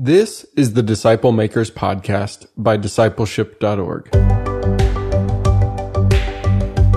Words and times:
This 0.00 0.44
is 0.56 0.72
the 0.72 0.82
Disciple 0.82 1.30
Makers 1.30 1.70
Podcast 1.70 2.48
by 2.56 2.76
discipleship.org. 2.76 4.10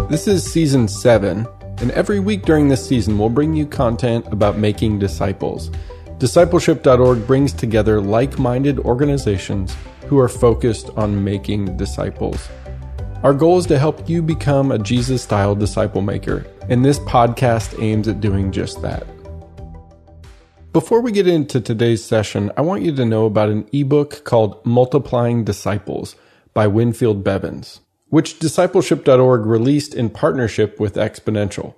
This 0.09 0.27
is 0.27 0.43
season 0.43 0.87
7, 0.87 1.45
and 1.79 1.91
every 1.91 2.19
week 2.19 2.41
during 2.41 2.69
this 2.69 2.83
season, 2.83 3.19
we'll 3.19 3.29
bring 3.29 3.53
you 3.53 3.67
content 3.67 4.25
about 4.33 4.57
making 4.57 4.97
disciples. 4.97 5.69
Discipleship.org 6.17 7.27
brings 7.27 7.53
together 7.53 8.01
like 8.01 8.39
minded 8.39 8.79
organizations 8.79 9.75
who 10.07 10.17
are 10.17 10.27
focused 10.27 10.89
on 10.97 11.23
making 11.23 11.77
disciples. 11.77 12.49
Our 13.21 13.35
goal 13.35 13.59
is 13.59 13.67
to 13.67 13.77
help 13.77 14.09
you 14.09 14.23
become 14.23 14.71
a 14.71 14.79
Jesus 14.79 15.21
style 15.21 15.53
disciple 15.53 16.01
maker, 16.01 16.47
and 16.67 16.83
this 16.83 16.97
podcast 16.97 17.79
aims 17.79 18.07
at 18.07 18.21
doing 18.21 18.51
just 18.51 18.81
that. 18.81 19.05
Before 20.77 21.01
we 21.01 21.11
get 21.11 21.25
into 21.25 21.59
today's 21.59 22.05
session, 22.05 22.51
I 22.55 22.61
want 22.61 22.83
you 22.83 22.95
to 22.97 23.03
know 23.03 23.25
about 23.25 23.49
an 23.49 23.67
ebook 23.73 24.23
called 24.23 24.63
Multiplying 24.63 25.43
Disciples 25.43 26.15
by 26.53 26.67
Winfield 26.67 27.23
Bevins, 27.23 27.79
which 28.09 28.37
discipleship.org 28.37 29.47
released 29.47 29.95
in 29.95 30.11
partnership 30.11 30.79
with 30.79 30.93
Exponential. 30.93 31.73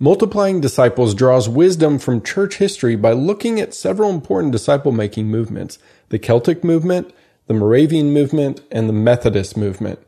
Multiplying 0.00 0.60
Disciples 0.60 1.14
draws 1.14 1.48
wisdom 1.48 2.00
from 2.00 2.22
church 2.22 2.56
history 2.56 2.96
by 2.96 3.12
looking 3.12 3.60
at 3.60 3.72
several 3.72 4.10
important 4.10 4.50
disciple 4.50 4.90
making 4.90 5.28
movements 5.28 5.78
the 6.08 6.18
Celtic 6.18 6.64
movement, 6.64 7.12
the 7.46 7.54
Moravian 7.54 8.12
movement, 8.12 8.62
and 8.72 8.88
the 8.88 8.92
Methodist 8.92 9.56
movement. 9.56 10.00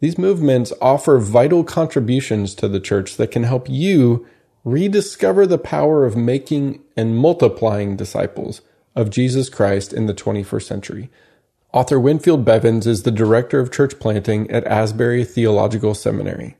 These 0.00 0.16
movements 0.16 0.72
offer 0.80 1.18
vital 1.18 1.62
contributions 1.62 2.54
to 2.54 2.68
the 2.68 2.80
church 2.80 3.18
that 3.18 3.30
can 3.30 3.42
help 3.42 3.68
you 3.68 4.26
rediscover 4.64 5.46
the 5.46 5.58
power 5.58 6.04
of 6.04 6.16
making 6.16 6.82
and 6.96 7.16
multiplying 7.16 7.96
disciples 7.96 8.60
of 8.94 9.10
Jesus 9.10 9.48
Christ 9.48 9.92
in 9.92 10.06
the 10.06 10.14
21st 10.14 10.62
century. 10.62 11.10
Author 11.72 11.98
Winfield 11.98 12.44
Bevins 12.44 12.86
is 12.86 13.02
the 13.02 13.10
director 13.10 13.58
of 13.58 13.72
church 13.72 13.98
planting 13.98 14.50
at 14.50 14.66
Asbury 14.66 15.24
Theological 15.24 15.94
Seminary. 15.94 16.56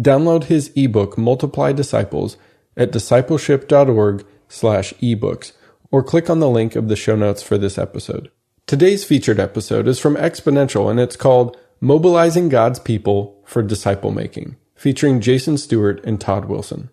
Download 0.00 0.44
his 0.44 0.70
ebook 0.76 1.16
Multiply 1.16 1.72
Disciples 1.72 2.36
at 2.76 2.92
discipleship.org 2.92 4.26
slash 4.48 4.92
ebooks 4.94 5.52
or 5.90 6.02
click 6.02 6.28
on 6.28 6.40
the 6.40 6.50
link 6.50 6.76
of 6.76 6.88
the 6.88 6.96
show 6.96 7.16
notes 7.16 7.42
for 7.42 7.56
this 7.56 7.78
episode. 7.78 8.30
Today's 8.66 9.04
featured 9.04 9.40
episode 9.40 9.88
is 9.88 9.98
from 9.98 10.16
Exponential 10.16 10.90
and 10.90 11.00
it's 11.00 11.16
called 11.16 11.56
Mobilizing 11.80 12.48
God's 12.48 12.78
People 12.78 13.42
for 13.44 13.62
Disciple 13.62 14.10
Making, 14.10 14.56
featuring 14.74 15.20
Jason 15.20 15.58
Stewart 15.58 16.02
and 16.04 16.20
Todd 16.20 16.44
Wilson. 16.44 16.90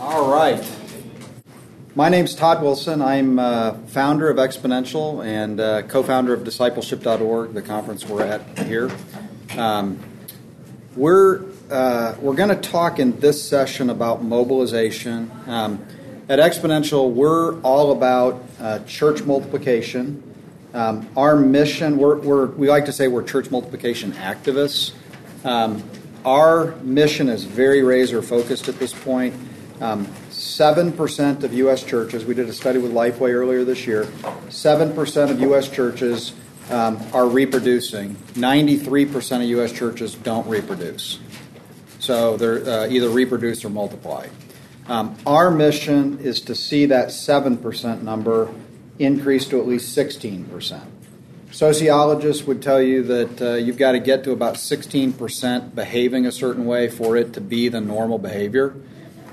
All 0.00 0.30
right. 0.30 0.64
My 1.96 2.08
name's 2.08 2.32
Todd 2.36 2.62
Wilson. 2.62 3.02
I'm 3.02 3.40
uh, 3.40 3.72
founder 3.88 4.30
of 4.30 4.36
Exponential 4.36 5.26
and 5.26 5.58
uh, 5.58 5.82
co 5.82 6.04
founder 6.04 6.32
of 6.32 6.44
discipleship.org, 6.44 7.52
the 7.52 7.62
conference 7.62 8.06
we're 8.06 8.22
at 8.22 8.58
here. 8.60 8.92
Um, 9.56 9.98
we're 10.94 11.42
uh, 11.68 12.14
we're 12.20 12.36
going 12.36 12.48
to 12.48 12.70
talk 12.70 13.00
in 13.00 13.18
this 13.18 13.42
session 13.42 13.90
about 13.90 14.22
mobilization. 14.22 15.32
Um, 15.48 15.84
at 16.28 16.38
Exponential, 16.38 17.10
we're 17.10 17.60
all 17.62 17.90
about 17.90 18.40
uh, 18.60 18.78
church 18.84 19.24
multiplication. 19.24 20.22
Um, 20.74 21.08
our 21.16 21.34
mission, 21.34 21.96
we're, 21.96 22.18
we're, 22.18 22.46
we 22.46 22.68
like 22.68 22.84
to 22.84 22.92
say 22.92 23.08
we're 23.08 23.24
church 23.24 23.50
multiplication 23.50 24.12
activists. 24.12 24.92
Um, 25.44 25.82
our 26.24 26.76
mission 26.82 27.28
is 27.28 27.42
very 27.42 27.82
razor 27.82 28.22
focused 28.22 28.68
at 28.68 28.78
this 28.78 28.92
point. 28.92 29.34
Um, 29.80 30.06
7% 30.30 31.44
of 31.44 31.54
U.S. 31.54 31.84
churches, 31.84 32.24
we 32.24 32.34
did 32.34 32.48
a 32.48 32.52
study 32.52 32.78
with 32.78 32.92
Lifeway 32.92 33.32
earlier 33.32 33.64
this 33.64 33.86
year, 33.86 34.04
7% 34.04 35.30
of 35.30 35.40
U.S. 35.40 35.68
churches 35.68 36.32
um, 36.70 37.00
are 37.12 37.28
reproducing. 37.28 38.16
93% 38.34 39.36
of 39.36 39.42
U.S. 39.42 39.72
churches 39.72 40.14
don't 40.14 40.46
reproduce. 40.48 41.20
So 42.00 42.36
they're 42.36 42.68
uh, 42.68 42.88
either 42.88 43.08
reproduce 43.08 43.64
or 43.64 43.70
multiply. 43.70 44.28
Um, 44.86 45.16
our 45.26 45.50
mission 45.50 46.18
is 46.20 46.40
to 46.42 46.54
see 46.54 46.86
that 46.86 47.08
7% 47.08 48.02
number 48.02 48.50
increase 48.98 49.46
to 49.48 49.60
at 49.60 49.66
least 49.66 49.96
16%. 49.96 50.82
Sociologists 51.50 52.44
would 52.46 52.62
tell 52.62 52.80
you 52.80 53.02
that 53.04 53.42
uh, 53.42 53.54
you've 53.54 53.78
got 53.78 53.92
to 53.92 54.00
get 54.00 54.24
to 54.24 54.32
about 54.32 54.54
16% 54.54 55.74
behaving 55.74 56.26
a 56.26 56.32
certain 56.32 56.66
way 56.66 56.88
for 56.88 57.16
it 57.16 57.32
to 57.34 57.40
be 57.40 57.68
the 57.68 57.80
normal 57.80 58.18
behavior. 58.18 58.74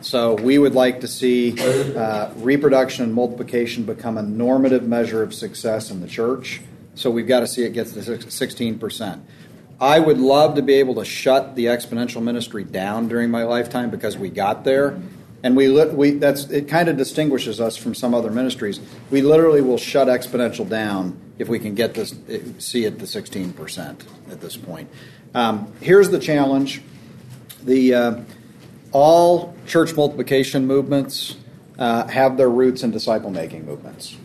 So 0.06 0.36
we 0.36 0.60
would 0.60 0.76
like 0.76 1.02
to 1.02 1.08
see 1.08 1.60
uh, 1.60 2.32
reproduction 2.36 3.06
and 3.06 3.12
multiplication 3.12 3.86
become 3.86 4.20
a 4.20 4.22
normative 4.22 4.84
measure 4.84 5.24
of 5.24 5.34
success 5.34 5.90
in 5.90 6.00
the 6.00 6.08
church. 6.08 6.62
So 6.94 7.10
we've 7.10 7.28
got 7.28 7.40
to 7.40 7.48
see 7.48 7.64
it 7.64 7.74
gets 7.74 7.94
to 7.94 8.00
16%. 8.02 9.22
I 9.82 10.00
would 10.00 10.20
love 10.20 10.56
to 10.58 10.62
be 10.62 10.76
able 10.76 10.94
to 10.96 11.06
shut 11.06 11.56
the 11.56 11.66
exponential 11.66 12.22
ministry 12.22 12.64
down 12.64 13.08
during 13.08 13.32
my 13.32 13.46
lifetime 13.46 13.90
because 13.90 14.16
we 14.16 14.30
got 14.30 14.64
there. 14.64 14.96
And 15.42 15.58
we, 15.58 15.72
we 15.86 16.12
that's 16.12 16.52
it 16.52 16.68
kind 16.68 16.88
of 16.88 16.98
distinguishes 16.98 17.60
us 17.60 17.76
from 17.76 17.96
some 17.96 18.14
other 18.14 18.30
ministries. 18.30 18.80
We 19.10 19.24
literally 19.24 19.62
will 19.62 19.80
shut 19.80 20.08
exponential 20.08 20.70
down 20.70 21.20
if 21.40 21.50
we 21.50 21.58
can 21.58 21.74
get 21.74 21.96
this 21.96 22.14
see 22.60 22.86
it 22.86 23.00
to 23.00 23.06
16% 23.06 24.04
at 24.30 24.40
this 24.40 24.56
point. 24.56 24.88
Um, 25.34 25.74
here's 25.82 26.12
the 26.12 26.20
challenge. 26.20 26.84
The 27.64 27.96
uh, 27.96 28.22
all 28.96 29.54
church 29.68 29.94
multiplication 29.94 30.66
movements 30.66 31.36
uh, 31.78 32.08
have 32.08 32.38
their 32.38 32.50
roots 32.50 32.82
in 32.82 32.92
disciple 32.92 33.30
making 33.30 33.66
movements. 33.66 34.16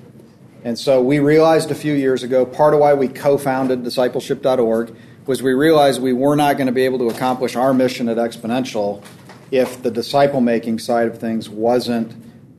And 0.62 0.78
so 0.78 1.02
we 1.02 1.18
realized 1.18 1.72
a 1.72 1.74
few 1.74 1.92
years 1.92 2.22
ago, 2.22 2.46
part 2.46 2.72
of 2.72 2.78
why 2.78 2.94
we 2.94 3.08
co 3.08 3.36
founded 3.36 3.82
discipleship.org 3.82 4.94
was 5.26 5.42
we 5.42 5.54
realized 5.54 6.00
we 6.00 6.12
were 6.12 6.36
not 6.36 6.56
going 6.56 6.68
to 6.68 6.72
be 6.72 6.84
able 6.84 7.00
to 7.00 7.08
accomplish 7.08 7.56
our 7.56 7.74
mission 7.74 8.08
at 8.08 8.16
Exponential 8.16 9.02
if 9.50 9.82
the 9.82 9.90
disciple 9.90 10.40
making 10.40 10.78
side 10.78 11.08
of 11.08 11.18
things 11.18 11.48
wasn't 11.48 12.14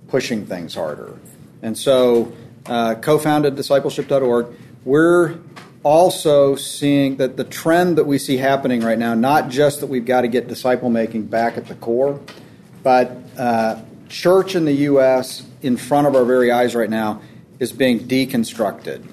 pushing 0.10 0.46
things 0.46 0.76
harder. 0.76 1.18
And 1.62 1.78
so, 1.78 2.34
uh, 2.66 2.96
co 2.96 3.20
founded 3.20 3.56
discipleship.org, 3.56 4.48
we're 4.84 5.40
also 5.84 6.56
seeing 6.56 7.18
that 7.18 7.38
the 7.38 7.44
trend 7.44 7.98
that 7.98 8.06
we 8.06 8.18
see 8.18 8.38
happening 8.38 8.82
right 8.82 9.00
now, 9.00 9.14
not 9.14 9.50
just 9.50 9.80
that 9.80 9.88
we've 9.88 10.06
got 10.06 10.22
to 10.22 10.28
get 10.28 10.48
disciple 10.48 10.90
making 10.90 11.26
back 11.26 11.58
at 11.58 11.68
the 11.68 11.76
core, 11.76 12.20
but 12.84 13.18
uh, 13.38 13.82
church 14.10 14.56
in 14.56 14.66
the 14.66 14.74
U.S. 14.74 15.44
in 15.62 15.78
front 15.78 16.08
of 16.08 16.16
our 16.16 16.26
very 16.26 16.52
eyes 16.52 16.76
right 16.76 16.90
now 16.90 17.22
is 17.60 17.72
being 17.72 18.00
deconstructed. 18.08 19.08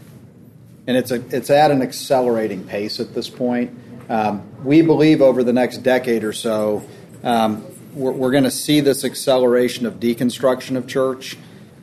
And 0.86 0.96
it's, 0.96 1.10
a, 1.10 1.22
it's 1.34 1.50
at 1.50 1.70
an 1.70 1.82
accelerating 1.82 2.64
pace 2.64 2.98
at 2.98 3.14
this 3.14 3.28
point. 3.28 3.78
Um, 4.08 4.42
we 4.64 4.80
believe 4.80 5.20
over 5.20 5.44
the 5.44 5.52
next 5.52 5.78
decade 5.78 6.24
or 6.24 6.32
so, 6.32 6.82
um, 7.22 7.64
we're, 7.94 8.12
we're 8.12 8.30
going 8.30 8.44
to 8.44 8.50
see 8.50 8.80
this 8.80 9.04
acceleration 9.04 9.84
of 9.84 9.94
deconstruction 10.00 10.76
of 10.76 10.86
church, 10.86 11.36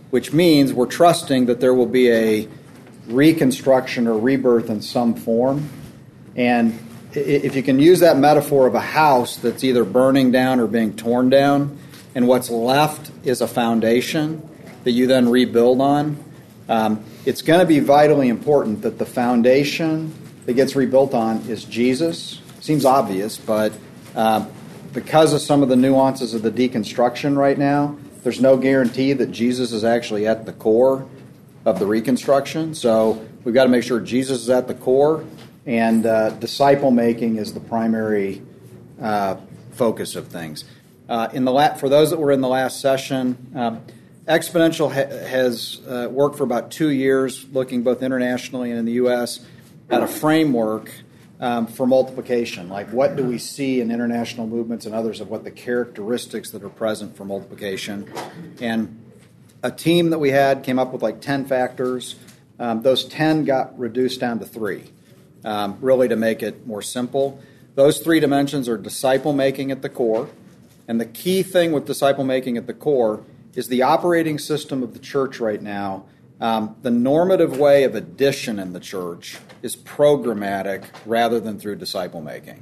which 0.10 0.34
means 0.34 0.74
we're 0.74 0.88
trusting 0.88 1.46
that 1.46 1.60
there 1.60 1.74
will 1.74 1.86
be 1.86 2.10
a 2.10 2.48
reconstruction 3.08 4.08
or 4.08 4.18
rebirth 4.18 4.70
in 4.70 4.82
some 4.82 5.16
form. 5.16 5.70
And 6.36 6.78
if 7.14 7.56
you 7.56 7.64
can 7.64 7.80
use 7.80 8.02
that 8.02 8.18
metaphor 8.18 8.68
of 8.68 8.76
a 8.76 8.82
house 8.82 9.38
that's 9.38 9.64
either 9.64 9.84
burning 9.84 10.32
down 10.32 10.60
or 10.60 10.68
being 10.68 10.96
torn 10.96 11.30
down, 11.30 11.78
and 12.14 12.28
what's 12.28 12.50
left 12.50 13.12
is 13.26 13.42
a 13.42 13.48
foundation 13.48 14.48
that 14.84 14.92
you 14.92 15.08
then 15.08 15.30
rebuild 15.30 15.82
on, 15.82 16.18
um, 16.68 17.04
it's 17.26 17.42
going 17.42 17.60
to 17.60 17.66
be 17.66 17.80
vitally 17.80 18.30
important 18.30 18.82
that 18.82 18.98
the 18.98 19.06
foundation 19.06 20.14
that 20.46 20.54
gets 20.54 20.76
rebuilt 20.76 21.14
on 21.14 21.38
is 21.50 21.64
Jesus. 21.64 22.42
Seems 22.60 22.86
obvious, 22.86 23.38
but 23.38 23.74
uh, 24.16 24.46
because 24.94 25.34
of 25.34 25.42
some 25.42 25.62
of 25.62 25.70
the 25.70 25.76
nuances 25.76 26.34
of 26.34 26.42
the 26.42 26.52
deconstruction 26.52 27.38
right 27.38 27.58
now, 27.58 27.98
there's 28.24 28.42
no 28.42 28.58
guarantee 28.58 29.14
that 29.14 29.32
Jesus 29.32 29.72
is 29.72 29.84
actually 29.84 30.26
at 30.26 30.46
the 30.46 30.54
core 30.54 31.08
of 31.66 31.80
the 31.80 31.86
reconstruction. 31.86 32.76
So 32.76 33.26
we've 33.44 33.56
got 33.56 33.64
to 33.64 33.70
make 33.70 33.84
sure 33.84 34.00
Jesus 34.00 34.42
is 34.42 34.50
at 34.50 34.68
the 34.68 34.76
core, 34.76 35.26
and 35.66 36.06
uh, 36.06 36.30
disciple 36.32 36.92
making 36.92 37.38
is 37.38 37.54
the 37.54 37.60
primary 37.60 38.42
uh, 39.02 39.38
focus 39.72 40.16
of 40.16 40.28
things. 40.28 40.64
Uh, 41.10 41.30
in 41.34 41.44
the 41.46 41.52
la- 41.52 41.74
for 41.74 41.90
those 41.90 42.12
that 42.12 42.18
were 42.18 42.32
in 42.32 42.42
the 42.42 42.48
last 42.48 42.80
session, 42.80 43.52
um, 43.56 43.82
Exponential 44.28 44.92
ha- 44.92 45.28
has 45.28 45.82
uh, 45.88 46.08
worked 46.10 46.36
for 46.36 46.44
about 46.44 46.72
two 46.72 46.90
years, 46.90 47.46
looking 47.52 47.84
both 47.84 48.02
internationally 48.02 48.72
and 48.72 48.80
in 48.80 48.86
the 48.86 48.94
U.S. 48.94 49.46
at 49.88 50.02
a 50.02 50.08
framework 50.08 50.92
um, 51.40 51.68
for 51.68 51.86
multiplication. 51.86 52.68
Like, 52.68 52.90
what 52.90 53.16
do 53.16 53.24
we 53.24 53.38
see 53.38 53.82
in 53.82 53.92
international 53.92 54.48
movements 54.48 54.88
and 54.88 54.96
others 54.96 55.22
of 55.22 55.30
what 55.30 55.44
the 55.44 55.52
characteristics 55.52 56.50
that 56.52 56.64
are 56.64 56.70
present 56.70 57.16
for 57.16 57.24
multiplication? 57.24 58.12
And 58.60 59.05
a 59.66 59.72
team 59.72 60.12
that 60.12 60.20
we 60.20 60.30
had 60.30 60.64
came 60.64 60.78
up 60.78 60.94
with 60.94 61.02
like 61.02 61.22
10 61.22 61.46
factors. 61.46 62.16
Um, 62.60 62.84
those 62.84 63.04
10 63.04 63.46
got 63.46 63.78
reduced 63.78 64.20
down 64.20 64.38
to 64.38 64.46
three, 64.46 64.84
um, 65.44 65.80
really 65.82 66.08
to 66.08 66.16
make 66.16 66.44
it 66.44 66.68
more 66.68 66.84
simple. 66.84 67.42
Those 67.74 67.98
three 67.98 68.20
dimensions 68.20 68.70
are 68.70 68.78
disciple 68.78 69.34
making 69.34 69.72
at 69.72 69.82
the 69.82 69.90
core. 69.90 70.30
And 70.88 71.02
the 71.02 71.06
key 71.06 71.42
thing 71.42 71.72
with 71.72 71.88
disciple 71.88 72.24
making 72.24 72.58
at 72.58 72.68
the 72.68 72.76
core 72.76 73.24
is 73.56 73.68
the 73.68 73.82
operating 73.82 74.38
system 74.38 74.84
of 74.84 74.94
the 74.94 75.00
church 75.00 75.40
right 75.40 75.62
now 75.62 76.06
Um, 76.40 76.76
the 76.82 76.92
normative 76.92 77.58
way 77.58 77.86
of 77.86 77.96
addition 77.96 78.60
in 78.60 78.74
the 78.74 78.80
church 78.80 79.38
is 79.62 79.76
programmatic 79.76 80.84
rather 81.06 81.40
than 81.40 81.58
through 81.60 81.78
disciple 81.78 82.22
making. 82.22 82.62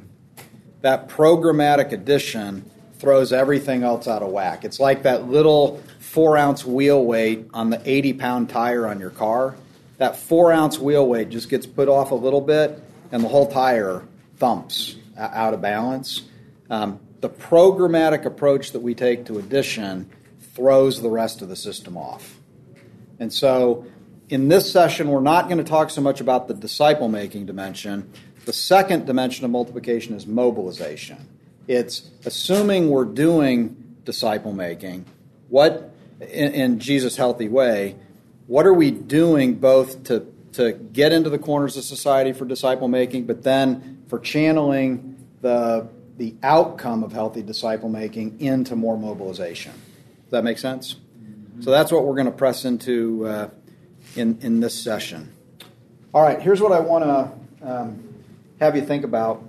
That 0.82 1.10
programmatic 1.10 1.92
addition 1.92 2.70
throws 3.00 3.34
everything 3.34 3.84
else 3.84 4.08
out 4.08 4.22
of 4.22 4.30
whack. 4.30 4.64
It's 4.64 4.80
like 4.80 5.04
that 5.04 5.28
little 5.28 5.82
four 6.13 6.38
ounce 6.38 6.63
wheel 6.63 7.04
weight 7.04 7.48
on 7.56 7.71
the 7.71 7.81
80 7.83 8.13
pound 8.13 8.48
tire 8.48 8.86
on 8.86 9.00
your 9.00 9.10
car. 9.10 9.56
That 9.98 10.15
four 10.15 10.51
ounce 10.51 10.77
wheel 10.77 11.07
weight 11.07 11.30
just 11.30 11.50
gets 11.50 11.65
put 11.65 11.89
off 11.89 12.12
a 12.12 12.15
little 12.15 12.39
bit, 12.39 12.80
and 13.12 13.24
the 13.24 13.27
whole 13.27 13.51
tire 13.51 14.04
thumps 14.38 14.95
out 15.18 15.56
of 15.56 15.62
balance. 15.62 16.21
Um, 16.69 17.00
the 17.21 17.30
programmatic 17.30 18.25
approach 18.25 18.74
that 18.74 18.81
we 18.81 18.94
take 18.94 19.25
to 19.25 19.39
addition 19.39 20.07
throws 20.54 21.01
the 21.01 21.10
rest 21.10 21.42
of 21.42 21.50
the 21.50 21.56
system 21.56 21.98
off. 21.98 22.38
And 23.18 23.33
so, 23.33 23.88
in 24.30 24.50
this 24.50 24.71
session, 24.71 25.07
we're 25.09 25.19
not 25.19 25.45
going 25.45 25.57
to 25.57 25.63
talk 25.63 25.89
so 25.89 26.01
much 26.01 26.21
about 26.21 26.48
the 26.48 26.54
disciple 26.54 27.07
making 27.07 27.48
dimension. 27.48 28.12
The 28.45 28.54
second 28.54 29.07
dimension 29.07 29.45
of 29.45 29.51
multiplication 29.51 30.13
is 30.13 30.27
mobilization. 30.27 31.27
It's 31.68 32.12
assuming 32.24 32.92
we're 32.92 33.06
doing 33.06 33.95
disciple 34.06 34.54
making, 34.54 35.06
what, 35.50 35.93
in, 36.21 36.54
in 36.54 36.80
Jesus' 36.80 37.15
healthy 37.15 37.48
way, 37.48 37.95
what 38.48 38.65
are 38.65 38.74
we 38.74 38.92
doing 38.92 39.56
both 39.56 40.04
to, 40.06 40.27
to 40.54 40.74
get 40.74 41.12
into 41.12 41.30
the 41.30 41.39
corners 41.39 41.77
of 41.77 41.83
society 41.83 42.33
for 42.33 42.45
disciple 42.45 42.88
making, 42.88 43.25
but 43.25 43.44
then 43.44 44.04
for 44.07 44.19
channeling 44.19 45.18
the, 45.42 45.88
the 46.18 46.36
outcome 46.44 47.04
of 47.04 47.12
healthy 47.12 47.42
disciple 47.42 47.89
making 47.89 48.39
into 48.39 48.75
more 48.75 48.98
mobilization? 48.98 49.71
Does 49.71 50.31
that 50.31 50.44
make 50.44 50.57
sense? 50.57 50.98
So 51.62 51.71
that's 51.71 51.92
what 51.92 52.06
we're 52.06 52.16
going 52.16 52.25
to 52.25 52.31
press 52.31 52.66
into 52.66 53.27
uh, 53.27 53.50
in, 54.16 54.39
in 54.42 54.59
this 54.59 54.74
session. 54.74 55.31
All 56.13 56.21
right, 56.21 56.42
here's 56.42 56.62
what 56.62 56.71
I 56.71 56.80
want 56.80 57.04
to 57.04 57.68
um, 57.68 58.13
have 58.59 58.75
you 58.75 58.81
think 58.81 59.04
about. 59.04 59.44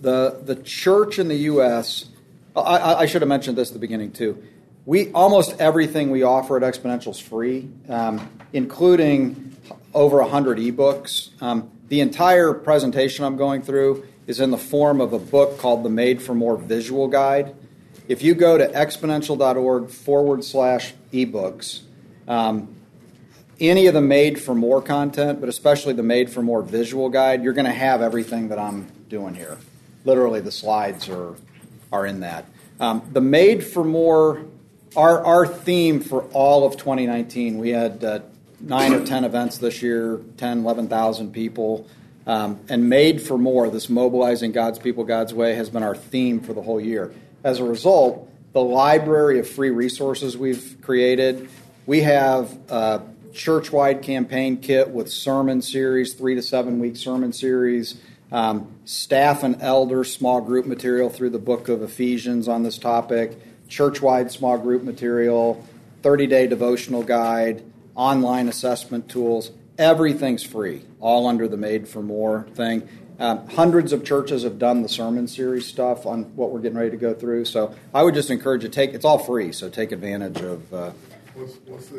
The, 0.00 0.40
the 0.44 0.56
church 0.56 1.18
in 1.18 1.28
the 1.28 1.36
U.S., 1.36 2.06
I, 2.54 2.94
I, 2.94 3.06
should 3.06 3.22
have 3.22 3.28
mentioned 3.28 3.58
this 3.58 3.68
at 3.68 3.74
the 3.74 3.80
beginning 3.80 4.12
too. 4.12 4.42
We 4.88 5.12
almost 5.12 5.60
everything 5.60 6.08
we 6.08 6.22
offer 6.22 6.56
at 6.56 6.62
Exponential 6.62 7.10
is 7.10 7.20
free, 7.20 7.68
um, 7.90 8.26
including 8.54 9.54
over 9.92 10.16
100 10.22 10.56
ebooks. 10.56 11.28
Um, 11.42 11.70
the 11.88 12.00
entire 12.00 12.54
presentation 12.54 13.26
I'm 13.26 13.36
going 13.36 13.60
through 13.60 14.06
is 14.26 14.40
in 14.40 14.50
the 14.50 14.56
form 14.56 15.02
of 15.02 15.12
a 15.12 15.18
book 15.18 15.58
called 15.58 15.84
the 15.84 15.90
Made 15.90 16.22
for 16.22 16.34
More 16.34 16.56
Visual 16.56 17.06
Guide. 17.06 17.54
If 18.08 18.22
you 18.22 18.34
go 18.34 18.56
to 18.56 18.66
exponential.org 18.66 19.90
forward 19.90 20.42
slash 20.42 20.94
ebooks, 21.12 21.82
um, 22.26 22.74
any 23.60 23.88
of 23.88 23.92
the 23.92 24.00
made 24.00 24.40
for 24.40 24.54
more 24.54 24.80
content, 24.80 25.38
but 25.38 25.50
especially 25.50 25.92
the 25.92 26.02
made 26.02 26.30
for 26.30 26.40
more 26.40 26.62
visual 26.62 27.10
guide, 27.10 27.44
you're 27.44 27.52
going 27.52 27.66
to 27.66 27.72
have 27.72 28.00
everything 28.00 28.48
that 28.48 28.58
I'm 28.58 28.90
doing 29.10 29.34
here. 29.34 29.58
Literally, 30.06 30.40
the 30.40 30.50
slides 30.50 31.10
are 31.10 31.34
are 31.92 32.06
in 32.06 32.20
that. 32.20 32.46
Um, 32.80 33.02
the 33.12 33.20
made 33.20 33.62
for 33.62 33.84
more, 33.84 34.46
our 34.96 35.24
our 35.24 35.46
theme 35.46 36.00
for 36.00 36.22
all 36.32 36.66
of 36.66 36.76
2019, 36.76 37.58
we 37.58 37.70
had 37.70 38.02
uh, 38.02 38.20
nine 38.60 38.92
or 38.92 39.04
ten 39.04 39.24
events 39.24 39.58
this 39.58 39.82
year, 39.82 40.20
10, 40.36 40.60
11,000 40.60 41.32
people. 41.32 41.86
Um, 42.26 42.60
and 42.68 42.90
made 42.90 43.22
for 43.22 43.38
more, 43.38 43.70
this 43.70 43.88
mobilizing 43.88 44.52
God's 44.52 44.78
people 44.78 45.04
God's 45.04 45.32
way 45.32 45.54
has 45.54 45.70
been 45.70 45.82
our 45.82 45.96
theme 45.96 46.40
for 46.40 46.52
the 46.52 46.60
whole 46.60 46.78
year. 46.78 47.14
As 47.42 47.58
a 47.58 47.64
result, 47.64 48.30
the 48.52 48.60
library 48.60 49.38
of 49.38 49.48
free 49.48 49.70
resources 49.70 50.36
we've 50.36 50.76
created, 50.82 51.48
we 51.86 52.00
have 52.00 52.54
a 52.68 53.00
church 53.32 53.72
wide 53.72 54.02
campaign 54.02 54.58
kit 54.58 54.90
with 54.90 55.10
sermon 55.10 55.62
series, 55.62 56.12
three 56.14 56.34
to 56.34 56.42
seven 56.42 56.80
week 56.80 56.96
sermon 56.96 57.32
series, 57.32 57.98
um, 58.30 58.74
staff 58.84 59.42
and 59.42 59.62
elder 59.62 60.04
small 60.04 60.40
group 60.40 60.66
material 60.66 61.08
through 61.08 61.30
the 61.30 61.38
book 61.38 61.68
of 61.68 61.82
Ephesians 61.82 62.46
on 62.46 62.62
this 62.62 62.76
topic, 62.76 63.38
church 63.68 64.00
wide 64.00 64.30
small 64.30 64.58
group 64.58 64.82
material, 64.82 65.64
30 66.02 66.26
day 66.26 66.46
devotional 66.46 67.02
guide, 67.02 67.62
online 67.94 68.48
assessment 68.48 69.08
tools. 69.08 69.50
Everything's 69.76 70.42
free, 70.42 70.82
all 71.00 71.26
under 71.26 71.46
the 71.46 71.56
Made 71.56 71.88
for 71.88 72.02
More 72.02 72.46
thing. 72.54 72.88
Um, 73.20 73.48
hundreds 73.48 73.92
of 73.92 74.04
churches 74.04 74.44
have 74.44 74.58
done 74.58 74.82
the 74.82 74.88
sermon 74.88 75.26
series 75.26 75.66
stuff 75.66 76.06
on 76.06 76.36
what 76.36 76.50
we're 76.50 76.60
getting 76.60 76.78
ready 76.78 76.90
to 76.90 76.96
go 76.96 77.14
through. 77.14 77.46
So 77.46 77.74
I 77.92 78.02
would 78.04 78.14
just 78.14 78.30
encourage 78.30 78.62
you 78.62 78.68
to 78.68 78.74
take. 78.74 78.94
It's 78.94 79.04
all 79.04 79.18
free, 79.18 79.52
so 79.52 79.68
take 79.68 79.90
advantage 79.90 80.40
of. 80.40 80.72
Uh, 80.72 80.92
what's, 81.34 81.56
what's? 81.66 81.90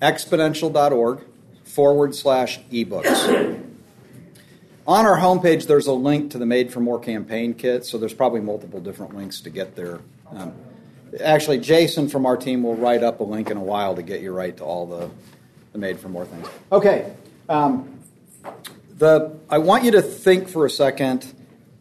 Exponential.org 0.00 1.20
forward 1.64 2.14
slash 2.14 2.60
ebooks. 2.70 3.62
On 4.86 5.04
our 5.04 5.18
homepage, 5.18 5.66
there's 5.66 5.88
a 5.88 5.92
link 5.92 6.30
to 6.30 6.38
the 6.38 6.46
Made 6.46 6.72
for 6.72 6.80
More 6.80 7.00
campaign 7.00 7.54
kit, 7.54 7.84
so 7.84 7.98
there's 7.98 8.14
probably 8.14 8.40
multiple 8.40 8.80
different 8.80 9.16
links 9.16 9.40
to 9.42 9.50
get 9.50 9.74
there. 9.74 10.00
Um, 10.30 10.54
actually, 11.22 11.58
Jason 11.58 12.08
from 12.08 12.26
our 12.26 12.36
team 12.36 12.62
will 12.62 12.76
write 12.76 13.02
up 13.02 13.20
a 13.20 13.24
link 13.24 13.50
in 13.50 13.56
a 13.56 13.62
while 13.62 13.94
to 13.94 14.02
get 14.02 14.20
you 14.20 14.32
right 14.32 14.56
to 14.56 14.64
all 14.64 14.86
the, 14.86 15.10
the 15.72 15.78
Made 15.78 15.98
for 15.98 16.08
More 16.08 16.24
things. 16.24 16.48
Okay. 16.72 17.12
Um, 17.48 18.00
the, 18.98 19.36
I 19.48 19.58
want 19.58 19.84
you 19.84 19.90
to 19.92 20.02
think 20.02 20.48
for 20.48 20.64
a 20.66 20.70
second 20.70 21.32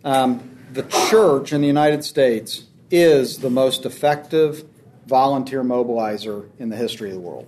um, 0.04 0.58
the 0.72 0.84
church 0.84 1.54
in 1.54 1.62
the 1.62 1.68
United 1.68 2.04
States 2.04 2.66
is 2.92 3.40
the 3.40 3.50
most 3.50 3.86
effective 3.86 4.64
volunteer 5.08 5.64
mobilizer 5.64 6.48
in 6.60 6.70
the 6.70 6.76
history 6.76 7.10
of 7.10 7.16
the 7.16 7.22
world. 7.22 7.48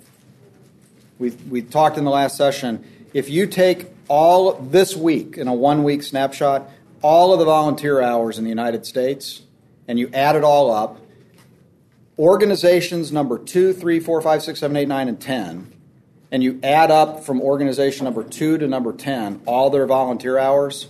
We, 1.19 1.31
we 1.49 1.61
talked 1.61 1.97
in 1.97 2.05
the 2.05 2.11
last 2.11 2.37
session. 2.37 2.83
If 3.13 3.29
you 3.29 3.47
take 3.47 3.87
all 4.07 4.53
this 4.53 4.95
week 4.95 5.37
in 5.37 5.47
a 5.47 5.53
one 5.53 5.83
week 5.83 6.03
snapshot, 6.03 6.69
all 7.01 7.33
of 7.33 7.39
the 7.39 7.45
volunteer 7.45 8.01
hours 8.01 8.37
in 8.37 8.43
the 8.43 8.49
United 8.49 8.85
States, 8.85 9.41
and 9.87 9.99
you 9.99 10.09
add 10.13 10.35
it 10.35 10.43
all 10.43 10.71
up, 10.71 10.99
organizations 12.17 13.11
number 13.11 13.37
two, 13.37 13.73
three, 13.73 13.99
four, 13.99 14.21
five, 14.21 14.43
six, 14.43 14.59
seven, 14.59 14.75
eight, 14.77 14.87
nine, 14.87 15.07
and 15.07 15.19
10 15.19 15.73
and 16.31 16.43
you 16.43 16.59
add 16.63 16.91
up 16.91 17.23
from 17.23 17.41
organization 17.41 18.05
number 18.05 18.23
two 18.23 18.57
to 18.57 18.67
number 18.67 18.93
10 18.93 19.41
all 19.45 19.69
their 19.69 19.85
volunteer 19.85 20.37
hours, 20.37 20.89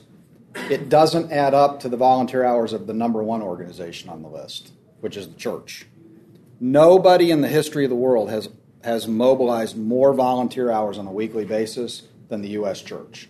it 0.69 0.89
doesn't 0.89 1.31
add 1.31 1.53
up 1.53 1.79
to 1.81 1.89
the 1.89 1.97
volunteer 1.97 2.43
hours 2.43 2.73
of 2.73 2.87
the 2.87 2.93
number 2.93 3.21
one 3.21 3.41
organization 3.41 4.09
on 4.09 4.21
the 4.23 4.27
list, 4.27 4.71
which 5.01 5.15
is 5.15 5.27
the 5.27 5.35
church. 5.35 5.85
Nobody 6.59 7.29
in 7.29 7.41
the 7.41 7.47
history 7.47 7.83
of 7.83 7.89
the 7.89 7.95
world 7.95 8.29
has, 8.29 8.49
has 8.83 9.07
mobilized 9.07 9.77
more 9.77 10.13
volunteer 10.13 10.71
hours 10.71 10.97
on 10.97 11.05
a 11.05 11.11
weekly 11.11 11.45
basis 11.45 12.03
than 12.29 12.41
the 12.41 12.49
U.S. 12.49 12.81
church. 12.81 13.29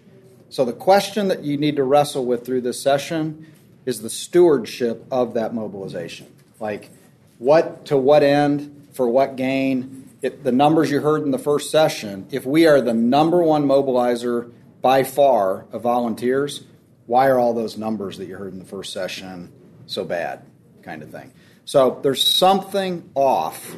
So 0.50 0.64
the 0.64 0.74
question 0.74 1.28
that 1.28 1.44
you 1.44 1.58
need 1.58 1.76
to 1.76 1.84
wrestle 1.84 2.26
with 2.26 2.46
through 2.46 2.62
this 2.62 2.82
session 2.82 3.48
is 3.86 4.02
the 4.02 4.10
stewardship 4.10 5.06
of 5.12 5.34
that 5.34 5.54
mobilization. 5.54 6.28
Like, 6.62 6.90
what 7.38 7.86
to 7.86 7.98
what 7.98 8.24
end, 8.24 8.90
for 8.94 9.08
what 9.08 9.36
gain, 9.36 10.10
it, 10.22 10.44
the 10.44 10.52
numbers 10.52 10.90
you 10.90 11.02
heard 11.02 11.24
in 11.24 11.32
the 11.32 11.40
first 11.40 11.70
session, 11.70 12.28
if 12.32 12.46
we 12.46 12.66
are 12.66 12.82
the 12.82 12.94
number 12.94 13.42
one 13.44 13.66
mobilizer 13.66 14.52
by 14.82 15.04
far 15.04 15.66
of 15.72 15.82
volunteers, 15.84 16.64
why 17.06 17.28
are 17.28 17.40
all 17.40 17.54
those 17.54 17.78
numbers 17.78 18.18
that 18.18 18.26
you 18.28 18.36
heard 18.36 18.54
in 18.54 18.60
the 18.60 18.66
first 18.66 18.92
session 18.92 19.52
so 19.86 20.04
bad? 20.04 20.42
Kind 20.82 21.04
of 21.04 21.10
thing. 21.10 21.32
So 21.66 22.00
there's 22.02 22.26
something 22.26 23.10
off 23.14 23.76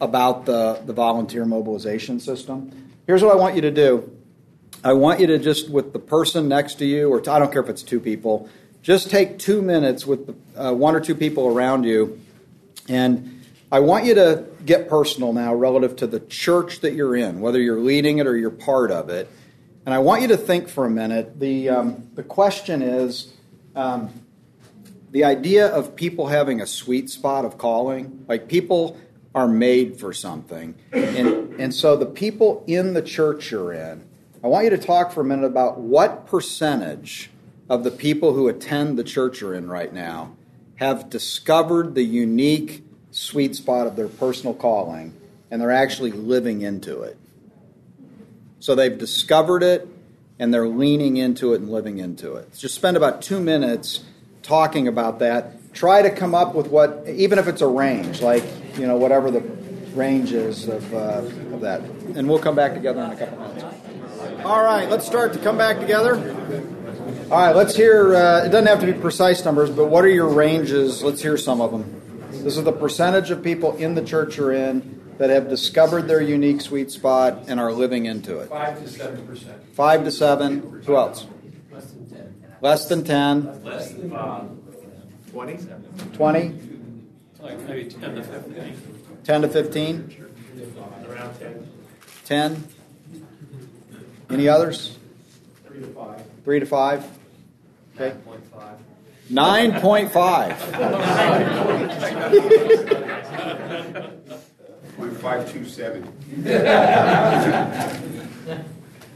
about 0.00 0.46
the, 0.46 0.82
the 0.84 0.92
volunteer 0.92 1.44
mobilization 1.44 2.20
system. 2.20 2.92
Here's 3.06 3.22
what 3.22 3.32
I 3.32 3.36
want 3.36 3.54
you 3.54 3.62
to 3.62 3.70
do 3.70 4.10
I 4.84 4.92
want 4.92 5.18
you 5.20 5.26
to 5.28 5.38
just, 5.38 5.70
with 5.70 5.92
the 5.92 5.98
person 5.98 6.48
next 6.48 6.76
to 6.76 6.86
you, 6.86 7.10
or 7.10 7.18
I 7.28 7.38
don't 7.38 7.52
care 7.52 7.62
if 7.62 7.68
it's 7.68 7.82
two 7.82 7.98
people, 7.98 8.48
just 8.80 9.10
take 9.10 9.38
two 9.38 9.60
minutes 9.60 10.06
with 10.06 10.26
the, 10.26 10.68
uh, 10.68 10.72
one 10.72 10.94
or 10.94 11.00
two 11.00 11.14
people 11.14 11.46
around 11.46 11.84
you 11.84 12.20
and 12.88 13.38
I 13.70 13.80
want 13.80 14.06
you 14.06 14.14
to 14.14 14.46
get 14.64 14.88
personal 14.88 15.34
now 15.34 15.54
relative 15.54 15.96
to 15.96 16.06
the 16.06 16.20
church 16.20 16.80
that 16.80 16.94
you're 16.94 17.14
in, 17.14 17.40
whether 17.40 17.60
you're 17.60 17.80
leading 17.80 18.18
it 18.18 18.26
or 18.26 18.34
you're 18.36 18.50
part 18.50 18.90
of 18.90 19.10
it. 19.10 19.30
And 19.84 19.94
I 19.94 19.98
want 19.98 20.22
you 20.22 20.28
to 20.28 20.38
think 20.38 20.68
for 20.68 20.86
a 20.86 20.90
minute. 20.90 21.38
The, 21.38 21.68
um, 21.68 22.08
the 22.14 22.22
question 22.22 22.80
is 22.80 23.32
um, 23.76 24.10
the 25.10 25.24
idea 25.24 25.66
of 25.66 25.96
people 25.96 26.28
having 26.28 26.62
a 26.62 26.66
sweet 26.66 27.10
spot 27.10 27.44
of 27.44 27.58
calling, 27.58 28.24
like 28.26 28.48
people 28.48 28.98
are 29.34 29.48
made 29.48 30.00
for 30.00 30.14
something. 30.14 30.74
And, 30.92 31.60
and 31.60 31.74
so 31.74 31.94
the 31.94 32.06
people 32.06 32.64
in 32.66 32.94
the 32.94 33.02
church 33.02 33.50
you're 33.50 33.74
in, 33.74 34.06
I 34.42 34.46
want 34.46 34.64
you 34.64 34.70
to 34.70 34.78
talk 34.78 35.12
for 35.12 35.20
a 35.20 35.24
minute 35.24 35.44
about 35.44 35.78
what 35.78 36.26
percentage 36.26 37.30
of 37.68 37.84
the 37.84 37.90
people 37.90 38.32
who 38.32 38.48
attend 38.48 38.98
the 38.98 39.04
church 39.04 39.42
you're 39.42 39.52
in 39.52 39.68
right 39.68 39.92
now 39.92 40.37
have 40.78 41.10
discovered 41.10 41.94
the 41.94 42.02
unique 42.02 42.84
sweet 43.10 43.56
spot 43.56 43.86
of 43.86 43.96
their 43.96 44.08
personal 44.08 44.54
calling 44.54 45.12
and 45.50 45.60
they're 45.60 45.72
actually 45.72 46.12
living 46.12 46.62
into 46.62 47.02
it. 47.02 47.16
So 48.60 48.74
they've 48.74 48.96
discovered 48.96 49.62
it 49.62 49.88
and 50.38 50.54
they're 50.54 50.68
leaning 50.68 51.16
into 51.16 51.52
it 51.52 51.60
and 51.60 51.70
living 51.70 51.98
into 51.98 52.34
it. 52.36 52.54
Just 52.56 52.74
spend 52.74 52.96
about 52.96 53.22
two 53.22 53.40
minutes 53.40 54.04
talking 54.42 54.86
about 54.86 55.18
that. 55.18 55.74
Try 55.74 56.02
to 56.02 56.10
come 56.10 56.34
up 56.34 56.54
with 56.54 56.68
what, 56.68 57.04
even 57.08 57.38
if 57.38 57.48
it's 57.48 57.60
a 57.60 57.66
range, 57.66 58.22
like, 58.22 58.44
you 58.78 58.86
know, 58.86 58.96
whatever 58.96 59.30
the 59.30 59.40
ranges 59.94 60.68
of, 60.68 60.94
uh, 60.94 61.22
of 61.52 61.60
that. 61.60 61.80
And 62.14 62.28
we'll 62.28 62.38
come 62.38 62.54
back 62.54 62.74
together 62.74 63.02
in 63.02 63.10
a 63.10 63.16
couple 63.16 63.38
minutes. 63.38 64.44
All 64.44 64.62
right, 64.62 64.88
let's 64.88 65.06
start 65.06 65.32
to 65.32 65.38
come 65.40 65.58
back 65.58 65.80
together. 65.80 66.16
All 67.30 67.36
right, 67.36 67.54
let's 67.54 67.76
hear. 67.76 68.16
Uh, 68.16 68.46
it 68.46 68.48
doesn't 68.48 68.68
have 68.68 68.80
to 68.80 68.86
be 68.86 68.94
precise 68.94 69.44
numbers, 69.44 69.68
but 69.68 69.88
what 69.88 70.02
are 70.02 70.08
your 70.08 70.30
ranges? 70.30 71.02
Let's 71.02 71.20
hear 71.20 71.36
some 71.36 71.60
of 71.60 71.70
them. 71.72 72.00
This 72.42 72.56
is 72.56 72.64
the 72.64 72.72
percentage 72.72 73.30
of 73.30 73.42
people 73.42 73.76
in 73.76 73.94
the 73.94 74.02
church 74.02 74.38
you're 74.38 74.54
in 74.54 75.14
that 75.18 75.28
have 75.28 75.50
discovered 75.50 76.08
their 76.08 76.22
unique 76.22 76.62
sweet 76.62 76.90
spot 76.90 77.44
and 77.48 77.60
are 77.60 77.70
living 77.70 78.06
into 78.06 78.38
it. 78.38 78.48
Five 78.48 78.82
to 78.82 78.88
seven 78.88 79.26
percent. 79.26 79.62
Five 79.74 80.04
to 80.04 80.10
seven. 80.10 80.82
Who 80.86 80.96
else? 80.96 81.26
Less 81.70 82.86
than 82.86 83.04
ten. 83.04 83.62
Less 83.62 83.92
than 83.92 84.10
five. 84.10 84.48
Twenty? 85.30 85.58
Twenty. 86.14 86.58
Like 87.40 87.60
maybe 87.68 87.90
ten 87.90 88.14
to 88.14 88.22
fifteen. 88.22 88.74
Ten 89.24 89.42
to 89.42 89.48
fifteen. 89.48 90.30
Around 91.06 91.38
ten. 91.38 91.68
Ten. 92.24 92.64
Any 94.30 94.48
others? 94.48 94.96
Three 95.66 95.80
to 95.80 95.86
five. 95.88 96.22
Three 96.44 96.60
to 96.60 96.66
five. 96.66 97.17
Nine 97.98 98.20
point 98.22 98.44
five. 98.52 98.78
Nine 99.30 99.80
point 99.80 100.12
five. 100.12 100.56
Point 104.96 105.16
five 105.16 105.52
two 105.52 105.64
seven. 105.64 106.12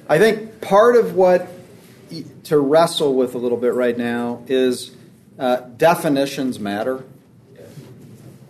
I 0.09 0.19
think 0.19 0.61
part 0.61 0.97
of 0.97 1.15
what 1.15 1.49
to 2.45 2.59
wrestle 2.59 3.15
with 3.15 3.35
a 3.35 3.39
little 3.39 3.57
bit 3.57 3.73
right 3.73 3.97
now 3.97 4.43
is 4.49 4.91
uh, 5.39 5.57
definitions 5.77 6.59
matter. 6.59 7.05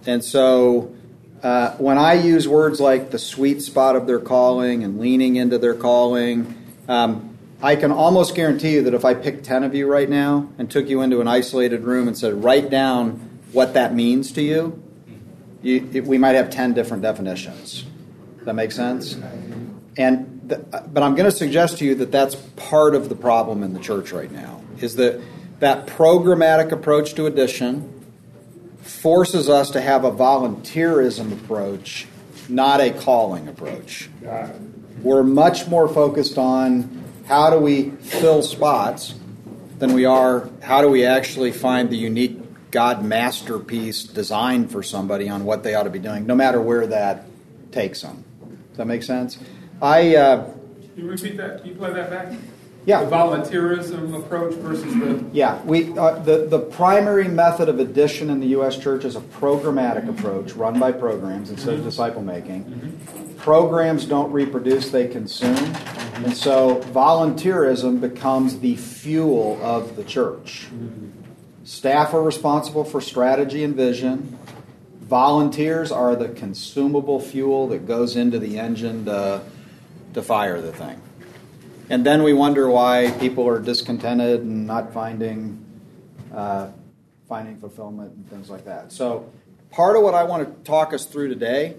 And 0.06 0.24
so 0.24 0.94
uh, 1.42 1.72
when 1.76 1.98
I 1.98 2.14
use 2.14 2.48
words 2.48 2.80
like 2.80 3.10
the 3.10 3.18
sweet 3.18 3.60
spot 3.62 3.96
of 3.96 4.06
their 4.06 4.18
calling 4.18 4.82
and 4.82 4.98
leaning 4.98 5.36
into 5.36 5.58
their 5.58 5.74
calling, 5.74 6.56
um, 6.88 7.31
I 7.62 7.76
can 7.76 7.92
almost 7.92 8.34
guarantee 8.34 8.74
you 8.74 8.82
that 8.82 8.94
if 8.94 9.04
I 9.04 9.14
picked 9.14 9.44
10 9.44 9.62
of 9.62 9.74
you 9.74 9.86
right 9.86 10.08
now 10.08 10.48
and 10.58 10.68
took 10.68 10.88
you 10.88 11.00
into 11.00 11.20
an 11.20 11.28
isolated 11.28 11.84
room 11.84 12.08
and 12.08 12.18
said, 12.18 12.42
write 12.42 12.70
down 12.70 13.30
what 13.52 13.74
that 13.74 13.94
means 13.94 14.32
to 14.32 14.42
you, 14.42 14.82
you 15.62 15.88
it, 15.92 16.04
we 16.04 16.18
might 16.18 16.34
have 16.34 16.50
10 16.50 16.74
different 16.74 17.02
definitions. 17.04 17.84
Does 18.38 18.46
that 18.46 18.54
make 18.54 18.72
sense? 18.72 19.16
And 19.96 20.40
the, 20.44 20.56
but 20.92 21.04
I'm 21.04 21.14
going 21.14 21.30
to 21.30 21.36
suggest 21.36 21.78
to 21.78 21.84
you 21.84 21.94
that 21.96 22.10
that's 22.10 22.34
part 22.56 22.96
of 22.96 23.08
the 23.08 23.14
problem 23.14 23.62
in 23.62 23.74
the 23.74 23.80
church 23.80 24.10
right 24.10 24.30
now 24.30 24.60
is 24.80 24.96
that 24.96 25.20
that 25.60 25.86
programmatic 25.86 26.72
approach 26.72 27.14
to 27.14 27.26
addition 27.26 27.88
forces 28.80 29.48
us 29.48 29.70
to 29.70 29.80
have 29.80 30.02
a 30.02 30.10
volunteerism 30.10 31.32
approach, 31.32 32.08
not 32.48 32.80
a 32.80 32.90
calling 32.90 33.46
approach. 33.46 34.10
We're 35.02 35.22
much 35.22 35.68
more 35.68 35.86
focused 35.88 36.38
on 36.38 37.01
how 37.26 37.50
do 37.50 37.58
we 37.58 37.90
fill 37.90 38.42
spots 38.42 39.14
than 39.78 39.92
we 39.94 40.04
are 40.04 40.48
how 40.62 40.80
do 40.80 40.88
we 40.88 41.04
actually 41.04 41.52
find 41.52 41.90
the 41.90 41.96
unique 41.96 42.38
God 42.72 43.04
masterpiece 43.04 44.02
designed 44.02 44.72
for 44.72 44.82
somebody 44.82 45.28
on 45.28 45.44
what 45.44 45.62
they 45.62 45.74
ought 45.74 45.82
to 45.82 45.90
be 45.90 45.98
doing, 45.98 46.26
no 46.26 46.34
matter 46.34 46.60
where 46.60 46.86
that 46.86 47.26
takes 47.70 48.00
them. 48.00 48.24
Does 48.70 48.78
that 48.78 48.86
make 48.86 49.02
sense? 49.02 49.38
I 49.80 50.16
uh, 50.16 50.46
Can 50.46 50.90
you 50.96 51.06
repeat 51.06 51.36
that? 51.36 51.60
Can 51.60 51.68
you 51.68 51.74
play 51.74 51.92
that 51.92 52.10
back? 52.10 52.32
Yeah. 52.84 53.04
The 53.04 53.10
volunteerism 53.10 54.18
approach 54.18 54.54
versus 54.54 54.92
the. 54.94 55.24
Yeah, 55.32 55.62
we 55.62 55.96
uh, 55.96 56.18
the 56.18 56.46
the 56.46 56.58
primary 56.58 57.28
method 57.28 57.68
of 57.68 57.78
addition 57.78 58.28
in 58.28 58.40
the 58.40 58.48
U.S. 58.48 58.76
church 58.76 59.04
is 59.04 59.14
a 59.14 59.20
programmatic 59.20 60.08
approach 60.08 60.52
run 60.54 60.80
by 60.80 60.90
programs 60.90 61.50
instead 61.50 61.74
of 61.74 61.80
mm-hmm. 61.80 61.88
disciple 61.88 62.22
making. 62.22 62.64
Mm-hmm. 62.64 63.34
Programs 63.36 64.04
don't 64.04 64.32
reproduce; 64.32 64.90
they 64.90 65.06
consume, 65.06 65.54
mm-hmm. 65.54 66.24
and 66.24 66.36
so 66.36 66.80
volunteerism 66.92 68.00
becomes 68.00 68.58
the 68.58 68.74
fuel 68.76 69.60
of 69.62 69.94
the 69.94 70.02
church. 70.02 70.66
Staff 71.64 72.12
are 72.12 72.22
responsible 72.22 72.84
for 72.84 73.00
strategy 73.00 73.62
and 73.62 73.76
vision. 73.76 74.38
Volunteers 75.02 75.92
are 75.92 76.16
the 76.16 76.30
consumable 76.30 77.20
fuel 77.20 77.68
that 77.68 77.86
goes 77.86 78.16
into 78.16 78.38
the 78.38 78.58
engine 78.58 79.04
to, 79.04 79.42
to 80.14 80.22
fire 80.22 80.60
the 80.60 80.72
thing. 80.72 81.00
And 81.92 82.06
then 82.06 82.22
we 82.22 82.32
wonder 82.32 82.70
why 82.70 83.10
people 83.20 83.46
are 83.46 83.60
discontented 83.60 84.40
and 84.40 84.66
not 84.66 84.94
finding 84.94 85.62
uh, 86.34 86.68
finding 87.28 87.58
fulfillment 87.58 88.14
and 88.14 88.30
things 88.30 88.48
like 88.48 88.64
that. 88.64 88.90
So, 88.90 89.30
part 89.70 89.96
of 89.96 90.02
what 90.02 90.14
I 90.14 90.24
want 90.24 90.48
to 90.48 90.64
talk 90.64 90.94
us 90.94 91.04
through 91.04 91.28
today 91.28 91.76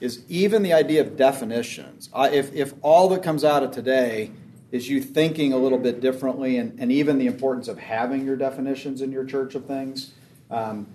is 0.00 0.22
even 0.28 0.62
the 0.62 0.74
idea 0.74 1.00
of 1.00 1.16
definitions. 1.16 2.10
I, 2.12 2.28
if, 2.28 2.52
if 2.52 2.74
all 2.82 3.08
that 3.08 3.22
comes 3.22 3.42
out 3.42 3.62
of 3.62 3.70
today 3.70 4.32
is 4.70 4.90
you 4.90 5.00
thinking 5.00 5.54
a 5.54 5.56
little 5.56 5.78
bit 5.78 6.02
differently, 6.02 6.58
and, 6.58 6.78
and 6.78 6.92
even 6.92 7.16
the 7.16 7.26
importance 7.26 7.66
of 7.66 7.78
having 7.78 8.26
your 8.26 8.36
definitions 8.36 9.00
in 9.00 9.12
your 9.12 9.24
church 9.24 9.54
of 9.54 9.64
things, 9.64 10.12
um, 10.50 10.86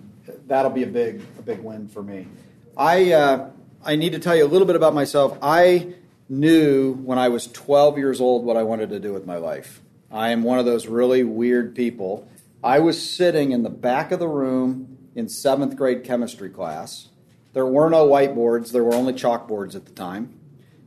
that'll 0.46 0.70
be 0.70 0.84
a 0.84 0.86
big 0.86 1.22
a 1.40 1.42
big 1.42 1.58
win 1.58 1.88
for 1.88 2.04
me. 2.04 2.28
I 2.76 3.10
uh, 3.14 3.50
I 3.84 3.96
need 3.96 4.12
to 4.12 4.20
tell 4.20 4.36
you 4.36 4.44
a 4.44 4.46
little 4.46 4.68
bit 4.68 4.76
about 4.76 4.94
myself. 4.94 5.36
I 5.42 5.94
knew 6.30 6.94
when 6.94 7.18
I 7.18 7.28
was 7.28 7.48
12 7.48 7.98
years 7.98 8.20
old 8.20 8.44
what 8.44 8.56
I 8.56 8.62
wanted 8.62 8.90
to 8.90 9.00
do 9.00 9.12
with 9.12 9.26
my 9.26 9.36
life. 9.36 9.80
I 10.10 10.30
am 10.30 10.42
one 10.44 10.58
of 10.58 10.64
those 10.64 10.86
really 10.86 11.24
weird 11.24 11.74
people. 11.74 12.28
I 12.62 12.78
was 12.78 13.02
sitting 13.02 13.52
in 13.52 13.64
the 13.64 13.70
back 13.70 14.12
of 14.12 14.20
the 14.20 14.28
room 14.28 14.98
in 15.14 15.28
seventh 15.28 15.76
grade 15.76 16.04
chemistry 16.04 16.48
class. 16.48 17.08
There 17.52 17.66
were 17.66 17.90
no 17.90 18.06
whiteboards, 18.06 18.70
there 18.70 18.84
were 18.84 18.94
only 18.94 19.12
chalkboards 19.12 19.74
at 19.74 19.86
the 19.86 19.92
time. 19.92 20.32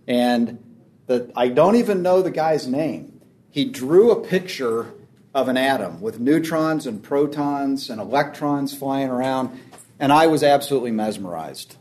And 0.07 0.63
the, 1.07 1.29
I 1.35 1.49
don't 1.49 1.75
even 1.75 2.01
know 2.01 2.21
the 2.21 2.31
guy's 2.31 2.65
name. 2.65 3.19
He 3.49 3.65
drew 3.65 4.11
a 4.11 4.25
picture 4.25 4.93
of 5.33 5.49
an 5.49 5.57
atom 5.57 5.99
with 5.99 6.19
neutrons 6.19 6.87
and 6.87 7.03
protons 7.03 7.89
and 7.89 7.99
electrons 7.99 8.75
flying 8.75 9.09
around, 9.09 9.59
and 9.99 10.13
I 10.13 10.27
was 10.27 10.41
absolutely 10.41 10.91
mesmerized. 10.91 11.75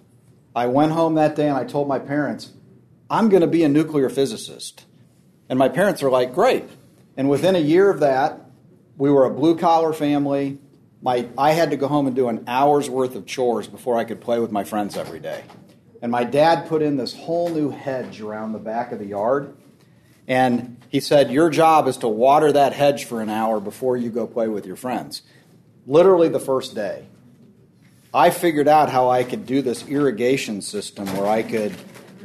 I 0.54 0.66
went 0.66 0.92
home 0.92 1.14
that 1.14 1.36
day 1.36 1.48
and 1.48 1.56
I 1.56 1.64
told 1.64 1.86
my 1.86 1.98
parents, 1.98 2.50
I'm 3.12 3.28
going 3.28 3.42
to 3.42 3.46
be 3.46 3.62
a 3.62 3.68
nuclear 3.68 4.08
physicist. 4.08 4.86
And 5.50 5.58
my 5.58 5.68
parents 5.68 6.02
are 6.02 6.10
like, 6.10 6.34
great. 6.34 6.64
And 7.14 7.28
within 7.28 7.54
a 7.54 7.60
year 7.60 7.90
of 7.90 8.00
that, 8.00 8.40
we 8.96 9.10
were 9.10 9.26
a 9.26 9.30
blue 9.30 9.58
collar 9.58 9.92
family. 9.92 10.58
My, 11.02 11.28
I 11.36 11.52
had 11.52 11.72
to 11.72 11.76
go 11.76 11.88
home 11.88 12.06
and 12.06 12.16
do 12.16 12.28
an 12.28 12.44
hour's 12.46 12.88
worth 12.88 13.14
of 13.14 13.26
chores 13.26 13.68
before 13.68 13.98
I 13.98 14.04
could 14.04 14.22
play 14.22 14.38
with 14.38 14.50
my 14.50 14.64
friends 14.64 14.96
every 14.96 15.20
day. 15.20 15.44
And 16.00 16.10
my 16.10 16.24
dad 16.24 16.68
put 16.68 16.80
in 16.80 16.96
this 16.96 17.14
whole 17.14 17.50
new 17.50 17.68
hedge 17.68 18.22
around 18.22 18.52
the 18.52 18.58
back 18.58 18.92
of 18.92 18.98
the 18.98 19.06
yard. 19.06 19.54
And 20.26 20.78
he 20.88 21.00
said, 21.00 21.30
Your 21.30 21.50
job 21.50 21.88
is 21.88 21.98
to 21.98 22.08
water 22.08 22.50
that 22.52 22.72
hedge 22.72 23.04
for 23.04 23.20
an 23.20 23.28
hour 23.28 23.60
before 23.60 23.98
you 23.98 24.08
go 24.08 24.26
play 24.26 24.48
with 24.48 24.64
your 24.64 24.76
friends. 24.76 25.20
Literally 25.86 26.30
the 26.30 26.40
first 26.40 26.74
day. 26.74 27.04
I 28.14 28.30
figured 28.30 28.68
out 28.68 28.88
how 28.88 29.10
I 29.10 29.22
could 29.22 29.44
do 29.44 29.60
this 29.60 29.86
irrigation 29.86 30.62
system 30.62 31.06
where 31.16 31.26
I 31.26 31.42
could 31.42 31.76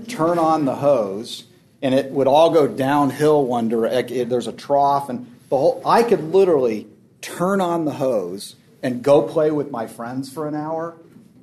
turn 0.07 0.39
on 0.39 0.65
the 0.65 0.75
hose 0.75 1.45
and 1.81 1.93
it 1.93 2.11
would 2.11 2.27
all 2.27 2.51
go 2.51 2.67
downhill 2.67 3.45
one 3.45 3.69
direction. 3.69 4.29
There's 4.29 4.47
a 4.47 4.53
trough 4.53 5.09
and 5.09 5.25
the 5.49 5.57
whole. 5.57 5.81
I 5.85 6.03
could 6.03 6.33
literally 6.33 6.87
turn 7.21 7.61
on 7.61 7.85
the 7.85 7.93
hose 7.93 8.55
and 8.83 9.03
go 9.03 9.21
play 9.21 9.51
with 9.51 9.71
my 9.71 9.87
friends 9.87 10.31
for 10.31 10.47
an 10.47 10.55
hour 10.55 10.97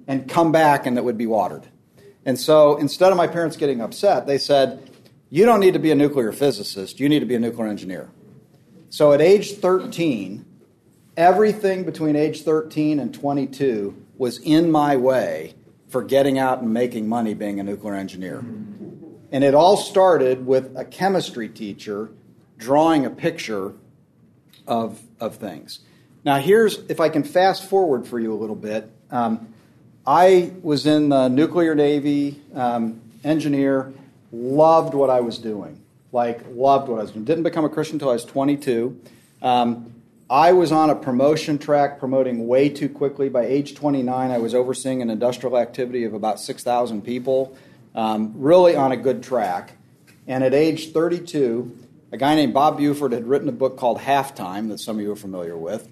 and 0.07 0.29
come 0.29 0.53
back 0.53 0.87
and 0.87 0.97
it 0.97 1.05
would 1.05 1.19
be 1.19 1.27
watered. 1.27 1.67
And 2.25 2.39
so 2.39 2.77
instead 2.77 3.11
of 3.11 3.17
my 3.17 3.27
parents 3.27 3.57
getting 3.57 3.81
upset, 3.81 4.27
they 4.27 4.39
said, 4.39 4.91
You 5.31 5.45
don't 5.45 5.61
need 5.61 5.75
to 5.75 5.79
be 5.79 5.91
a 5.91 5.95
nuclear 5.95 6.33
physicist, 6.33 7.01
you 7.01 7.09
need 7.09 7.21
to 7.21 7.27
be 7.27 7.35
a 7.35 7.41
nuclear 7.41 7.69
engineer. 7.69 8.11
So 8.91 9.13
at 9.13 9.21
age 9.21 9.55
13, 9.55 10.45
everything 11.17 11.85
between 11.85 12.17
age 12.17 12.43
13 12.43 13.01
and 13.01 13.13
22 13.13 14.03
was 14.17 14.39
in 14.39 14.71
my 14.71 14.97
way 14.97 15.55
for 15.95 16.03
getting 16.03 16.41
out 16.41 16.61
and 16.61 16.75
making 16.75 17.09
money 17.09 17.35
being 17.35 17.61
a 17.61 17.63
nuclear 17.63 17.95
engineer. 17.95 18.45
And 19.31 19.45
it 19.45 19.55
all 19.55 19.77
started 19.77 20.45
with 20.45 20.77
a 20.77 20.85
chemistry 20.85 21.49
teacher 21.49 22.11
drawing 22.59 23.07
a 23.07 23.11
picture 23.11 23.75
of, 24.67 25.01
of 25.21 25.37
things. 25.37 25.79
Now, 26.25 26.39
here's, 26.39 26.79
if 26.89 26.99
I 26.99 27.11
can 27.11 27.23
fast 27.23 27.71
forward 27.71 28.09
for 28.09 28.19
you 28.19 28.33
a 28.33 28.35
little 28.35 28.57
bit. 28.57 28.91
Um, 29.13 29.55
I 30.05 30.51
was 30.63 30.85
in 30.85 31.11
the 31.11 31.29
nuclear 31.29 31.77
navy, 31.77 32.43
um, 32.57 33.01
engineer, 33.23 33.93
loved 34.33 34.95
what 34.95 35.11
I 35.11 35.21
was 35.21 35.39
doing. 35.39 35.81
Like, 36.11 36.41
loved 36.51 36.89
what 36.89 36.99
I 36.99 37.03
was 37.03 37.13
doing. 37.13 37.25
Didn't 37.25 37.45
become 37.45 37.65
a 37.65 37.69
Christian 37.69 37.95
until 37.95 38.11
I 38.11 38.15
was 38.15 38.25
22. 38.25 39.01
Um, 39.43 39.94
I 40.29 40.53
was 40.53 40.73
on 40.73 40.89
a 40.89 40.95
promotion 40.95 41.59
track, 41.59 41.99
promoting 41.99 42.47
way 42.47 42.71
too 42.71 42.89
quickly. 42.89 43.29
By 43.29 43.45
age 43.45 43.75
29, 43.75 44.31
I 44.31 44.39
was 44.39 44.55
overseeing 44.55 45.03
an 45.03 45.11
industrial 45.11 45.59
activity 45.59 46.05
of 46.05 46.15
about 46.15 46.41
6,000 46.41 47.03
people, 47.03 47.57
um, 47.95 48.33
really 48.37 48.75
on 48.75 48.91
a 48.91 48.97
good 48.97 49.23
track. 49.23 49.73
And 50.27 50.43
at 50.43 50.55
age 50.55 50.93
32, 50.93 51.77
a 52.11 52.17
guy 52.17 52.37
named 52.37 52.55
Bob 52.55 52.79
Buford 52.79 53.13
had 53.13 53.27
written 53.27 53.51
a 53.51 53.53
book 53.53 53.77
called 53.77 53.99
Halftime 53.99 54.69
that 54.69 54.81
some 54.81 54.97
of 54.97 55.03
you 55.03 55.13
are 55.13 55.17
familiar 55.17 55.59
with. 55.59 55.89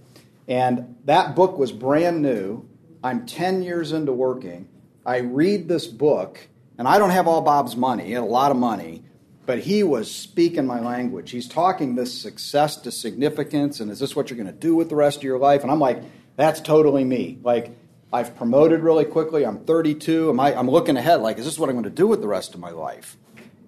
And 0.49 0.97
that 1.05 1.37
book 1.37 1.59
was 1.59 1.71
brand 1.71 2.23
new. 2.23 2.67
I'm 3.05 3.27
10 3.27 3.62
years 3.62 3.93
into 3.93 4.12
working. 4.12 4.67
I 5.05 5.19
read 5.19 5.69
this 5.69 5.87
book, 5.87 6.49
And 6.79 6.89
I 6.89 6.99
don't 6.99 7.11
have 7.11 7.29
all 7.29 7.43
Bob's 7.43 7.77
money. 7.77 8.05
He 8.07 8.12
had 8.12 8.23
a 8.23 8.27
lot 8.27 8.51
of 8.51 8.57
money, 8.57 9.05
but 9.47 9.59
he 9.59 9.83
was 9.83 10.11
speaking 10.11 10.67
my 10.67 10.81
language. 10.81 11.31
He's 11.31 11.49
talking 11.49 11.95
this 11.95 12.17
success 12.21 12.77
to 12.77 12.91
significance, 12.91 13.81
and 13.81 13.91
is 13.91 13.99
this 13.99 14.15
what 14.15 14.31
you're 14.31 14.37
going 14.37 14.47
to 14.47 14.53
do 14.53 14.75
with 14.75 14.89
the 14.89 14.97
rest 14.97 15.19
of 15.19 15.25
your 15.25 15.39
life? 15.39 15.63
And 15.63 15.71
I'm 15.71 15.81
like, 15.81 16.03
that's 16.37 16.61
totally 16.61 17.05
me. 17.05 17.39
Like, 17.43 17.77
I've 18.13 18.37
promoted 18.37 18.81
really 18.81 19.05
quickly. 19.05 19.45
I'm 19.45 19.65
32. 19.65 20.31
Am 20.31 20.39
I, 20.39 20.55
I'm 20.55 20.71
looking 20.71 20.97
ahead, 20.97 21.21
like, 21.21 21.39
is 21.39 21.45
this 21.45 21.59
what 21.59 21.69
I'm 21.69 21.75
going 21.75 21.85
to 21.85 21.91
do 21.91 22.07
with 22.07 22.21
the 22.21 22.29
rest 22.29 22.55
of 22.55 22.61
my 22.61 22.71
life? 22.71 23.17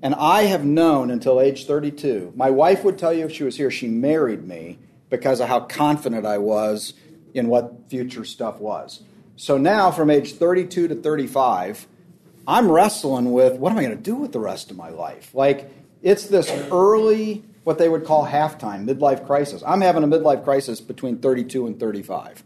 And 0.03 0.15
I 0.15 0.43
have 0.43 0.65
known 0.65 1.11
until 1.11 1.41
age 1.41 1.67
32. 1.67 2.35
My 2.37 2.51
wife 2.51 2.85
would 2.85 2.99
tell 2.99 3.13
you 3.13 3.25
if 3.25 3.33
she 3.33 3.43
was 3.43 3.57
here, 3.57 3.71
she 3.71 3.89
married 3.89 4.47
me 4.47 4.79
because 5.09 5.41
of 5.41 5.49
how 5.49 5.61
confident 5.61 6.27
I 6.27 6.39
was 6.39 6.93
in 7.33 7.49
what 7.49 7.89
future 7.89 8.25
stuff 8.25 8.61
was. 8.61 9.03
So 9.37 9.57
now, 9.57 9.91
from 9.91 10.11
age 10.11 10.35
32 10.35 10.89
to 10.89 10.95
35, 10.95 11.89
I'm 12.47 12.71
wrestling 12.71 13.33
with 13.33 13.55
what 13.55 13.73
am 13.73 13.79
I 13.79 13.83
going 13.83 13.97
to 13.97 14.03
do 14.03 14.15
with 14.15 14.33
the 14.33 14.41
rest 14.41 14.71
of 14.71 14.77
my 14.77 14.91
life? 14.91 15.35
Like, 15.35 15.71
it's 16.03 16.27
this 16.27 16.51
early, 16.71 17.45
what 17.65 17.79
they 17.79 17.89
would 17.89 18.05
call 18.05 18.27
halftime, 18.27 18.87
midlife 18.87 19.27
crisis. 19.27 19.63
I'm 19.67 19.81
having 19.81 20.03
a 20.05 20.07
midlife 20.07 20.45
crisis 20.45 20.81
between 20.81 21.19
32 21.19 21.67
and 21.67 21.81
35. 21.81 22.43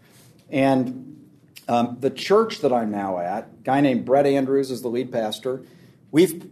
And 0.51 1.27
um, 1.69 1.97
the 2.01 2.11
church 2.11 2.61
that 2.61 2.73
I'm 2.73 2.91
now 2.91 3.19
at, 3.19 3.65
guy 3.65 3.81
named 3.81 4.05
Brett 4.05 4.27
Andrews 4.27 4.71
is 4.71 4.83
the 4.83 4.89
lead 4.89 5.11
pastor. 5.11 5.63
We've, 6.11 6.49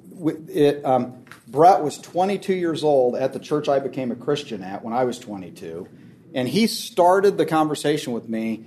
it, 0.49 0.85
um, 0.85 1.25
Brett 1.47 1.83
was 1.83 1.99
22 1.99 2.55
years 2.55 2.83
old 2.83 3.15
at 3.15 3.33
the 3.33 3.39
church 3.39 3.69
I 3.69 3.79
became 3.79 4.11
a 4.11 4.17
Christian 4.17 4.63
at 4.63 4.85
when 4.85 4.93
I 4.93 5.05
was 5.05 5.19
22. 5.19 5.89
And 6.35 6.49
he 6.49 6.67
started 6.67 7.39
the 7.39 7.47
conversation 7.47 8.13
with 8.13 8.29
me 8.29 8.67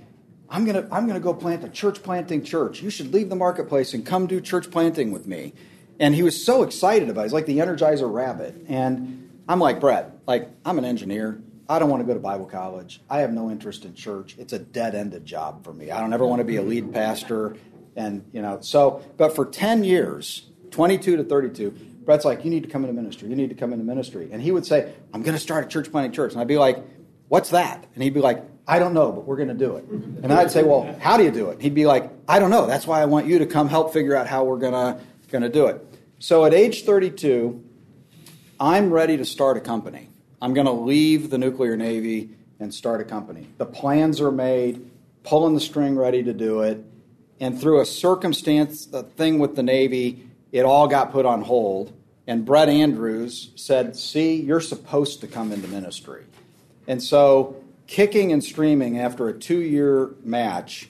I'm 0.50 0.64
going 0.64 0.84
to 0.84 0.94
I'm 0.94 1.06
going 1.06 1.18
to 1.18 1.24
go 1.24 1.32
plant 1.32 1.64
a 1.64 1.68
church 1.68 2.02
planting 2.02 2.42
church. 2.42 2.82
You 2.82 2.90
should 2.90 3.14
leave 3.14 3.28
the 3.28 3.36
marketplace 3.36 3.94
and 3.94 4.04
come 4.04 4.26
do 4.26 4.40
church 4.40 4.70
planting 4.70 5.12
with 5.12 5.26
me. 5.26 5.54
And 6.00 6.14
he 6.14 6.22
was 6.22 6.42
so 6.42 6.62
excited 6.62 7.08
about 7.08 7.20
it. 7.20 7.24
He's 7.24 7.32
like 7.32 7.46
the 7.46 7.58
Energizer 7.58 8.12
Rabbit. 8.12 8.64
And 8.68 9.30
I'm 9.48 9.60
like, 9.60 9.78
Brett, 9.78 10.12
like, 10.26 10.48
I'm 10.64 10.78
an 10.78 10.84
engineer. 10.84 11.40
I 11.68 11.78
don't 11.78 11.90
want 11.90 12.02
to 12.02 12.06
go 12.06 12.14
to 12.14 12.20
Bible 12.20 12.46
college. 12.46 13.00
I 13.08 13.20
have 13.20 13.32
no 13.32 13.50
interest 13.50 13.84
in 13.84 13.94
church. 13.94 14.34
It's 14.38 14.52
a 14.52 14.58
dead 14.58 14.94
ended 14.94 15.24
job 15.26 15.62
for 15.62 15.72
me. 15.72 15.90
I 15.90 16.00
don't 16.00 16.12
ever 16.12 16.26
want 16.26 16.40
to 16.40 16.44
be 16.44 16.56
a 16.56 16.62
lead 16.62 16.92
pastor. 16.92 17.56
And, 17.94 18.24
you 18.32 18.42
know, 18.42 18.58
so, 18.60 19.04
but 19.18 19.36
for 19.36 19.44
10 19.44 19.84
years, 19.84 20.46
22 20.70 21.18
to 21.18 21.24
32, 21.24 21.70
Brett's 22.04 22.24
like, 22.24 22.44
you 22.44 22.50
need 22.50 22.62
to 22.62 22.68
come 22.68 22.82
into 22.82 22.94
ministry. 22.94 23.28
You 23.28 23.36
need 23.36 23.50
to 23.50 23.54
come 23.54 23.72
into 23.72 23.84
ministry. 23.84 24.30
And 24.32 24.42
he 24.42 24.50
would 24.50 24.64
say, 24.66 24.92
I'm 25.12 25.22
going 25.22 25.36
to 25.36 25.40
start 25.40 25.64
a 25.64 25.68
church 25.68 25.92
planting 25.92 26.12
church. 26.12 26.32
And 26.32 26.40
I'd 26.40 26.48
be 26.48 26.58
like, 26.58 26.78
what's 27.28 27.50
that? 27.50 27.86
And 27.94 28.02
he'd 28.02 28.14
be 28.14 28.20
like, 28.20 28.42
I 28.70 28.78
don't 28.78 28.94
know, 28.94 29.10
but 29.10 29.24
we're 29.24 29.34
going 29.34 29.48
to 29.48 29.54
do 29.54 29.74
it. 29.78 29.84
And 29.88 30.32
I'd 30.32 30.52
say, 30.52 30.62
well, 30.62 30.96
how 31.00 31.16
do 31.16 31.24
you 31.24 31.32
do 31.32 31.50
it? 31.50 31.60
He'd 31.60 31.74
be 31.74 31.86
like, 31.86 32.08
I 32.28 32.38
don't 32.38 32.50
know. 32.50 32.66
That's 32.68 32.86
why 32.86 33.02
I 33.02 33.06
want 33.06 33.26
you 33.26 33.40
to 33.40 33.46
come 33.46 33.68
help 33.68 33.92
figure 33.92 34.14
out 34.14 34.28
how 34.28 34.44
we're 34.44 34.58
going 34.58 34.74
to 34.74 35.00
going 35.28 35.42
to 35.42 35.48
do 35.48 35.66
it. 35.66 35.84
So 36.20 36.44
at 36.44 36.54
age 36.54 36.84
32, 36.84 37.64
I'm 38.60 38.92
ready 38.92 39.16
to 39.16 39.24
start 39.24 39.56
a 39.56 39.60
company. 39.60 40.08
I'm 40.40 40.54
going 40.54 40.66
to 40.66 40.72
leave 40.72 41.30
the 41.30 41.38
nuclear 41.38 41.76
navy 41.76 42.30
and 42.60 42.72
start 42.72 43.00
a 43.00 43.04
company. 43.04 43.48
The 43.58 43.66
plans 43.66 44.20
are 44.20 44.30
made, 44.30 44.88
pulling 45.24 45.54
the 45.54 45.60
string 45.60 45.96
ready 45.96 46.22
to 46.22 46.32
do 46.32 46.60
it. 46.60 46.84
And 47.40 47.60
through 47.60 47.80
a 47.80 47.86
circumstance, 47.86 48.88
a 48.92 49.02
thing 49.02 49.40
with 49.40 49.56
the 49.56 49.64
Navy, 49.64 50.28
it 50.52 50.62
all 50.62 50.86
got 50.86 51.10
put 51.10 51.26
on 51.26 51.42
hold. 51.42 51.92
And 52.28 52.44
Brett 52.44 52.68
Andrews 52.68 53.50
said, 53.56 53.96
See, 53.96 54.36
you're 54.36 54.60
supposed 54.60 55.22
to 55.22 55.26
come 55.26 55.50
into 55.50 55.66
ministry. 55.66 56.24
And 56.86 57.02
so 57.02 57.59
kicking 57.90 58.32
and 58.32 58.42
streaming 58.42 59.00
after 59.00 59.28
a 59.28 59.32
two 59.32 59.60
year 59.60 60.14
match, 60.22 60.88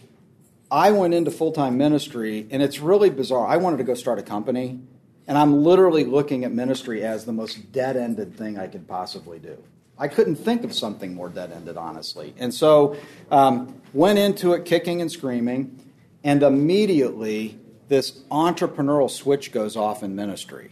I 0.71 0.91
went 0.91 1.15
into 1.15 1.31
full 1.31 1.51
time 1.51 1.79
ministry, 1.79 2.47
and 2.51 2.63
it's 2.63 2.79
really 2.79 3.09
bizarre. 3.09 3.47
I 3.47 3.57
wanted 3.57 3.79
to 3.79 3.85
go 3.85 3.95
start 3.95 4.19
a 4.19 4.23
company, 4.23 4.79
and 5.27 5.39
I'm 5.39 5.65
literally 5.65 6.05
looking 6.05 6.45
at 6.45 6.53
ministry 6.53 7.03
as 7.03 7.25
the 7.25 7.33
most 7.33 7.73
dead 7.73 7.97
ended 7.97 8.37
thing 8.37 8.59
I 8.59 8.67
could 8.67 8.87
possibly 8.87 9.39
do. 9.39 9.57
I 9.99 10.09
couldn't 10.09 10.37
think 10.37 10.63
of 10.63 10.75
something 10.75 11.15
more 11.15 11.31
dead 11.31 11.53
ended, 11.53 11.79
honestly. 11.79 12.35
And 12.39 12.53
so 12.53 12.97
um, 13.31 13.81
went 13.95 14.19
into 14.19 14.53
it 14.53 14.67
kicking 14.67 15.01
and 15.01 15.11
screaming, 15.11 15.83
and 16.23 16.43
immediately 16.43 17.59
this 17.89 18.11
entrepreneurial 18.31 19.11
switch 19.11 19.53
goes 19.53 19.75
off 19.75 20.03
in 20.03 20.15
ministry. 20.15 20.71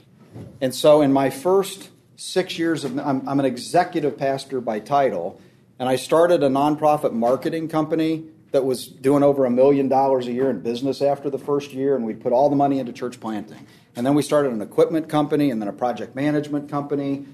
And 0.61 0.75
so 0.75 1.01
in 1.01 1.11
my 1.11 1.31
first 1.31 1.89
six 2.17 2.59
years 2.59 2.85
of, 2.85 2.99
I'm, 2.99 3.27
I'm 3.27 3.41
an 3.41 3.47
executive 3.47 4.19
pastor 4.19 4.61
by 4.61 4.81
title 4.81 5.41
and 5.79 5.89
I 5.89 5.97
started 5.97 6.43
a 6.43 6.49
nonprofit 6.49 7.13
marketing 7.13 7.69
company 7.69 8.25
that 8.51 8.65
was 8.65 8.87
doing 8.87 9.23
over 9.23 9.45
a 9.45 9.51
million 9.51 9.89
dollars 9.89 10.27
a 10.27 10.33
year 10.33 10.51
in 10.51 10.61
business 10.61 11.03
after 11.03 11.29
the 11.29 11.39
first 11.39 11.73
year, 11.73 11.95
and 11.95 12.05
we 12.05 12.15
put 12.15 12.33
all 12.33 12.49
the 12.49 12.57
money 12.57 12.79
into 12.79 12.93
church 12.93 13.21
planting. 13.21 13.67
And 13.95 14.07
then 14.07 14.15
we 14.15 14.23
started 14.23 14.53
an 14.53 14.63
equipment 14.63 15.09
company 15.09 15.51
and 15.51 15.61
then 15.61 15.69
a 15.69 15.73
project 15.73 16.15
management 16.15 16.71
company. 16.71 17.27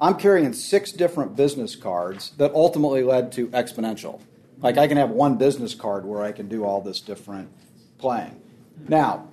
I'm 0.00 0.14
carrying 0.14 0.52
six 0.52 0.90
different 0.92 1.36
business 1.36 1.76
cards 1.76 2.32
that 2.38 2.52
ultimately 2.54 3.02
led 3.02 3.32
to 3.32 3.48
exponential. 3.48 4.20
Like 4.60 4.78
I 4.78 4.88
can 4.88 4.96
have 4.96 5.10
one 5.10 5.36
business 5.36 5.74
card 5.74 6.06
where 6.06 6.22
I 6.22 6.32
can 6.32 6.48
do 6.48 6.64
all 6.64 6.80
this 6.80 7.00
different 7.00 7.50
playing. 7.98 8.40
Now, 8.88 9.28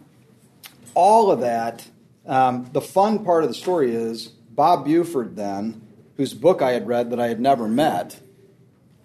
all 0.94 1.32
of 1.32 1.40
that, 1.40 1.88
um, 2.26 2.70
the 2.74 2.82
fun 2.82 3.24
part 3.24 3.44
of 3.44 3.50
the 3.50 3.56
story 3.56 3.96
is 3.96 4.28
Bob 4.28 4.86
Buford, 4.86 5.36
then, 5.36 5.82
whose 6.18 6.34
book 6.34 6.62
I 6.62 6.72
had 6.72 6.88
read 6.88 7.12
that 7.12 7.20
I 7.20 7.28
had 7.28 7.40
never 7.40 7.68
met, 7.68 8.20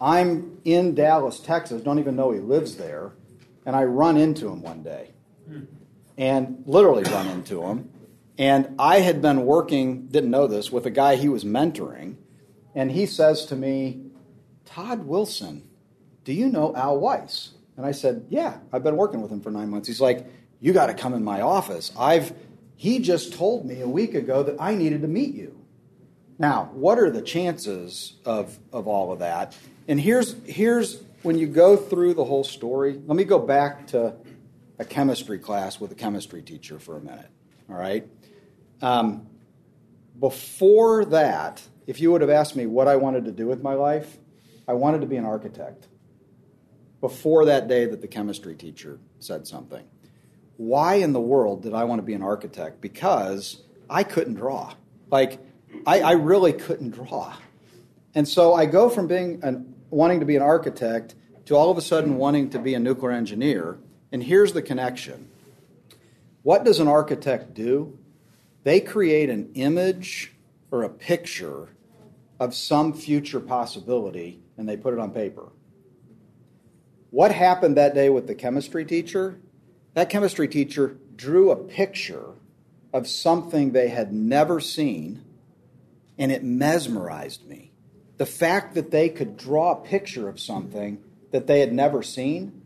I'm 0.04 0.60
in 0.64 0.94
Dallas, 0.94 1.40
Texas, 1.40 1.80
don't 1.80 1.98
even 1.98 2.14
know 2.14 2.30
he 2.30 2.38
lives 2.38 2.76
there, 2.76 3.12
and 3.64 3.74
I 3.74 3.84
run 3.84 4.18
into 4.18 4.48
him 4.48 4.60
one 4.60 4.82
day. 4.82 5.12
And 6.18 6.62
literally 6.66 7.04
run 7.04 7.26
into 7.28 7.62
him. 7.62 7.90
And 8.36 8.74
I 8.78 9.00
had 9.00 9.22
been 9.22 9.46
working, 9.46 10.08
didn't 10.08 10.30
know 10.30 10.46
this, 10.46 10.70
with 10.70 10.84
a 10.84 10.90
guy 10.90 11.16
he 11.16 11.30
was 11.30 11.42
mentoring. 11.42 12.16
And 12.74 12.90
he 12.90 13.06
says 13.06 13.46
to 13.46 13.56
me, 13.56 14.02
Todd 14.66 15.06
Wilson, 15.06 15.66
do 16.24 16.34
you 16.34 16.50
know 16.50 16.76
Al 16.76 16.98
Weiss? 16.98 17.52
And 17.78 17.86
I 17.86 17.92
said, 17.92 18.26
Yeah, 18.28 18.58
I've 18.72 18.84
been 18.84 18.96
working 18.96 19.22
with 19.22 19.30
him 19.30 19.40
for 19.40 19.50
nine 19.50 19.70
months. 19.70 19.88
He's 19.88 20.02
like, 20.02 20.26
You 20.60 20.74
got 20.74 20.86
to 20.86 20.94
come 20.94 21.14
in 21.14 21.24
my 21.24 21.40
office. 21.40 21.92
I've 21.98 22.34
he 22.76 22.98
just 22.98 23.32
told 23.32 23.64
me 23.64 23.80
a 23.80 23.88
week 23.88 24.14
ago 24.14 24.42
that 24.42 24.56
I 24.60 24.74
needed 24.74 25.00
to 25.02 25.08
meet 25.08 25.34
you. 25.34 25.64
Now, 26.38 26.70
what 26.72 26.98
are 26.98 27.10
the 27.10 27.22
chances 27.22 28.14
of, 28.24 28.58
of 28.72 28.86
all 28.86 29.12
of 29.12 29.20
that? 29.20 29.56
And 29.86 30.00
here's, 30.00 30.34
here's 30.44 31.02
when 31.22 31.38
you 31.38 31.46
go 31.46 31.76
through 31.76 32.14
the 32.14 32.24
whole 32.24 32.44
story. 32.44 33.00
Let 33.06 33.16
me 33.16 33.24
go 33.24 33.38
back 33.38 33.88
to 33.88 34.14
a 34.78 34.84
chemistry 34.84 35.38
class 35.38 35.78
with 35.78 35.92
a 35.92 35.94
chemistry 35.94 36.42
teacher 36.42 36.78
for 36.78 36.96
a 36.96 37.00
minute. 37.00 37.30
All 37.68 37.76
right? 37.76 38.06
Um, 38.82 39.26
before 40.18 41.04
that, 41.06 41.62
if 41.86 42.00
you 42.00 42.12
would 42.12 42.20
have 42.20 42.30
asked 42.30 42.56
me 42.56 42.66
what 42.66 42.88
I 42.88 42.96
wanted 42.96 43.24
to 43.26 43.32
do 43.32 43.46
with 43.46 43.62
my 43.62 43.74
life, 43.74 44.18
I 44.66 44.72
wanted 44.72 45.02
to 45.02 45.06
be 45.06 45.16
an 45.16 45.24
architect. 45.24 45.88
Before 47.00 47.44
that 47.44 47.68
day 47.68 47.84
that 47.84 48.00
the 48.00 48.08
chemistry 48.08 48.54
teacher 48.54 48.98
said 49.18 49.46
something. 49.46 49.84
Why 50.56 50.94
in 50.94 51.12
the 51.12 51.20
world 51.20 51.62
did 51.62 51.74
I 51.74 51.84
want 51.84 51.98
to 51.98 52.02
be 52.02 52.14
an 52.14 52.22
architect? 52.22 52.80
Because 52.80 53.62
I 53.90 54.04
couldn't 54.04 54.34
draw. 54.34 54.72
Like, 55.10 55.40
I, 55.86 56.00
I 56.00 56.12
really 56.12 56.52
couldn't 56.52 56.90
draw. 56.90 57.34
And 58.14 58.26
so 58.26 58.54
I 58.54 58.66
go 58.66 58.88
from 58.88 59.06
being 59.06 59.40
an 59.42 59.73
wanting 59.94 60.20
to 60.20 60.26
be 60.26 60.36
an 60.36 60.42
architect 60.42 61.14
to 61.46 61.54
all 61.54 61.70
of 61.70 61.78
a 61.78 61.82
sudden 61.82 62.16
wanting 62.16 62.50
to 62.50 62.58
be 62.58 62.74
a 62.74 62.80
nuclear 62.80 63.12
engineer. 63.12 63.78
And 64.12 64.22
here's 64.22 64.52
the 64.52 64.62
connection 64.62 65.30
what 66.42 66.64
does 66.64 66.80
an 66.80 66.88
architect 66.88 67.54
do? 67.54 67.98
They 68.64 68.80
create 68.80 69.30
an 69.30 69.52
image 69.54 70.32
or 70.70 70.82
a 70.82 70.88
picture 70.88 71.68
of 72.40 72.54
some 72.54 72.92
future 72.92 73.40
possibility 73.40 74.40
and 74.56 74.68
they 74.68 74.76
put 74.76 74.94
it 74.94 75.00
on 75.00 75.10
paper. 75.10 75.48
What 77.10 77.32
happened 77.32 77.76
that 77.76 77.94
day 77.94 78.10
with 78.10 78.26
the 78.26 78.34
chemistry 78.34 78.84
teacher? 78.84 79.38
That 79.94 80.10
chemistry 80.10 80.48
teacher 80.48 80.98
drew 81.14 81.50
a 81.50 81.56
picture 81.56 82.32
of 82.92 83.06
something 83.06 83.70
they 83.70 83.88
had 83.88 84.12
never 84.12 84.60
seen 84.60 85.24
and 86.18 86.32
it 86.32 86.42
mesmerized 86.42 87.46
me 87.46 87.73
the 88.16 88.26
fact 88.26 88.74
that 88.74 88.90
they 88.90 89.08
could 89.08 89.36
draw 89.36 89.72
a 89.72 89.76
picture 89.76 90.28
of 90.28 90.38
something 90.40 91.02
that 91.32 91.46
they 91.46 91.60
had 91.60 91.72
never 91.72 92.02
seen, 92.02 92.62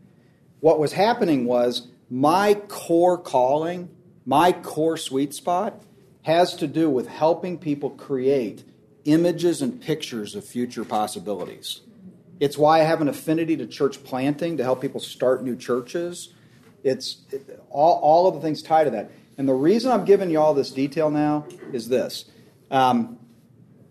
what 0.59 0.79
was 0.79 0.93
happening 0.93 1.45
was 1.45 1.87
my 2.09 2.53
core 2.53 3.17
calling, 3.17 3.89
my 4.25 4.51
core 4.51 4.97
sweet 4.97 5.33
spot, 5.33 5.81
has 6.23 6.55
to 6.55 6.67
do 6.67 6.89
with 6.89 7.07
helping 7.07 7.57
people 7.57 7.89
create 7.91 8.63
images 9.05 9.61
and 9.61 9.81
pictures 9.81 10.35
of 10.35 10.45
future 10.45 10.85
possibilities. 10.85 11.81
It's 12.39 12.57
why 12.57 12.81
I 12.81 12.83
have 12.83 13.01
an 13.01 13.07
affinity 13.07 13.57
to 13.57 13.67
church 13.67 14.03
planting 14.03 14.57
to 14.57 14.63
help 14.63 14.81
people 14.81 14.99
start 14.99 15.43
new 15.43 15.55
churches. 15.55 16.33
It's 16.83 17.17
it, 17.31 17.61
all, 17.69 17.99
all 17.99 18.27
of 18.27 18.35
the 18.35 18.41
things 18.41 18.61
tied 18.61 18.85
to 18.85 18.89
that. 18.91 19.11
And 19.37 19.47
the 19.47 19.53
reason 19.53 19.91
I'm 19.91 20.05
giving 20.05 20.29
you 20.29 20.39
all 20.39 20.53
this 20.53 20.71
detail 20.71 21.09
now 21.09 21.45
is 21.73 21.89
this. 21.89 22.25
Um, 22.71 23.18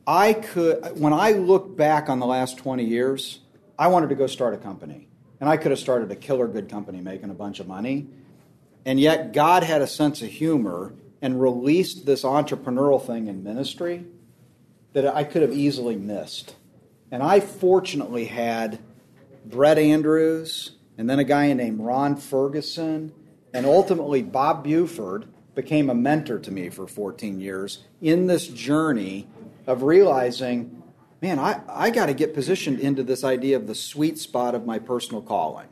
I 0.08 0.32
could, 0.32 0.98
when 0.98 1.12
I 1.12 1.32
look 1.32 1.76
back 1.76 2.08
on 2.08 2.18
the 2.18 2.24
last 2.24 2.56
20 2.56 2.82
years, 2.82 3.40
I 3.78 3.88
wanted 3.88 4.08
to 4.08 4.14
go 4.14 4.26
start 4.26 4.54
a 4.54 4.56
company. 4.56 5.06
And 5.38 5.50
I 5.50 5.58
could 5.58 5.70
have 5.70 5.78
started 5.78 6.10
a 6.10 6.16
killer 6.16 6.48
good 6.48 6.70
company 6.70 7.02
making 7.02 7.28
a 7.28 7.34
bunch 7.34 7.60
of 7.60 7.68
money. 7.68 8.08
And 8.86 8.98
yet, 8.98 9.34
God 9.34 9.64
had 9.64 9.82
a 9.82 9.86
sense 9.86 10.22
of 10.22 10.30
humor 10.30 10.94
and 11.20 11.38
released 11.38 12.06
this 12.06 12.22
entrepreneurial 12.22 13.04
thing 13.04 13.28
in 13.28 13.44
ministry 13.44 14.06
that 14.94 15.06
I 15.06 15.24
could 15.24 15.42
have 15.42 15.52
easily 15.52 15.94
missed. 15.94 16.56
And 17.10 17.22
I 17.22 17.40
fortunately 17.40 18.24
had 18.24 18.78
Brett 19.44 19.76
Andrews 19.76 20.72
and 20.96 21.08
then 21.08 21.18
a 21.18 21.24
guy 21.24 21.52
named 21.52 21.80
Ron 21.80 22.16
Ferguson 22.16 23.12
and 23.52 23.66
ultimately 23.66 24.22
Bob 24.22 24.64
Buford 24.64 25.26
became 25.54 25.90
a 25.90 25.94
mentor 25.94 26.38
to 26.38 26.50
me 26.50 26.70
for 26.70 26.86
14 26.86 27.40
years 27.40 27.84
in 28.00 28.26
this 28.26 28.46
journey 28.48 29.26
of 29.68 29.82
realizing, 29.82 30.82
man, 31.20 31.38
I, 31.38 31.60
I 31.68 31.90
got 31.90 32.06
to 32.06 32.14
get 32.14 32.32
positioned 32.32 32.80
into 32.80 33.02
this 33.02 33.22
idea 33.22 33.56
of 33.56 33.66
the 33.66 33.74
sweet 33.74 34.18
spot 34.18 34.54
of 34.54 34.64
my 34.64 34.78
personal 34.78 35.20
calling. 35.20 35.68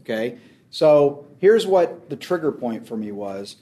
Okay? 0.00 0.38
So 0.70 1.26
here's 1.38 1.66
what 1.66 2.08
the 2.08 2.16
trigger 2.16 2.50
point 2.50 2.88
for 2.88 2.96
me 2.96 3.12
was. 3.12 3.56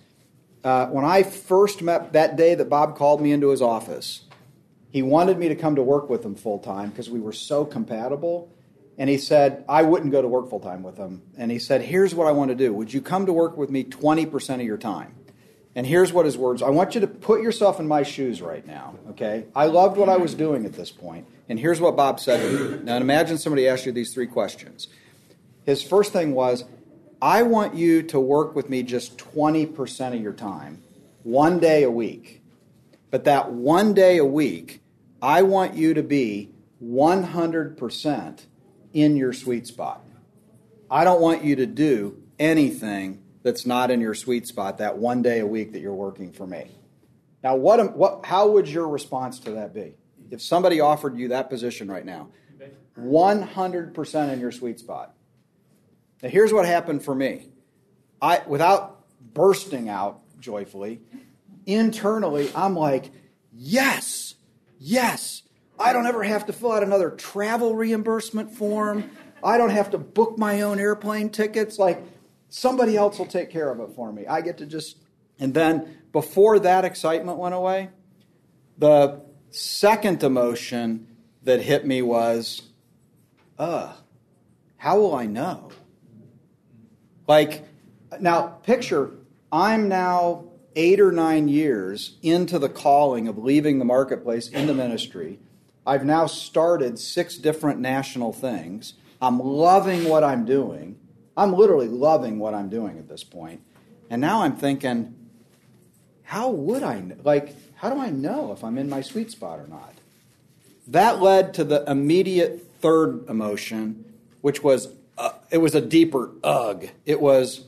Uh, 0.63 0.87
when 0.87 1.05
I 1.05 1.25
first 1.25 1.83
met 1.83 2.13
that 2.13 2.37
day 2.37 2.55
that 2.55 2.71
Bob 2.71 2.97
called 2.97 3.21
me 3.21 3.33
into 3.33 3.49
his 3.49 3.61
office, 3.61 4.23
he 4.91 5.03
wanted 5.03 5.39
me 5.39 5.49
to 5.49 5.57
come 5.57 5.75
to 5.75 5.83
work 5.83 6.09
with 6.09 6.25
him 6.25 6.37
full 6.37 6.61
time 6.61 6.91
because 6.91 7.11
we 7.11 7.19
were 7.19 7.33
so 7.33 7.65
compatible. 7.65 8.51
And 8.97 9.11
he 9.11 9.19
said, 9.19 9.65
I 9.69 9.83
wouldn't 9.83 10.13
go 10.13 10.23
to 10.23 10.29
work 10.29 10.49
full 10.49 10.61
time 10.61 10.85
with 10.85 10.97
him. 10.97 11.21
And 11.37 11.51
he 11.51 11.59
said, 11.59 11.83
Here's 11.83 12.15
what 12.15 12.29
I 12.29 12.31
want 12.31 12.51
to 12.51 12.55
do. 12.55 12.73
Would 12.73 12.95
you 12.95 13.03
come 13.03 13.27
to 13.27 13.33
work 13.33 13.57
with 13.57 13.71
me 13.71 13.83
20% 13.83 14.55
of 14.55 14.63
your 14.63 14.79
time? 14.79 15.17
And 15.77 15.87
here's 15.87 16.13
what 16.13 16.25
his 16.25 16.39
words 16.39 16.63
I 16.63 16.71
want 16.71 16.95
you 16.95 17.01
to 17.01 17.07
put 17.07 17.43
yourself 17.43 17.81
in 17.81 17.89
my 17.89 18.03
shoes 18.03 18.41
right 18.41 18.67
now, 18.67 18.95
okay? 19.11 19.47
I 19.55 19.67
loved 19.67 19.97
what 19.97 20.09
I 20.09 20.17
was 20.17 20.35
doing 20.35 20.65
at 20.65 20.75
this 20.75 20.91
point. 20.91 21.27
And 21.49 21.59
here's 21.59 21.81
what 21.81 21.97
Bob 21.97 22.21
said 22.21 22.41
to 22.41 22.77
me. 22.77 22.85
Now, 22.85 22.97
imagine 22.97 23.39
somebody 23.39 23.67
asked 23.67 23.85
you 23.85 23.93
these 23.93 24.15
three 24.15 24.27
questions. 24.27 24.89
His 25.65 25.83
first 25.83 26.13
thing 26.13 26.35
was, 26.35 26.65
I 27.21 27.43
want 27.43 27.75
you 27.75 28.03
to 28.05 28.21
work 28.21 28.55
with 28.55 28.69
me 28.69 28.83
just 28.83 29.19
20% 29.19 30.15
of 30.15 30.21
your 30.21 30.33
time, 30.33 30.83
one 31.23 31.59
day 31.59 31.83
a 31.83 31.91
week. 31.91 32.43
But 33.11 33.25
that 33.25 33.53
one 33.53 33.95
day 33.95 34.19
a 34.19 34.25
week, 34.25 34.81
I 35.23 35.43
want 35.43 35.75
you 35.75 35.95
to 35.95 36.03
be 36.03 36.51
100% 36.85 38.41
in 38.93 39.17
your 39.17 39.33
sweet 39.33 39.67
spot. 39.67 40.05
I 40.91 41.05
don't 41.05 41.21
want 41.21 41.43
you 41.45 41.57
to 41.57 41.67
do 41.67 42.23
anything 42.39 43.24
that's 43.45 43.67
not 43.67 43.93
in 43.93 44.01
your 44.01 44.15
sweet 44.15 44.49
spot 44.49 44.79
that 44.79 44.99
one 44.99 45.23
day 45.23 45.39
a 45.39 45.47
week 45.47 45.73
that 45.73 45.81
you're 45.81 45.95
working 45.95 46.33
for 46.33 46.47
me. 46.47 46.73
Now, 47.45 47.55
what, 47.55 47.95
what, 47.95 48.25
how 48.25 48.49
would 48.49 48.67
your 48.67 48.89
response 48.89 49.39
to 49.41 49.53
that 49.53 49.75
be? 49.75 49.95
If 50.31 50.41
somebody 50.41 50.81
offered 50.81 51.17
you 51.17 51.29
that 51.29 51.51
position 51.51 51.89
right 51.89 52.05
now, 52.05 52.31
100% 52.99 54.33
in 54.33 54.41
your 54.41 54.51
sweet 54.51 54.81
spot. 54.81 55.15
Now, 56.23 56.31
here's 56.31 56.53
what 56.53 56.65
happened 56.65 57.05
for 57.05 57.15
me. 57.15 57.51
I, 58.21 58.43
without 58.47 59.05
bursting 59.35 59.91
out 59.91 60.23
joyfully, 60.41 61.03
internally, 61.67 62.51
I'm 62.55 62.75
like, 62.75 63.11
yes, 63.53 64.37
yes. 64.79 65.43
I 65.79 65.93
don't 65.93 66.07
ever 66.07 66.23
have 66.23 66.47
to 66.47 66.53
fill 66.55 66.73
out 66.73 66.83
another 66.83 67.11
travel 67.11 67.75
reimbursement 67.75 68.53
form. 68.53 69.11
I 69.43 69.59
don't 69.59 69.71
have 69.71 69.91
to 69.91 69.99
book 69.99 70.39
my 70.39 70.63
own 70.63 70.81
airplane 70.81 71.29
tickets. 71.29 71.79
Like, 71.79 72.03
somebody 72.49 72.97
else 72.97 73.19
will 73.19 73.27
take 73.27 73.51
care 73.51 73.71
of 73.71 73.81
it 73.81 73.95
for 73.95 74.13
me. 74.13 74.27
I 74.27 74.41
get 74.41 74.59
to 74.59 74.67
just. 74.67 74.99
And 75.39 75.53
then, 75.53 75.99
before 76.13 76.61
that 76.61 76.85
excitement 76.85 77.39
went 77.39 77.55
away, 77.55 77.91
the 78.79 79.21
second 79.51 80.23
emotion 80.23 81.09
that 81.43 81.61
hit 81.61 81.87
me 81.87 82.03
was, 82.03 82.63
uh, 83.59 83.95
how 84.77 84.99
will 84.99 85.15
I 85.15 85.27
know? 85.27 85.71
Like, 87.27 87.65
now 88.21 88.47
picture, 88.47 89.11
I'm 89.51 89.89
now 89.89 90.45
eight 90.77 91.01
or 91.01 91.13
nine 91.13 91.49
years 91.49 92.17
into 92.23 92.59
the 92.59 92.69
calling 92.69 93.29
of 93.29 93.39
leaving 93.39 93.79
the 93.79 93.85
marketplace 93.85 94.49
into 94.49 94.75
ministry. 94.75 95.39
I've 95.87 96.05
now 96.05 96.27
started 96.27 96.99
six 96.99 97.37
different 97.37 97.81
national 97.81 98.33
things. 98.33 98.95
I'm 99.21 99.39
loving 99.39 100.09
what 100.09 100.25
I'm 100.25 100.45
doing. 100.45 100.99
I'm 101.37 101.53
literally 101.53 101.89
loving 101.89 102.39
what 102.39 102.55
I'm 102.55 102.69
doing 102.69 102.99
at 102.99 103.09
this 103.09 103.25
point. 103.25 103.61
And 104.11 104.21
now 104.21 104.43
I'm 104.43 104.57
thinking, 104.57 105.15
how 106.23 106.51
would 106.51 106.83
I, 106.83 107.03
like, 107.23 107.55
how 107.77 107.91
do 107.91 107.99
I 107.99 108.11
know 108.11 108.53
if 108.53 108.63
I'm 108.63 108.79
in 108.79 108.89
my 108.89 109.01
sweet 109.01 109.31
spot 109.31 109.59
or 109.59 109.67
not? 109.67 109.95
That 110.89 111.21
led 111.21 111.55
to 111.55 111.65
the 111.65 111.89
immediate 111.91 112.67
third 112.81 113.29
emotion, 113.29 114.05
which 114.41 114.63
was, 114.63 114.89
uh, 115.19 115.33
it 115.51 115.59
was 115.59 115.75
a 115.75 115.81
deeper 115.81 116.31
ugh. 116.43 116.89
It 117.05 117.21
was, 117.21 117.65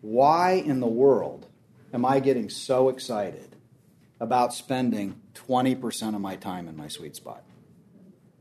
why 0.00 0.52
in 0.52 0.80
the 0.80 0.86
world 0.86 1.46
am 1.92 2.04
I 2.04 2.20
getting 2.20 2.48
so 2.48 2.88
excited 2.88 3.56
about 4.20 4.52
spending 4.52 5.20
20% 5.34 6.14
of 6.14 6.20
my 6.20 6.36
time 6.36 6.68
in 6.68 6.76
my 6.76 6.88
sweet 6.88 7.16
spot? 7.16 7.42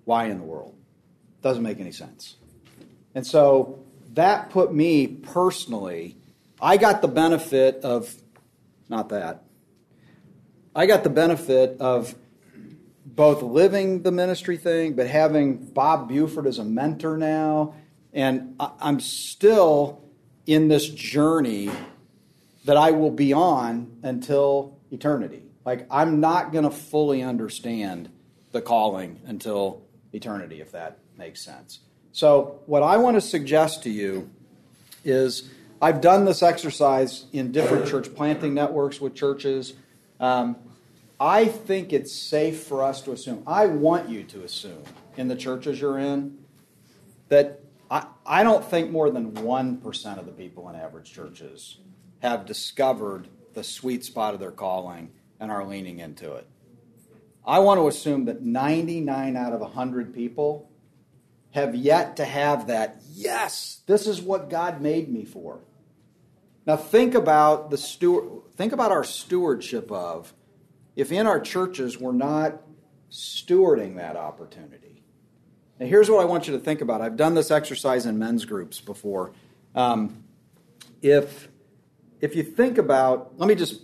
Why 0.05 0.25
in 0.25 0.39
the 0.39 0.43
world? 0.43 0.75
Doesn't 1.41 1.63
make 1.63 1.79
any 1.79 1.91
sense. 1.91 2.35
And 3.13 3.25
so 3.25 3.83
that 4.13 4.49
put 4.49 4.73
me 4.73 5.07
personally, 5.07 6.17
I 6.61 6.77
got 6.77 7.01
the 7.01 7.07
benefit 7.07 7.83
of, 7.83 8.13
not 8.89 9.09
that, 9.09 9.43
I 10.75 10.85
got 10.85 11.03
the 11.03 11.09
benefit 11.09 11.79
of 11.79 12.15
both 13.05 13.41
living 13.41 14.03
the 14.03 14.11
ministry 14.11 14.57
thing, 14.57 14.93
but 14.93 15.07
having 15.07 15.57
Bob 15.57 16.07
Buford 16.07 16.47
as 16.47 16.59
a 16.59 16.63
mentor 16.63 17.17
now. 17.17 17.75
And 18.13 18.55
I'm 18.59 18.99
still 18.99 20.03
in 20.45 20.67
this 20.67 20.87
journey 20.87 21.69
that 22.65 22.77
I 22.77 22.91
will 22.91 23.11
be 23.11 23.33
on 23.33 23.99
until 24.03 24.79
eternity. 24.91 25.43
Like, 25.65 25.87
I'm 25.91 26.19
not 26.19 26.51
going 26.51 26.63
to 26.63 26.71
fully 26.71 27.21
understand 27.21 28.09
the 28.51 28.61
calling 28.61 29.19
until 29.25 29.83
eternity, 30.13 30.61
if 30.61 30.71
that 30.71 30.99
makes 31.17 31.43
sense. 31.43 31.79
So, 32.13 32.59
what 32.65 32.83
I 32.83 32.97
want 32.97 33.15
to 33.15 33.21
suggest 33.21 33.83
to 33.83 33.89
you 33.89 34.29
is 35.03 35.49
I've 35.81 36.01
done 36.01 36.25
this 36.25 36.43
exercise 36.43 37.25
in 37.31 37.51
different 37.51 37.87
church 37.87 38.13
planting 38.13 38.53
networks 38.53 38.99
with 38.99 39.15
churches. 39.15 39.73
Um, 40.19 40.57
I 41.19 41.45
think 41.45 41.93
it's 41.93 42.11
safe 42.11 42.63
for 42.63 42.83
us 42.83 43.01
to 43.03 43.11
assume, 43.11 43.43
I 43.45 43.67
want 43.67 44.09
you 44.09 44.23
to 44.23 44.43
assume 44.43 44.83
in 45.17 45.27
the 45.27 45.35
churches 45.35 45.79
you're 45.79 45.99
in, 45.99 46.37
that 47.29 47.61
I, 47.89 48.07
I 48.25 48.43
don't 48.43 48.65
think 48.65 48.91
more 48.91 49.09
than 49.09 49.31
1% 49.33 50.17
of 50.17 50.25
the 50.25 50.31
people 50.31 50.67
in 50.69 50.75
average 50.75 51.11
churches 51.11 51.77
have 52.19 52.45
discovered 52.45 53.27
the 53.53 53.63
sweet 53.63 54.03
spot 54.03 54.33
of 54.33 54.39
their 54.39 54.51
calling 54.51 55.11
and 55.39 55.51
are 55.51 55.65
leaning 55.65 55.99
into 55.99 56.33
it. 56.33 56.47
I 57.45 57.59
want 57.59 57.79
to 57.79 57.87
assume 57.87 58.25
that 58.25 58.41
99 58.41 59.35
out 59.35 59.53
of 59.53 59.61
100 59.61 60.13
people 60.13 60.70
have 61.51 61.75
yet 61.75 62.17
to 62.17 62.25
have 62.25 62.67
that, 62.67 63.01
yes, 63.13 63.81
this 63.85 64.07
is 64.07 64.21
what 64.21 64.49
God 64.49 64.81
made 64.81 65.09
me 65.09 65.25
for. 65.25 65.59
Now 66.65 66.77
think 66.77 67.13
about 67.13 67.69
the 67.69 67.77
steward, 67.77 68.53
think 68.55 68.73
about 68.73 68.91
our 68.91 69.03
stewardship 69.03 69.91
of 69.91 70.33
if 70.95 71.11
in 71.11 71.27
our 71.27 71.39
churches 71.39 71.99
we're 71.99 72.11
not 72.11 72.61
stewarding 73.11 73.97
that 73.97 74.15
opportunity. 74.15 75.03
Now 75.79 75.87
here's 75.87 76.09
what 76.09 76.21
I 76.21 76.25
want 76.25 76.47
you 76.47 76.53
to 76.53 76.59
think 76.59 76.81
about. 76.81 77.01
I've 77.01 77.17
done 77.17 77.33
this 77.33 77.51
exercise 77.51 78.05
in 78.05 78.19
men's 78.19 78.45
groups 78.45 78.79
before. 78.79 79.33
Um, 79.75 80.23
if 81.01 81.49
if 82.19 82.35
you 82.35 82.43
think 82.43 82.77
about, 82.77 83.37
let 83.37 83.47
me 83.47 83.55
just 83.55 83.81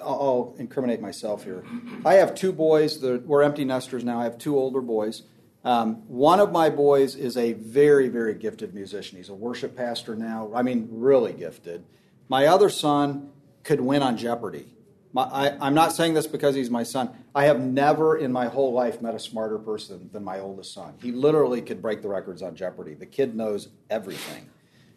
I'll 0.00 0.54
incriminate 0.58 1.00
myself 1.00 1.44
here. 1.44 1.64
I 2.04 2.14
have 2.14 2.34
two 2.34 2.52
boys. 2.52 3.00
We're 3.00 3.42
empty 3.42 3.64
nesters 3.64 4.04
now. 4.04 4.20
I 4.20 4.24
have 4.24 4.36
two 4.36 4.58
older 4.58 4.80
boys. 4.80 5.22
Um, 5.64 5.96
one 6.08 6.40
of 6.40 6.50
my 6.50 6.70
boys 6.70 7.14
is 7.14 7.36
a 7.36 7.52
very, 7.52 8.08
very 8.08 8.34
gifted 8.34 8.74
musician. 8.74 9.18
He's 9.18 9.28
a 9.28 9.34
worship 9.34 9.76
pastor 9.76 10.16
now. 10.16 10.50
I 10.54 10.62
mean, 10.62 10.88
really 10.90 11.32
gifted. 11.32 11.84
My 12.28 12.46
other 12.46 12.68
son 12.68 13.30
could 13.62 13.80
win 13.80 14.02
on 14.02 14.16
Jeopardy. 14.16 14.66
My, 15.12 15.22
I, 15.24 15.66
am 15.66 15.74
not 15.74 15.92
saying 15.92 16.14
this 16.14 16.26
because 16.26 16.54
he's 16.54 16.70
my 16.70 16.82
son. 16.82 17.10
I 17.34 17.44
have 17.44 17.60
never 17.60 18.16
in 18.16 18.32
my 18.32 18.46
whole 18.46 18.72
life 18.72 19.02
met 19.02 19.14
a 19.14 19.18
smarter 19.18 19.58
person 19.58 20.08
than 20.12 20.24
my 20.24 20.40
oldest 20.40 20.72
son. 20.72 20.94
He 21.02 21.12
literally 21.12 21.60
could 21.60 21.82
break 21.82 22.02
the 22.02 22.08
records 22.08 22.42
on 22.42 22.56
Jeopardy. 22.56 22.94
The 22.94 23.06
kid 23.06 23.36
knows 23.36 23.68
everything. 23.90 24.48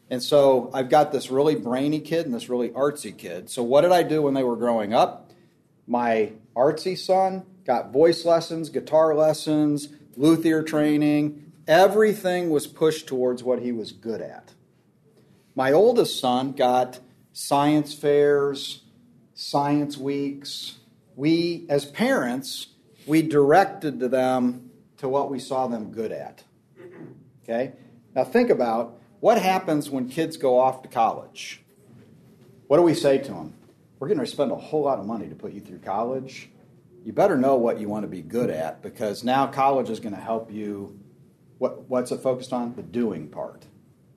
And 0.10 0.24
so 0.24 0.70
I've 0.74 0.90
got 0.90 1.12
this 1.12 1.30
really 1.30 1.56
brainy 1.56 2.00
kid 2.00 2.26
and 2.26 2.34
this 2.34 2.48
really 2.48 2.70
artsy 2.70 3.16
kid. 3.16 3.50
So, 3.50 3.64
what 3.64 3.82
did 3.82 3.92
I 3.92 4.04
do 4.04 4.22
when 4.22 4.34
they 4.34 4.44
were 4.44 4.56
growing 4.56 4.94
up? 4.94 5.32
My 5.88 6.34
artsy 6.56 6.98
son 6.98 7.44
got 7.66 7.92
voice 7.92 8.24
lessons, 8.24 8.70
guitar 8.70 9.16
lessons, 9.16 9.90
luthier 10.18 10.64
training. 10.64 11.52
Everything 11.68 12.50
was 12.50 12.68
pushed 12.68 13.08
towards 13.08 13.44
what 13.44 13.62
he 13.62 13.72
was 13.72 13.92
good 13.92 14.22
at. 14.22 14.54
My 15.56 15.72
oldest 15.72 16.20
son 16.20 16.52
got 16.52 17.00
science 17.34 17.94
fairs, 17.94 18.82
science 19.34 19.98
weeks. 19.98 20.78
We, 21.16 21.66
as 21.70 21.86
parents, 21.86 22.68
we 23.06 23.22
directed 23.22 24.00
to 24.00 24.08
them 24.08 24.72
to 24.98 25.08
what 25.08 25.32
we 25.32 25.40
saw 25.40 25.68
them 25.68 25.92
good 25.92 26.12
at. 26.12 26.44
Okay? 27.44 27.74
Now 28.16 28.24
think 28.24 28.50
about 28.50 29.00
what 29.20 29.42
happens 29.42 29.90
when 29.90 30.10
kids 30.10 30.38
go 30.38 30.60
off 30.60 30.82
to 30.84 30.88
college. 30.88 31.62
What 32.68 32.78
do 32.78 32.84
we 32.84 32.94
say 32.94 33.18
to 33.20 33.32
them? 33.32 33.54
We're 34.00 34.08
going 34.08 34.20
to 34.20 34.26
spend 34.26 34.52
a 34.52 34.56
whole 34.56 34.84
lot 34.84 35.00
of 35.00 35.06
money 35.06 35.28
to 35.30 35.36
put 35.36 35.54
you 35.54 35.62
through 35.62 35.80
college. 35.80 36.50
You 37.06 37.14
better 37.14 37.38
know 37.38 37.56
what 37.56 37.80
you 37.80 37.88
want 37.88 38.02
to 38.02 38.08
be 38.08 38.24
good 38.24 38.50
at 38.50 38.82
because 38.82 39.24
now 39.24 39.46
college 39.46 39.92
is 39.92 40.00
going 40.00 40.16
to 40.16 40.20
help 40.20 40.52
you. 40.52 41.00
What, 41.60 41.88
what's 41.88 42.12
it 42.12 42.22
focused 42.22 42.52
on? 42.52 42.76
The 42.76 42.82
doing 42.82 43.30
part. 43.30 43.68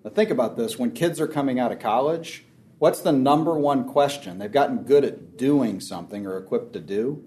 Now, 0.03 0.11
think 0.11 0.31
about 0.31 0.57
this 0.57 0.79
when 0.79 0.93
kids 0.93 1.21
are 1.21 1.29
coming 1.29 1.61
out 1.61 1.71
of 1.71 1.81
college, 1.81 2.47
what's 2.79 3.01
the 3.01 3.13
number 3.13 3.59
one 3.59 3.85
question? 3.85 4.39
They've 4.39 4.51
gotten 4.51 4.85
good 4.85 5.05
at 5.05 5.37
doing 5.37 5.81
something 5.81 6.27
or 6.27 6.39
equipped 6.39 6.73
to 6.73 6.81
do. 6.81 7.23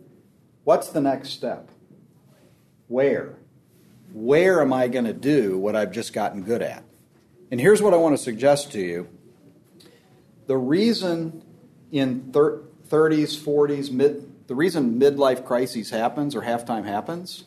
What's 0.64 0.90
the 0.90 1.00
next 1.00 1.30
step? 1.30 1.70
Where? 2.88 3.38
Where 4.14 4.62
am 4.64 4.74
I 4.74 4.88
going 4.88 5.06
to 5.06 5.14
do 5.14 5.60
what 5.60 5.76
I've 5.76 5.92
just 5.92 6.12
gotten 6.12 6.42
good 6.42 6.64
at? 6.64 6.84
And 7.52 7.62
here's 7.62 7.84
what 7.84 7.94
I 7.94 7.98
want 7.98 8.18
to 8.18 8.24
suggest 8.24 8.72
to 8.72 8.82
you. 8.82 9.10
The 10.48 10.58
reason 10.58 11.44
in 11.92 12.32
thir- 12.32 12.64
30s, 12.90 13.38
40s, 13.38 13.92
mid, 13.92 14.31
the 14.52 14.56
reason 14.56 15.00
midlife 15.00 15.46
crises 15.46 15.92
happens 15.92 16.36
or 16.36 16.42
halftime 16.42 16.84
happens 16.84 17.46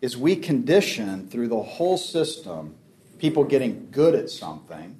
is 0.00 0.16
we 0.16 0.34
condition 0.34 1.28
through 1.28 1.46
the 1.46 1.62
whole 1.62 1.96
system 1.96 2.74
people 3.20 3.44
getting 3.44 3.86
good 3.92 4.16
at 4.16 4.28
something, 4.28 4.98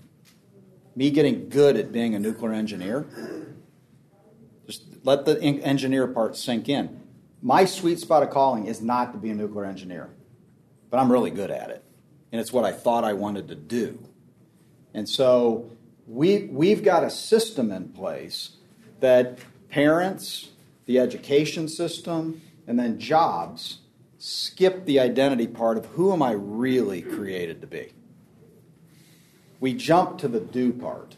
me 0.94 1.10
getting 1.10 1.48
good 1.48 1.76
at 1.76 1.90
being 1.90 2.14
a 2.14 2.20
nuclear 2.20 2.52
engineer. 2.52 3.04
Just 4.68 4.84
let 5.02 5.24
the 5.24 5.42
engineer 5.42 6.06
part 6.06 6.36
sink 6.36 6.68
in. 6.68 7.00
My 7.42 7.64
sweet 7.64 7.98
spot 7.98 8.22
of 8.22 8.30
calling 8.30 8.68
is 8.68 8.80
not 8.80 9.10
to 9.10 9.18
be 9.18 9.30
a 9.30 9.34
nuclear 9.34 9.64
engineer, 9.64 10.10
but 10.88 10.98
I'm 10.98 11.10
really 11.10 11.32
good 11.32 11.50
at 11.50 11.70
it. 11.70 11.82
And 12.30 12.40
it's 12.40 12.52
what 12.52 12.64
I 12.64 12.70
thought 12.70 13.02
I 13.02 13.14
wanted 13.14 13.48
to 13.48 13.56
do. 13.56 13.98
And 14.94 15.08
so 15.08 15.68
we, 16.06 16.44
we've 16.44 16.84
got 16.84 17.02
a 17.02 17.10
system 17.10 17.72
in 17.72 17.88
place 17.88 18.50
that 19.00 19.40
parents, 19.68 20.50
the 20.88 20.98
education 20.98 21.68
system, 21.68 22.40
and 22.66 22.78
then 22.78 22.98
jobs 22.98 23.80
skip 24.16 24.86
the 24.86 24.98
identity 24.98 25.46
part 25.46 25.76
of 25.76 25.84
who 25.84 26.14
am 26.14 26.22
I 26.22 26.32
really 26.32 27.02
created 27.02 27.60
to 27.60 27.66
be. 27.66 27.92
We 29.60 29.74
jump 29.74 30.16
to 30.20 30.28
the 30.28 30.40
do 30.40 30.72
part, 30.72 31.16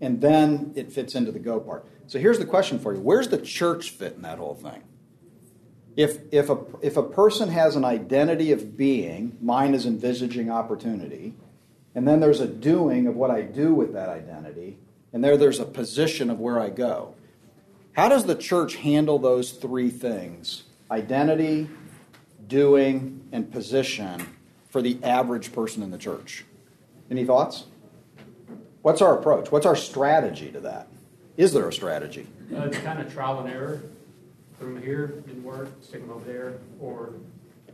and 0.00 0.22
then 0.22 0.72
it 0.76 0.90
fits 0.90 1.14
into 1.14 1.30
the 1.30 1.38
go 1.38 1.60
part. 1.60 1.84
So 2.06 2.18
here's 2.18 2.38
the 2.38 2.46
question 2.46 2.78
for 2.78 2.94
you 2.94 3.00
Where's 3.00 3.28
the 3.28 3.36
church 3.36 3.90
fit 3.90 4.14
in 4.14 4.22
that 4.22 4.38
whole 4.38 4.54
thing? 4.54 4.82
If, 5.94 6.18
if, 6.32 6.48
a, 6.48 6.58
if 6.80 6.96
a 6.96 7.02
person 7.02 7.50
has 7.50 7.76
an 7.76 7.84
identity 7.84 8.50
of 8.52 8.78
being, 8.78 9.36
mine 9.42 9.74
is 9.74 9.84
envisaging 9.84 10.50
opportunity, 10.50 11.34
and 11.94 12.08
then 12.08 12.20
there's 12.20 12.40
a 12.40 12.46
doing 12.46 13.08
of 13.08 13.14
what 13.14 13.30
I 13.30 13.42
do 13.42 13.74
with 13.74 13.92
that 13.92 14.08
identity, 14.08 14.78
and 15.12 15.22
there 15.22 15.36
there's 15.36 15.60
a 15.60 15.66
position 15.66 16.30
of 16.30 16.40
where 16.40 16.58
I 16.58 16.70
go. 16.70 17.14
How 17.98 18.08
does 18.08 18.26
the 18.26 18.36
church 18.36 18.76
handle 18.76 19.18
those 19.18 19.50
three 19.50 19.90
things 19.90 20.62
identity, 20.88 21.68
doing, 22.46 23.28
and 23.32 23.50
position 23.50 24.24
for 24.70 24.80
the 24.80 25.02
average 25.02 25.52
person 25.52 25.82
in 25.82 25.90
the 25.90 25.98
church? 25.98 26.44
Any 27.10 27.24
thoughts? 27.24 27.64
What's 28.82 29.02
our 29.02 29.18
approach? 29.18 29.50
What's 29.50 29.66
our 29.66 29.74
strategy 29.74 30.52
to 30.52 30.60
that? 30.60 30.86
Is 31.36 31.52
there 31.52 31.66
a 31.68 31.72
strategy? 31.72 32.28
Uh, 32.54 32.66
it's 32.66 32.78
kind 32.78 33.00
of 33.00 33.12
trial 33.12 33.40
and 33.40 33.50
error. 33.50 33.82
Put 34.60 34.66
them 34.66 34.80
here, 34.80 35.08
didn't 35.26 35.42
work, 35.42 35.68
stick 35.82 36.00
them 36.00 36.10
over 36.10 36.24
there, 36.24 36.58
or 36.78 37.14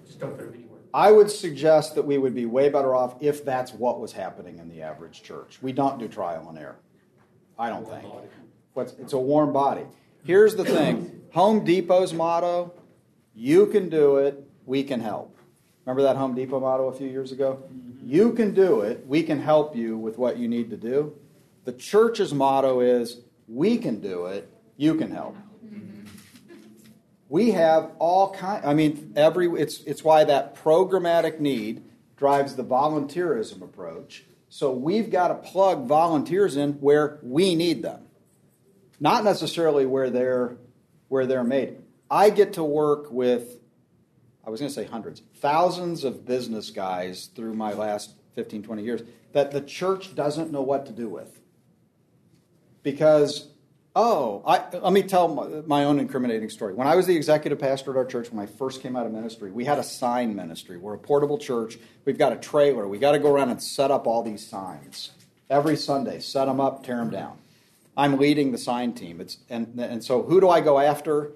just 0.06 0.20
don't 0.20 0.30
put 0.30 0.38
them 0.38 0.54
anywhere. 0.54 0.78
I 0.94 1.12
would 1.12 1.30
suggest 1.30 1.94
that 1.96 2.06
we 2.06 2.16
would 2.16 2.34
be 2.34 2.46
way 2.46 2.70
better 2.70 2.94
off 2.94 3.22
if 3.22 3.44
that's 3.44 3.74
what 3.74 4.00
was 4.00 4.12
happening 4.12 4.58
in 4.58 4.70
the 4.70 4.80
average 4.80 5.22
church. 5.22 5.58
We 5.60 5.72
don't 5.72 5.98
do 5.98 6.08
trial 6.08 6.46
and 6.48 6.58
error. 6.58 6.78
I 7.58 7.68
don't 7.68 7.86
think. 7.86 8.06
What's, 8.72 8.94
it's 8.94 9.12
a 9.12 9.18
warm 9.18 9.52
body. 9.52 9.84
Here's 10.24 10.56
the 10.56 10.64
thing 10.64 11.22
Home 11.32 11.64
Depot's 11.64 12.14
motto 12.14 12.72
you 13.34 13.66
can 13.66 13.90
do 13.90 14.16
it, 14.16 14.42
we 14.64 14.82
can 14.82 15.00
help. 15.00 15.36
Remember 15.84 16.02
that 16.02 16.16
Home 16.16 16.34
Depot 16.34 16.60
motto 16.60 16.88
a 16.88 16.94
few 16.94 17.08
years 17.08 17.30
ago? 17.30 17.62
Mm-hmm. 17.62 18.08
You 18.08 18.32
can 18.32 18.54
do 18.54 18.80
it, 18.80 19.06
we 19.06 19.22
can 19.22 19.38
help 19.38 19.76
you 19.76 19.98
with 19.98 20.16
what 20.16 20.38
you 20.38 20.48
need 20.48 20.70
to 20.70 20.78
do. 20.78 21.14
The 21.64 21.72
church's 21.72 22.32
motto 22.32 22.80
is 22.80 23.20
we 23.48 23.76
can 23.76 24.00
do 24.00 24.24
it, 24.26 24.50
you 24.78 24.94
can 24.94 25.10
help. 25.10 25.36
Mm-hmm. 25.62 26.06
We 27.28 27.50
have 27.50 27.90
all 27.98 28.32
kind 28.32 28.64
I 28.64 28.72
mean 28.72 29.12
every 29.16 29.48
it's 29.60 29.80
it's 29.82 30.02
why 30.02 30.24
that 30.24 30.54
programmatic 30.56 31.38
need 31.38 31.84
drives 32.16 32.56
the 32.56 32.64
volunteerism 32.64 33.60
approach. 33.60 34.24
So 34.48 34.72
we've 34.72 35.10
got 35.10 35.28
to 35.28 35.34
plug 35.34 35.86
volunteers 35.86 36.56
in 36.56 36.74
where 36.74 37.18
we 37.22 37.54
need 37.54 37.82
them. 37.82 38.03
Not 39.04 39.22
necessarily 39.22 39.84
where 39.84 40.08
they're 40.08 40.56
where 41.08 41.26
they're 41.26 41.44
made. 41.44 41.76
I 42.10 42.30
get 42.30 42.54
to 42.54 42.64
work 42.64 43.10
with 43.10 43.58
I 44.46 44.50
was 44.50 44.60
going 44.60 44.70
to 44.70 44.74
say 44.74 44.86
hundreds, 44.86 45.20
thousands 45.36 46.04
of 46.04 46.24
business 46.24 46.70
guys 46.70 47.26
through 47.36 47.52
my 47.52 47.74
last 47.74 48.14
15, 48.34 48.62
20 48.62 48.82
years 48.82 49.02
that 49.32 49.50
the 49.50 49.60
church 49.60 50.14
doesn't 50.14 50.50
know 50.50 50.62
what 50.62 50.86
to 50.86 50.92
do 50.92 51.08
with. 51.08 51.38
Because, 52.82 53.48
oh, 53.94 54.42
I, 54.46 54.64
let 54.78 54.92
me 54.92 55.02
tell 55.02 55.28
my, 55.28 55.46
my, 55.66 55.84
own 55.84 55.98
incriminating 55.98 56.50
story. 56.50 56.74
When 56.74 56.86
I 56.86 56.94
was 56.94 57.06
the 57.06 57.16
executive 57.16 57.58
pastor 57.58 57.90
at 57.90 57.96
our 57.96 58.04
church, 58.04 58.30
when 58.30 58.42
I 58.42 58.46
first 58.46 58.82
came 58.82 58.96
out 58.96 59.06
of 59.06 59.12
ministry, 59.12 59.50
we 59.50 59.64
had 59.64 59.78
a 59.78 59.82
sign 59.82 60.34
ministry. 60.34 60.76
We're 60.76 60.94
a 60.94 60.98
portable 60.98 61.38
church. 61.38 61.78
We've 62.04 62.18
got 62.18 62.32
a 62.32 62.36
trailer. 62.36 62.86
We 62.86 62.98
got 62.98 63.12
to 63.12 63.18
go 63.18 63.32
around 63.32 63.50
and 63.50 63.62
set 63.62 63.90
up 63.90 64.06
all 64.06 64.22
these 64.22 64.46
signs 64.46 65.10
every 65.48 65.76
Sunday. 65.76 66.20
Set 66.20 66.46
them 66.46 66.60
up, 66.60 66.84
tear 66.84 66.96
them 66.96 67.10
down. 67.10 67.38
I'm 67.96 68.18
leading 68.18 68.52
the 68.52 68.58
sign 68.58 68.92
team. 68.92 69.20
It's, 69.20 69.38
and, 69.48 69.78
and 69.78 70.02
so 70.02 70.22
who 70.22 70.40
do 70.40 70.48
I 70.48 70.60
go 70.60 70.78
after? 70.78 71.32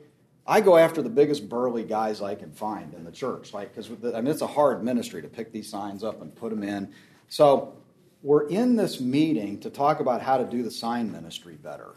I 0.47 0.63
go 0.63 0.79
after 0.79 1.03
the 1.03 1.11
biggest 1.11 1.49
burly 1.49 1.85
guys 1.85 2.23
I 2.23 2.35
can 2.35 2.51
find 2.53 2.95
in 2.95 3.05
the 3.05 3.13
church, 3.13 3.53
like 3.53 3.75
because 3.75 3.91
I 4.15 4.21
mean 4.23 4.29
it's 4.29 4.41
a 4.41 4.47
hard 4.47 4.83
ministry 4.83 5.21
to 5.21 5.29
pick 5.29 5.53
these 5.53 5.69
signs 5.69 6.03
up 6.03 6.23
and 6.23 6.35
put 6.35 6.49
them 6.49 6.63
in. 6.63 6.93
So 7.29 7.77
we're 8.23 8.49
in 8.49 8.75
this 8.75 8.99
meeting 8.99 9.61
to 9.61 9.71
talk 9.71 10.01
about 10.01 10.23
how 10.23 10.39
to 10.39 10.45
do 10.45 10.63
the 10.63 10.71
sign 10.71 11.13
ministry 11.13 11.55
better, 11.63 11.95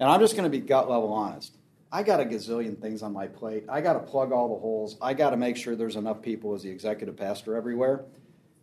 and 0.00 0.10
I'm 0.10 0.18
just 0.18 0.34
going 0.34 0.50
to 0.50 0.50
be 0.50 0.58
gut 0.58 0.90
level 0.90 1.12
honest. 1.12 1.54
I 1.92 2.02
got 2.02 2.20
a 2.20 2.24
gazillion 2.24 2.80
things 2.80 3.02
on 3.02 3.12
my 3.12 3.28
plate. 3.28 3.64
I 3.68 3.80
got 3.80 3.94
to 3.94 4.00
plug 4.00 4.32
all 4.32 4.48
the 4.48 4.60
holes. 4.60 4.96
I 5.00 5.14
got 5.14 5.30
to 5.30 5.36
make 5.36 5.56
sure 5.56 5.74
there's 5.74 5.96
enough 5.96 6.22
people 6.22 6.54
as 6.54 6.62
the 6.62 6.70
executive 6.70 7.16
pastor 7.16 7.56
everywhere. 7.56 8.04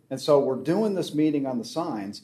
And 0.09 0.19
so 0.19 0.39
we're 0.39 0.55
doing 0.55 0.95
this 0.95 1.13
meeting 1.13 1.45
on 1.45 1.57
the 1.57 1.65
signs, 1.65 2.21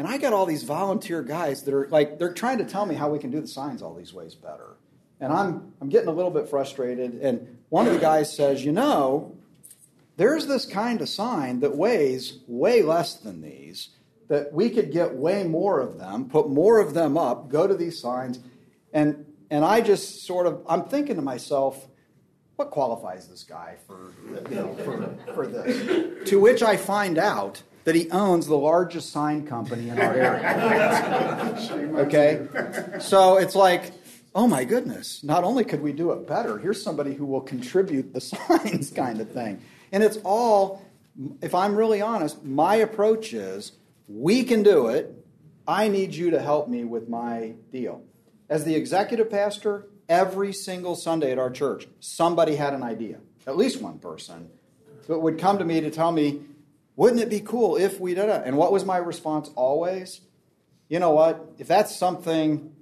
and 0.00 0.08
I 0.08 0.16
got 0.16 0.32
all 0.32 0.46
these 0.46 0.62
volunteer 0.62 1.22
guys 1.22 1.64
that 1.64 1.74
are 1.74 1.86
like 1.88 2.18
they're 2.18 2.32
trying 2.32 2.56
to 2.56 2.64
tell 2.64 2.86
me 2.86 2.94
how 2.94 3.10
we 3.10 3.18
can 3.18 3.30
do 3.30 3.38
the 3.38 3.46
signs 3.46 3.82
all 3.82 3.94
these 3.94 4.14
ways 4.14 4.34
better. 4.34 4.78
And 5.20 5.30
I'm, 5.30 5.74
I'm 5.78 5.90
getting 5.90 6.08
a 6.08 6.12
little 6.12 6.30
bit 6.30 6.48
frustrated. 6.48 7.16
And 7.20 7.58
one 7.68 7.86
of 7.86 7.92
the 7.92 7.98
guys 7.98 8.34
says, 8.34 8.64
You 8.64 8.72
know, 8.72 9.36
there's 10.16 10.46
this 10.46 10.64
kind 10.64 11.02
of 11.02 11.08
sign 11.10 11.60
that 11.60 11.76
weighs 11.76 12.38
way 12.46 12.80
less 12.80 13.16
than 13.16 13.42
these, 13.42 13.90
that 14.28 14.54
we 14.54 14.70
could 14.70 14.90
get 14.90 15.16
way 15.16 15.44
more 15.44 15.80
of 15.80 15.98
them, 15.98 16.30
put 16.30 16.48
more 16.48 16.78
of 16.78 16.94
them 16.94 17.18
up, 17.18 17.50
go 17.50 17.66
to 17.66 17.74
these 17.74 18.00
signs. 18.00 18.38
And, 18.94 19.26
and 19.50 19.66
I 19.66 19.82
just 19.82 20.24
sort 20.24 20.46
of, 20.46 20.64
I'm 20.66 20.84
thinking 20.84 21.16
to 21.16 21.22
myself, 21.22 21.86
what 22.56 22.70
qualifies 22.70 23.28
this 23.28 23.44
guy 23.44 23.76
for, 23.86 24.14
you 24.48 24.56
know, 24.56 24.74
for, 24.76 25.34
for 25.34 25.46
this? 25.46 26.30
To 26.30 26.40
which 26.40 26.62
I 26.62 26.78
find 26.78 27.18
out 27.18 27.62
that 27.84 27.94
he 27.94 28.10
owns 28.10 28.46
the 28.46 28.56
largest 28.56 29.10
sign 29.10 29.46
company 29.46 29.88
in 29.88 29.98
our 29.98 30.14
area. 30.14 31.56
okay? 31.96 32.46
So 33.00 33.38
it's 33.38 33.54
like, 33.54 33.92
oh 34.34 34.46
my 34.46 34.64
goodness, 34.64 35.24
not 35.24 35.44
only 35.44 35.64
could 35.64 35.80
we 35.80 35.92
do 35.92 36.12
it 36.12 36.26
better, 36.26 36.58
here's 36.58 36.82
somebody 36.82 37.14
who 37.14 37.26
will 37.26 37.40
contribute 37.40 38.12
the 38.12 38.20
signs 38.20 38.90
kind 38.90 39.20
of 39.20 39.30
thing. 39.30 39.62
And 39.92 40.02
it's 40.02 40.18
all, 40.24 40.84
if 41.40 41.54
I'm 41.54 41.74
really 41.74 42.00
honest, 42.00 42.44
my 42.44 42.76
approach 42.76 43.32
is 43.32 43.72
we 44.08 44.44
can 44.44 44.62
do 44.62 44.88
it. 44.88 45.16
I 45.66 45.88
need 45.88 46.14
you 46.14 46.30
to 46.30 46.40
help 46.40 46.68
me 46.68 46.84
with 46.84 47.08
my 47.08 47.54
deal. 47.72 48.02
As 48.48 48.64
the 48.64 48.74
executive 48.74 49.30
pastor, 49.30 49.86
every 50.08 50.52
single 50.52 50.96
Sunday 50.96 51.30
at 51.30 51.38
our 51.38 51.50
church, 51.50 51.86
somebody 52.00 52.56
had 52.56 52.74
an 52.74 52.82
idea, 52.82 53.18
at 53.46 53.56
least 53.56 53.80
one 53.80 53.98
person, 53.98 54.50
that 55.06 55.18
would 55.18 55.38
come 55.38 55.58
to 55.58 55.64
me 55.64 55.80
to 55.80 55.90
tell 55.90 56.10
me, 56.12 56.40
wouldn't 57.00 57.22
it 57.22 57.30
be 57.30 57.40
cool 57.40 57.78
if 57.78 57.98
we 57.98 58.12
did 58.12 58.28
it? 58.28 58.42
And 58.44 58.58
what 58.58 58.72
was 58.72 58.84
my 58.84 58.98
response 58.98 59.48
always? 59.56 60.20
You 60.90 60.98
know 60.98 61.12
what? 61.12 61.54
If 61.56 61.66
that's 61.66 61.96
something 61.96 62.74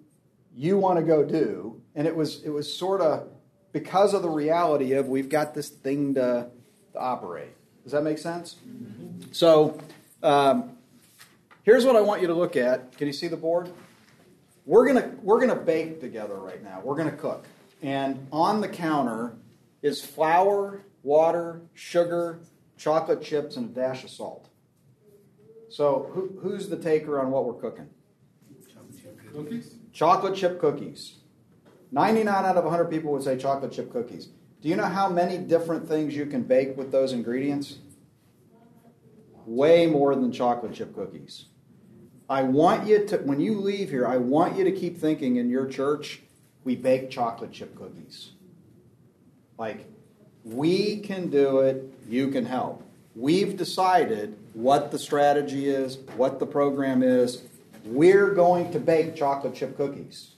you 0.57 0.77
want 0.77 0.99
to 0.99 1.05
go 1.05 1.25
do. 1.25 1.81
And 1.95 2.05
it 2.05 2.17
was 2.17 2.43
it 2.43 2.49
was 2.49 2.67
sort 2.77 3.01
of 3.01 3.29
because 3.71 4.15
of 4.15 4.23
the 4.23 4.29
reality 4.29 4.95
of 4.95 5.07
we've 5.07 5.29
got 5.29 5.55
this 5.55 5.69
thing 5.69 6.15
to, 6.15 6.49
to 6.95 6.99
operate. 6.99 7.51
Does 7.85 7.93
that 7.93 8.03
make 8.03 8.19
sense? 8.19 8.57
Mm-hmm. 8.69 9.31
So 9.31 9.79
um, 10.25 10.77
here's 11.63 11.87
what 11.87 11.95
I 11.95 12.01
want 12.01 12.21
you 12.21 12.27
to 12.27 12.35
look 12.35 12.57
at. 12.57 12.97
Can 12.99 13.07
you 13.07 13.13
see 13.13 13.29
the 13.29 13.37
board? 13.37 13.71
We're 14.67 14.89
gonna 14.89 15.13
we're 15.23 15.39
gonna 15.39 15.55
bake 15.61 16.01
together 16.01 16.35
right 16.35 16.61
now. 16.65 16.81
We're 16.83 16.97
gonna 16.97 17.13
cook, 17.13 17.47
and 17.83 18.27
on 18.33 18.63
the 18.63 18.69
counter 18.69 19.37
is 19.81 20.05
flour, 20.05 20.83
water, 21.05 21.61
sugar, 21.75 22.41
chocolate 22.79 23.21
chips, 23.21 23.57
and 23.57 23.71
a 23.71 23.81
dash 23.81 24.05
of 24.05 24.11
salt. 24.11 24.49
So 25.69 26.11
who, 26.13 26.39
who's 26.41 26.69
the 26.69 26.77
taker 26.77 27.21
on 27.21 27.31
what 27.31 27.45
we're 27.45 27.61
cooking? 27.61 27.89
Chocolate 28.73 29.03
chip 29.03 29.33
Cookies? 29.35 29.75
Chocolate 29.93 30.35
chip 30.35 30.61
cookies. 30.61 31.17
99 31.91 32.33
out 32.33 32.57
of 32.57 32.65
100 32.65 32.87
people 32.87 33.13
would 33.13 33.23
say 33.23 33.37
chocolate 33.37 33.73
chip 33.73 33.93
cookies. 33.93 34.29
Do 34.61 34.69
you 34.69 34.77
know 34.77 34.87
how 34.87 35.09
many 35.09 35.39
different 35.39 35.87
things 35.87 36.17
you 36.17 36.27
can 36.27 36.43
bake 36.43 36.77
with 36.77 36.91
those 36.91 37.13
ingredients? 37.13 37.79
Way 39.47 39.87
more 39.87 40.15
than 40.15 40.33
chocolate 40.33 40.75
chip 40.75 40.95
cookies. 40.95 41.47
I 42.29 42.43
want 42.43 42.87
you 42.87 43.07
to, 43.07 43.19
when 43.19 43.41
you 43.41 43.59
leave 43.59 43.89
here, 43.89 44.07
I 44.07 44.19
want 44.19 44.57
you 44.57 44.65
to 44.65 44.73
keep 44.73 44.99
thinking 44.99 45.37
in 45.37 45.49
your 45.49 45.67
church, 45.67 46.21
we 46.65 46.77
bake 46.77 47.09
chocolate 47.09 47.53
chip 47.53 47.75
cookies. 47.75 48.33
Like, 49.57 49.87
we 50.45 50.99
can 50.99 51.29
do 51.29 51.61
it, 51.61 51.85
you 52.09 52.29
can 52.29 52.47
help. 52.47 52.83
We've 53.15 53.57
decided 53.57 54.37
what 54.55 54.91
the 54.91 54.99
strategy 54.99 55.69
is, 55.69 55.99
what 56.17 56.39
the 56.39 56.47
program 56.47 57.03
is. 57.03 57.43
We're 57.85 58.35
going 58.35 58.73
to 58.73 58.81
bake 58.81 59.17
chocolate 59.17 59.55
chip 59.55 59.77
cookies. 59.77 60.33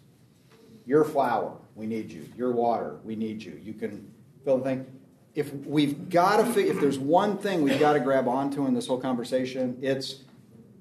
Your 0.86 1.04
flour, 1.04 1.56
we 1.74 1.86
need 1.86 2.10
you. 2.10 2.28
Your 2.36 2.52
water, 2.52 2.96
we 3.04 3.16
need 3.16 3.42
you. 3.42 3.60
You 3.62 3.74
can 3.74 4.10
fill 4.44 4.58
the 4.58 4.64
thing. 4.64 4.86
If 5.34 5.52
we've 5.66 6.10
got 6.10 6.38
to, 6.54 6.60
if 6.60 6.80
there's 6.80 6.98
one 6.98 7.38
thing 7.38 7.62
we've 7.62 7.78
got 7.78 7.92
to 7.92 8.00
grab 8.00 8.26
onto 8.26 8.66
in 8.66 8.74
this 8.74 8.86
whole 8.86 9.00
conversation, 9.00 9.78
it's 9.80 10.24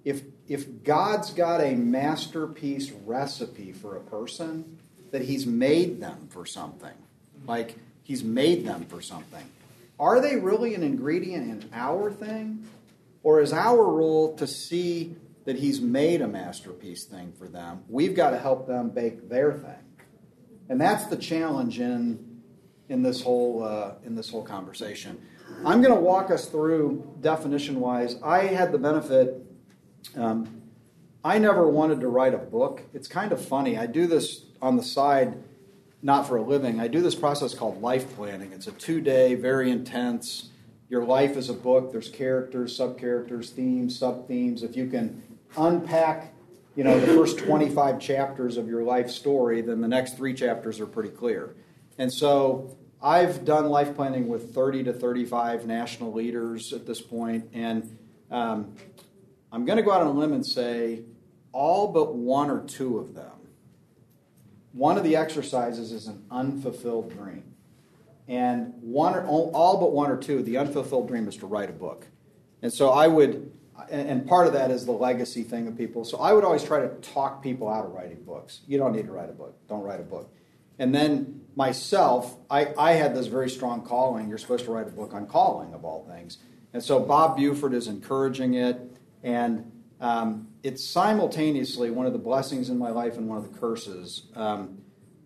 if 0.03 0.23
if 0.47 0.83
God's 0.83 1.31
got 1.31 1.61
a 1.61 1.75
masterpiece 1.75 2.91
recipe 3.05 3.71
for 3.71 3.95
a 3.95 4.01
person, 4.01 4.79
that 5.11 5.21
He's 5.21 5.45
made 5.45 6.01
them 6.01 6.27
for 6.29 6.45
something. 6.45 6.95
Like 7.45 7.77
He's 8.09 8.23
made 8.23 8.65
them 8.65 8.85
for 8.85 9.01
something. 9.01 9.45
Are 9.99 10.19
they 10.19 10.35
really 10.37 10.73
an 10.73 10.81
ingredient 10.81 11.63
in 11.63 11.69
our 11.71 12.09
thing? 12.09 12.67
Or 13.21 13.39
is 13.39 13.53
our 13.53 13.85
role 13.85 14.35
to 14.37 14.47
see 14.47 15.15
that 15.45 15.57
He's 15.57 15.79
made 15.79 16.23
a 16.23 16.27
masterpiece 16.27 17.03
thing 17.03 17.33
for 17.37 17.47
them? 17.47 17.83
We've 17.87 18.15
got 18.15 18.31
to 18.31 18.39
help 18.39 18.65
them 18.65 18.89
bake 18.89 19.29
their 19.29 19.53
thing. 19.53 19.77
And 20.69 20.81
that's 20.81 21.05
the 21.05 21.17
challenge 21.17 21.79
in, 21.79 22.41
in, 22.87 23.03
this, 23.03 23.21
whole, 23.21 23.61
uh, 23.63 23.91
in 24.03 24.15
this 24.15 24.31
whole 24.31 24.43
conversation. 24.43 25.21
I'm 25.63 25.79
going 25.83 25.93
to 25.93 26.01
walk 26.01 26.31
us 26.31 26.47
through 26.47 27.15
definition 27.21 27.79
wise. 27.79 28.15
I 28.23 28.45
had 28.45 28.71
the 28.71 28.79
benefit, 28.79 29.39
um, 30.15 30.63
I 31.23 31.37
never 31.37 31.67
wanted 31.67 31.99
to 31.99 32.07
write 32.07 32.33
a 32.33 32.39
book. 32.39 32.81
It's 32.91 33.07
kind 33.07 33.31
of 33.31 33.39
funny. 33.39 33.77
I 33.77 33.85
do 33.85 34.07
this 34.07 34.45
on 34.63 34.77
the 34.77 34.83
side 34.83 35.37
not 36.01 36.27
for 36.27 36.37
a 36.37 36.41
living. 36.41 36.79
I 36.79 36.87
do 36.87 37.01
this 37.01 37.15
process 37.15 37.53
called 37.53 37.81
life 37.81 38.15
planning. 38.15 38.51
It's 38.53 38.67
a 38.67 38.71
two 38.71 39.01
day, 39.01 39.35
very 39.35 39.69
intense. 39.71 40.49
Your 40.89 41.03
life 41.03 41.37
is 41.37 41.49
a 41.49 41.53
book. 41.53 41.91
There's 41.91 42.09
characters, 42.09 42.75
sub 42.75 42.97
characters, 42.97 43.51
themes, 43.51 43.97
sub 43.97 44.27
themes. 44.27 44.63
If 44.63 44.75
you 44.75 44.87
can 44.87 45.21
unpack, 45.57 46.33
you 46.75 46.83
know, 46.83 46.99
the 46.99 47.07
first 47.07 47.37
25 47.39 47.99
chapters 47.99 48.57
of 48.57 48.67
your 48.67 48.83
life 48.83 49.09
story, 49.09 49.61
then 49.61 49.81
the 49.81 49.87
next 49.87 50.17
three 50.17 50.33
chapters 50.33 50.79
are 50.79 50.87
pretty 50.87 51.09
clear. 51.09 51.55
And 51.97 52.11
so 52.11 52.77
I've 53.01 53.45
done 53.45 53.69
life 53.69 53.95
planning 53.95 54.27
with 54.27 54.53
30 54.53 54.85
to 54.85 54.93
35 54.93 55.67
national 55.67 56.13
leaders 56.13 56.73
at 56.73 56.85
this 56.87 57.01
point, 57.01 57.49
and 57.53 57.97
um, 58.31 58.73
I'm 59.51 59.65
going 59.65 59.77
to 59.77 59.83
go 59.83 59.91
out 59.91 60.01
on 60.01 60.07
a 60.07 60.11
limb 60.11 60.33
and 60.33 60.45
say 60.45 61.03
all 61.51 61.87
but 61.87 62.15
one 62.15 62.49
or 62.49 62.63
two 62.65 62.97
of 62.99 63.13
them 63.15 63.38
one 64.79 64.97
of 64.97 65.03
the 65.03 65.17
exercises 65.17 65.91
is 65.91 66.07
an 66.07 66.23
unfulfilled 66.31 67.11
dream. 67.11 67.43
And 68.29 68.73
one 68.79 69.13
or, 69.13 69.25
all 69.27 69.77
but 69.77 69.91
one 69.91 70.09
or 70.09 70.15
two, 70.15 70.41
the 70.41 70.57
unfulfilled 70.57 71.09
dream 71.09 71.27
is 71.27 71.35
to 71.37 71.47
write 71.47 71.69
a 71.69 71.73
book. 71.73 72.07
And 72.61 72.71
so 72.71 72.89
I 72.89 73.07
would, 73.07 73.51
and 73.91 74.25
part 74.25 74.47
of 74.47 74.53
that 74.53 74.71
is 74.71 74.85
the 74.85 74.93
legacy 74.93 75.43
thing 75.43 75.67
of 75.67 75.77
people. 75.77 76.05
So 76.05 76.19
I 76.19 76.31
would 76.31 76.45
always 76.45 76.63
try 76.63 76.79
to 76.79 76.87
talk 77.01 77.43
people 77.43 77.67
out 77.67 77.83
of 77.83 77.91
writing 77.91 78.23
books. 78.23 78.61
You 78.67 78.77
don't 78.77 78.93
need 78.93 79.07
to 79.07 79.11
write 79.11 79.29
a 79.29 79.33
book. 79.33 79.57
Don't 79.67 79.83
write 79.83 79.99
a 79.99 80.03
book. 80.03 80.33
And 80.77 80.95
then 80.95 81.41
myself, 81.57 82.37
I, 82.49 82.73
I 82.77 82.93
had 82.93 83.13
this 83.13 83.27
very 83.27 83.49
strong 83.49 83.85
calling. 83.85 84.29
You're 84.29 84.37
supposed 84.37 84.63
to 84.63 84.71
write 84.71 84.87
a 84.87 84.91
book 84.91 85.13
on 85.13 85.27
calling, 85.27 85.73
of 85.73 85.83
all 85.83 86.05
things. 86.05 86.37
And 86.71 86.81
so 86.81 87.01
Bob 87.01 87.35
Buford 87.35 87.73
is 87.73 87.87
encouraging 87.87 88.53
it. 88.53 88.79
And 89.23 89.73
um, 89.99 90.47
it's 90.63 90.83
simultaneously 90.83 91.91
one 91.91 92.05
of 92.05 92.13
the 92.13 92.19
blessings 92.19 92.69
in 92.69 92.77
my 92.77 92.89
life 92.89 93.17
and 93.17 93.27
one 93.27 93.37
of 93.37 93.51
the 93.51 93.59
curses. 93.59 94.23
Um, 94.35 94.79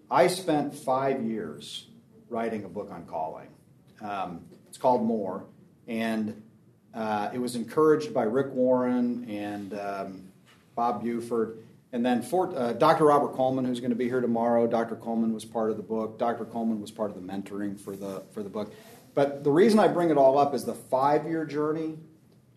I 0.10 0.28
spent 0.28 0.74
five 0.74 1.24
years 1.24 1.88
writing 2.30 2.64
a 2.64 2.68
book 2.68 2.90
on 2.92 3.06
calling. 3.06 3.48
Um, 4.02 4.46
it's 4.68 4.78
called 4.78 5.04
More, 5.04 5.46
and 5.88 6.42
uh, 6.94 7.30
it 7.34 7.40
was 7.40 7.56
encouraged 7.56 8.14
by 8.14 8.24
Rick 8.24 8.54
Warren 8.54 9.30
and 9.30 9.74
um, 9.80 10.24
Bob 10.76 11.04
Buford. 11.04 11.60
And 11.92 12.04
then 12.04 12.26
uh, 12.34 12.74
Dr. 12.74 13.06
Robert 13.06 13.34
Coleman, 13.36 13.66
who's 13.66 13.80
going 13.80 13.92
to 13.92 13.96
be 13.96 14.10
here 14.10 14.22
tomorrow, 14.22 14.66
Dr. 14.66 14.96
Coleman 14.96 15.32
was 15.32 15.46
part 15.46 15.70
of 15.70 15.78
the 15.78 15.84
book. 15.84 16.18
Dr. 16.18 16.46
Coleman 16.46 16.82
was 16.82 16.90
part 16.90 17.12
of 17.12 17.16
the 17.16 17.22
mentoring 17.22 17.80
for 17.80 17.96
the, 17.96 18.24
for 18.32 18.42
the 18.42 18.50
book. 18.50 18.74
But 19.14 19.44
the 19.44 19.52
reason 19.52 19.80
I 19.80 19.88
bring 19.88 20.10
it 20.10 20.18
all 20.18 20.40
up 20.40 20.56
is 20.56 20.66
the 20.66 20.74
five 20.74 21.28
year 21.28 21.46
journey 21.46 22.00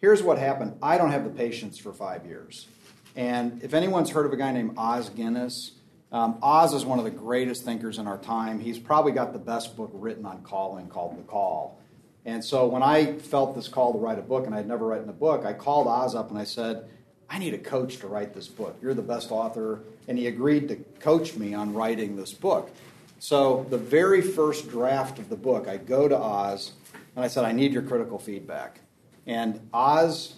Here's 0.01 0.23
what 0.23 0.39
happened 0.39 0.79
I 0.83 0.99
don't 0.99 1.11
have 1.11 1.25
the 1.25 1.31
patience 1.31 1.79
for 1.79 1.93
five 1.93 2.27
years. 2.27 2.67
And 3.15 3.63
if 3.63 3.73
anyone's 3.73 4.11
heard 4.11 4.27
of 4.27 4.33
a 4.33 4.37
guy 4.37 4.53
named 4.53 4.75
Os 4.77 5.09
Guinness, 5.09 5.73
um, 6.13 6.39
Os 6.43 6.75
is 6.75 6.85
one 6.85 6.99
of 6.99 7.05
the 7.05 7.11
greatest 7.11 7.65
thinkers 7.65 7.99
in 7.99 8.07
our 8.07 8.19
time. 8.19 8.61
He's 8.61 8.79
probably 8.79 9.13
got 9.13 9.33
the 9.33 9.39
best 9.39 9.77
book 9.77 9.91
written 9.95 10.27
on 10.27 10.43
calling 10.43 10.89
called 10.89 11.19
The 11.19 11.23
Call. 11.23 11.81
And 12.27 12.45
so 12.45 12.67
when 12.67 12.83
I 12.83 13.15
felt 13.19 13.55
this 13.55 13.69
call 13.69 13.93
to 13.93 13.99
write 13.99 14.19
a 14.19 14.23
book, 14.23 14.47
and 14.47 14.55
I'd 14.55 14.67
never 14.67 14.87
written 14.87 15.09
a 15.09 15.15
book, 15.15 15.45
I 15.47 15.53
called 15.53 15.87
Os 15.87 16.15
up 16.15 16.31
and 16.31 16.39
I 16.39 16.45
said, 16.45 16.89
I 17.29 17.39
need 17.39 17.55
a 17.55 17.59
coach 17.59 17.99
to 17.99 18.07
write 18.07 18.35
this 18.35 18.49
book. 18.49 18.77
You're 18.83 18.95
the 18.95 19.03
best 19.03 19.31
author. 19.31 19.81
And 20.09 20.19
he 20.19 20.27
agreed 20.27 20.69
to 20.69 20.77
coach 21.01 21.35
me 21.35 21.55
on 21.55 21.73
writing 21.73 22.17
this 22.17 22.33
book. 22.33 22.71
So 23.19 23.67
the 23.71 23.79
very 23.79 24.21
first 24.21 24.69
draft 24.69 25.19
of 25.19 25.29
the 25.29 25.37
book, 25.37 25.69
I 25.69 25.77
go 25.79 26.07
to 26.07 26.17
Os 26.17 26.73
and 27.15 27.25
I 27.25 27.29
said, 27.29 27.45
I 27.45 27.53
need 27.53 27.73
your 27.73 27.83
critical 27.83 28.19
feedback. 28.19 28.81
And 29.27 29.69
Os 29.73 30.35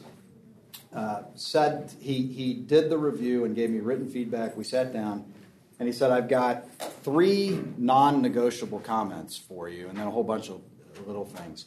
uh, 0.94 1.22
said 1.34 1.92
he, 2.00 2.22
he 2.26 2.54
did 2.54 2.88
the 2.88 2.96
review 2.96 3.44
and 3.44 3.54
gave 3.54 3.70
me 3.70 3.80
written 3.80 4.08
feedback. 4.08 4.56
We 4.56 4.64
sat 4.64 4.92
down, 4.92 5.30
and 5.78 5.86
he 5.86 5.92
said, 5.92 6.10
I've 6.10 6.28
got 6.28 6.70
three 7.02 7.60
non 7.76 8.22
negotiable 8.22 8.80
comments 8.80 9.36
for 9.36 9.68
you, 9.68 9.88
and 9.88 9.98
then 9.98 10.06
a 10.06 10.10
whole 10.10 10.24
bunch 10.24 10.48
of 10.48 10.62
little 11.06 11.26
things. 11.26 11.66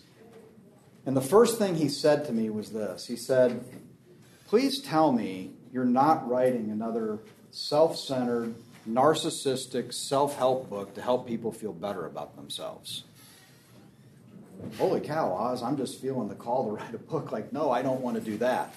And 1.06 1.16
the 1.16 1.22
first 1.22 1.58
thing 1.58 1.76
he 1.76 1.90
said 1.90 2.26
to 2.26 2.34
me 2.34 2.50
was 2.50 2.72
this 2.72 3.06
He 3.06 3.16
said, 3.16 3.64
Please 4.48 4.82
tell 4.82 5.12
me 5.12 5.52
you're 5.72 5.86
not 5.86 6.28
writing 6.28 6.72
another 6.72 7.20
self 7.52 7.98
centered, 7.98 8.56
narcissistic 8.90 9.94
self 9.94 10.38
help 10.38 10.70
book 10.70 10.96
to 10.96 11.02
help 11.02 11.28
people 11.28 11.52
feel 11.52 11.74
better 11.74 12.08
about 12.08 12.36
themselves 12.36 13.04
holy 14.78 15.02
cow, 15.02 15.34
Os, 15.34 15.62
I'm 15.62 15.78
just 15.78 16.02
feeling 16.02 16.30
the 16.30 16.36
call 16.36 16.66
to 16.66 16.72
write 16.72 16.94
a 16.94 16.98
book. 16.98 17.32
Like, 17.32 17.52
no, 17.52 17.72
I 17.72 17.82
don't 17.82 18.02
want 18.02 18.16
to 18.18 18.22
do 18.22 18.38
that. 18.38 18.74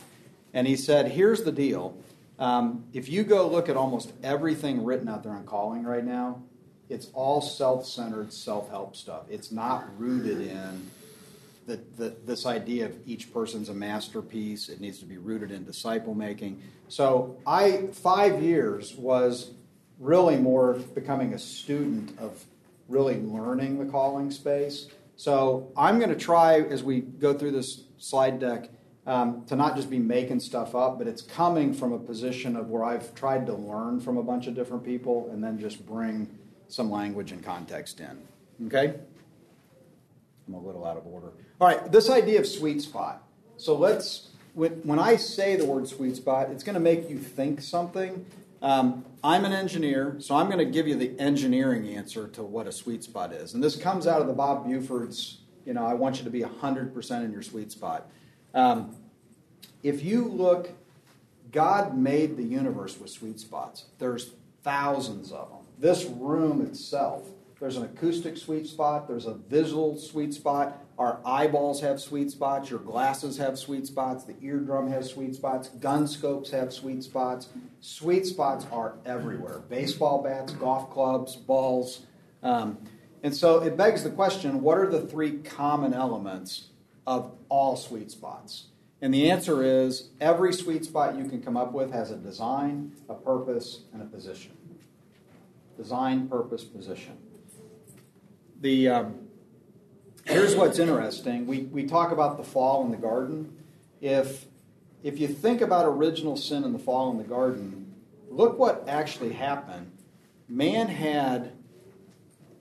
And 0.52 0.66
he 0.66 0.76
said, 0.76 1.10
here's 1.10 1.42
the 1.42 1.52
deal. 1.52 1.96
Um, 2.38 2.84
if 2.92 3.08
you 3.08 3.24
go 3.24 3.48
look 3.48 3.68
at 3.68 3.76
almost 3.76 4.12
everything 4.22 4.84
written 4.84 5.08
out 5.08 5.22
there 5.22 5.32
on 5.32 5.44
calling 5.44 5.84
right 5.84 6.04
now, 6.04 6.42
it's 6.88 7.08
all 7.14 7.40
self 7.40 7.86
centered, 7.86 8.32
self 8.32 8.68
help 8.70 8.96
stuff. 8.96 9.22
It's 9.30 9.50
not 9.50 9.88
rooted 9.98 10.40
in 10.40 10.90
the, 11.66 11.80
the, 11.96 12.16
this 12.26 12.44
idea 12.44 12.86
of 12.86 12.96
each 13.06 13.32
person's 13.32 13.68
a 13.68 13.74
masterpiece. 13.74 14.68
It 14.68 14.80
needs 14.80 14.98
to 14.98 15.06
be 15.06 15.16
rooted 15.16 15.50
in 15.50 15.64
disciple 15.64 16.14
making. 16.14 16.62
So, 16.88 17.36
I, 17.46 17.88
five 17.92 18.42
years 18.42 18.94
was 18.94 19.52
really 19.98 20.36
more 20.36 20.74
becoming 20.94 21.34
a 21.34 21.38
student 21.38 22.18
of 22.18 22.44
really 22.88 23.20
learning 23.22 23.78
the 23.78 23.90
calling 23.90 24.30
space 24.30 24.88
so 25.16 25.72
I'm 25.76 25.98
going 25.98 26.10
to 26.10 26.16
try 26.16 26.60
as 26.60 26.82
we 26.82 27.00
go 27.00 27.34
through 27.34 27.52
this 27.52 27.84
slide 27.98 28.40
deck 28.40 28.70
um, 29.06 29.44
to 29.46 29.56
not 29.56 29.76
just 29.76 29.90
be 29.90 29.98
making 29.98 30.40
stuff 30.40 30.74
up, 30.74 30.98
but 30.98 31.06
it's 31.06 31.22
coming 31.22 31.74
from 31.74 31.92
a 31.92 31.98
position 31.98 32.56
of 32.56 32.70
where 32.70 32.84
I've 32.84 33.14
tried 33.14 33.46
to 33.46 33.54
learn 33.54 34.00
from 34.00 34.16
a 34.16 34.22
bunch 34.22 34.46
of 34.46 34.54
different 34.54 34.84
people 34.84 35.28
and 35.32 35.42
then 35.42 35.58
just 35.58 35.84
bring 35.86 36.28
some 36.68 36.90
language 36.90 37.32
and 37.32 37.44
context 37.44 38.00
in. 38.00 38.22
Okay? 38.66 38.94
I'm 40.48 40.54
a 40.54 40.60
little 40.60 40.84
out 40.84 40.96
of 40.96 41.06
order. 41.06 41.28
All 41.60 41.68
right, 41.68 41.90
this 41.90 42.10
idea 42.10 42.40
of 42.40 42.46
sweet 42.46 42.82
spot. 42.82 43.22
So 43.56 43.76
let's, 43.76 44.30
when 44.54 44.98
I 44.98 45.16
say 45.16 45.56
the 45.56 45.64
word 45.64 45.86
sweet 45.86 46.16
spot, 46.16 46.50
it's 46.50 46.64
going 46.64 46.74
to 46.74 46.80
make 46.80 47.08
you 47.08 47.18
think 47.18 47.60
something. 47.60 48.26
Um, 48.62 49.04
I'm 49.22 49.44
an 49.44 49.52
engineer, 49.52 50.16
so 50.18 50.36
I'm 50.36 50.46
going 50.46 50.58
to 50.58 50.64
give 50.64 50.86
you 50.86 50.96
the 50.96 51.18
engineering 51.18 51.88
answer 51.88 52.28
to 52.28 52.42
what 52.42 52.66
a 52.66 52.72
sweet 52.72 53.04
spot 53.04 53.32
is. 53.32 53.54
And 53.54 53.62
this 53.62 53.76
comes 53.76 54.06
out 54.06 54.20
of 54.20 54.26
the 54.26 54.32
Bob 54.32 54.66
Buford's, 54.66 55.38
you 55.64 55.74
know, 55.74 55.84
I 55.84 55.94
want 55.94 56.18
you 56.18 56.24
to 56.24 56.30
be 56.30 56.40
100% 56.40 57.24
in 57.24 57.32
your 57.32 57.42
sweet 57.42 57.72
spot. 57.72 58.10
Um, 58.52 58.96
if 59.82 60.02
you 60.02 60.24
look, 60.24 60.70
God 61.52 61.96
made 61.96 62.36
the 62.36 62.42
universe 62.42 62.98
with 62.98 63.10
sweet 63.10 63.38
spots. 63.38 63.84
There's 63.98 64.30
thousands 64.62 65.30
of 65.30 65.50
them. 65.50 65.60
This 65.78 66.04
room 66.04 66.60
itself, 66.62 67.28
There's 67.60 67.76
an 67.76 67.84
acoustic 67.84 68.36
sweet 68.36 68.66
spot, 68.66 69.08
there's 69.08 69.26
a 69.26 69.34
visual 69.34 69.96
sweet 69.96 70.34
spot. 70.34 70.83
Our 70.98 71.20
eyeballs 71.24 71.80
have 71.80 72.00
sweet 72.00 72.30
spots, 72.30 72.70
your 72.70 72.78
glasses 72.78 73.36
have 73.38 73.58
sweet 73.58 73.86
spots, 73.86 74.24
the 74.24 74.36
eardrum 74.40 74.88
has 74.90 75.10
sweet 75.10 75.34
spots, 75.34 75.68
gun 75.68 76.06
scopes 76.06 76.50
have 76.50 76.72
sweet 76.72 77.02
spots. 77.02 77.48
Sweet 77.80 78.26
spots 78.26 78.66
are 78.70 78.94
everywhere 79.04 79.58
baseball 79.68 80.22
bats, 80.22 80.52
golf 80.52 80.90
clubs, 80.90 81.34
balls. 81.34 82.06
Um, 82.44 82.78
and 83.24 83.34
so 83.34 83.60
it 83.60 83.76
begs 83.76 84.04
the 84.04 84.10
question 84.10 84.62
what 84.62 84.78
are 84.78 84.88
the 84.88 85.00
three 85.00 85.38
common 85.38 85.94
elements 85.94 86.68
of 87.06 87.32
all 87.48 87.76
sweet 87.76 88.12
spots? 88.12 88.68
And 89.02 89.12
the 89.12 89.30
answer 89.30 89.64
is 89.64 90.10
every 90.20 90.52
sweet 90.52 90.84
spot 90.84 91.16
you 91.18 91.28
can 91.28 91.42
come 91.42 91.56
up 91.56 91.72
with 91.72 91.92
has 91.92 92.10
a 92.12 92.16
design, 92.16 92.92
a 93.08 93.14
purpose, 93.14 93.80
and 93.92 94.00
a 94.00 94.06
position. 94.06 94.52
Design, 95.76 96.28
purpose, 96.28 96.62
position. 96.62 97.18
The 98.60 98.88
um, 98.88 99.23
here's 100.24 100.56
what's 100.56 100.78
interesting. 100.78 101.46
We 101.46 101.60
we 101.64 101.86
talk 101.86 102.12
about 102.12 102.36
the 102.36 102.44
fall 102.44 102.84
in 102.84 102.90
the 102.90 102.96
garden. 102.96 103.56
If 104.00 104.46
if 105.02 105.18
you 105.18 105.28
think 105.28 105.60
about 105.60 105.86
original 105.86 106.36
sin 106.36 106.64
in 106.64 106.72
the 106.72 106.78
fall 106.78 107.10
in 107.10 107.18
the 107.18 107.24
garden, 107.24 107.94
look 108.30 108.58
what 108.58 108.84
actually 108.88 109.32
happened. 109.32 109.90
Man 110.48 110.88
had 110.88 111.52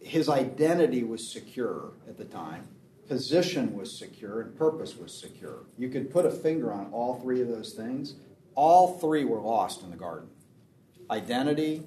his 0.01 0.27
identity 0.27 1.03
was 1.03 1.25
secure 1.25 1.91
at 2.07 2.17
the 2.17 2.25
time 2.25 2.67
position 3.07 3.75
was 3.75 3.95
secure 3.95 4.41
and 4.41 4.57
purpose 4.57 4.95
was 4.97 5.13
secure. 5.13 5.59
You 5.77 5.89
could 5.89 6.11
put 6.11 6.25
a 6.25 6.31
finger 6.31 6.71
on 6.71 6.87
all 6.91 7.19
three 7.19 7.41
of 7.41 7.47
those 7.47 7.73
things. 7.73 8.15
All 8.55 8.97
three 8.99 9.25
were 9.25 9.39
lost 9.39 9.83
in 9.83 9.91
the 9.91 9.97
garden 9.97 10.29
identity, 11.11 11.83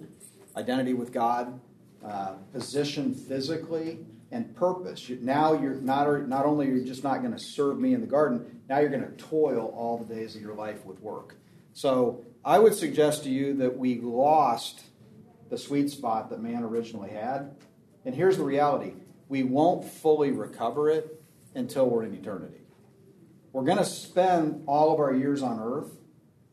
identity 0.56 0.92
with 0.92 1.12
God, 1.12 1.58
uh, 2.04 2.34
position 2.52 3.14
physically, 3.14 3.98
and 4.30 4.54
purpose. 4.56 5.10
Now 5.20 5.52
you're 5.60 5.74
not, 5.74 6.28
not 6.28 6.46
only 6.46 6.66
you're 6.66 6.84
just 6.84 7.04
not 7.04 7.20
going 7.20 7.32
to 7.32 7.38
serve 7.38 7.78
me 7.78 7.94
in 7.94 8.00
the 8.00 8.06
garden, 8.06 8.60
now 8.68 8.78
you're 8.78 8.90
going 8.90 9.06
to 9.06 9.16
toil 9.16 9.72
all 9.76 9.98
the 9.98 10.14
days 10.14 10.34
of 10.34 10.42
your 10.42 10.54
life 10.54 10.84
with 10.84 11.00
work. 11.00 11.36
So 11.72 12.24
I 12.44 12.58
would 12.58 12.74
suggest 12.74 13.24
to 13.24 13.30
you 13.30 13.54
that 13.54 13.76
we 13.76 14.00
lost 14.00 14.82
the 15.48 15.58
sweet 15.58 15.90
spot 15.90 16.30
that 16.30 16.40
man 16.42 16.62
originally 16.62 17.10
had. 17.10 17.54
And 18.04 18.14
here's 18.14 18.36
the 18.36 18.44
reality 18.44 18.94
we 19.28 19.42
won't 19.42 19.84
fully 19.84 20.30
recover 20.30 20.88
it 20.90 21.22
until 21.54 21.88
we're 21.88 22.04
in 22.04 22.14
eternity. 22.14 22.60
We're 23.52 23.64
going 23.64 23.78
to 23.78 23.84
spend 23.84 24.64
all 24.66 24.92
of 24.92 25.00
our 25.00 25.14
years 25.14 25.42
on 25.42 25.58
earth 25.60 25.90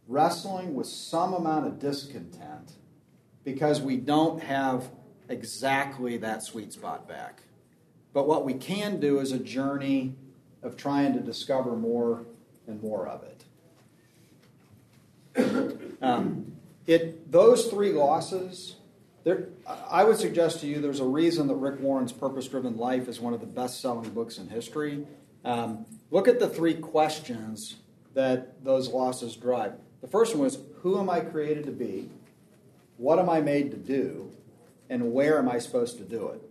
wrestling 0.07 0.74
with 0.74 0.88
some 0.88 1.34
amount 1.34 1.67
of 1.67 1.80
discontent 1.80 2.74
because 3.43 3.82
we 3.82 3.97
don't 3.97 4.41
have 4.41 4.89
exactly 5.30 6.17
that 6.17 6.43
sweet 6.43 6.74
spot 6.74 7.07
back. 7.07 7.41
But 8.14 8.28
what 8.28 8.45
we 8.45 8.53
can 8.53 8.99
do 8.99 9.20
is 9.20 9.32
a 9.32 9.39
journey 9.39 10.16
of 10.61 10.78
trying 10.78 11.14
to 11.14 11.20
discover 11.20 11.76
more 11.76 12.26
and 12.68 12.82
more 12.82 13.07
of 13.07 13.24
it. 13.24 13.43
Um, 16.01 16.53
it 16.86 17.32
those 17.32 17.68
three 17.68 17.93
losses 17.93 18.76
there, 19.24 19.47
I 19.89 20.03
would 20.03 20.18
suggest 20.18 20.59
to 20.59 20.68
you 20.68 20.82
there's 20.82 20.99
a 20.99 21.05
reason 21.05 21.47
that 21.47 21.55
Rick 21.55 21.80
Warren's 21.80 22.11
Purpose 22.11 22.47
Driven 22.47 22.76
Life 22.78 23.07
is 23.07 23.22
one 23.22 23.34
of 23.34 23.39
the 23.39 23.45
best 23.45 23.80
selling 23.80 24.09
books 24.09 24.38
in 24.38 24.49
history. 24.49 25.07
Um, 25.45 25.86
look 26.11 26.28
at 26.28 26.39
the 26.39 26.49
three 26.49 26.74
questions 26.74 27.78
that 28.14 28.64
those 28.64 28.89
losses 28.89 29.36
drive. 29.38 29.74
The 30.01 30.07
first 30.07 30.36
one 30.36 30.43
was 30.43 30.59
Who 30.82 30.99
am 30.99 31.09
I 31.09 31.22
created 31.22 31.66
to 31.66 31.72
be? 31.72 32.09
What 32.97 33.18
am 33.18 33.30
I 33.30 33.39
made 33.39 33.72
to 33.72 33.78
do? 33.78 34.30
And 34.89 35.14
where 35.14 35.39
am 35.39 35.49
I 35.49 35.59
supposed 35.59 35.97
to 35.97 36.03
do 36.03 36.28
it? 36.28 36.41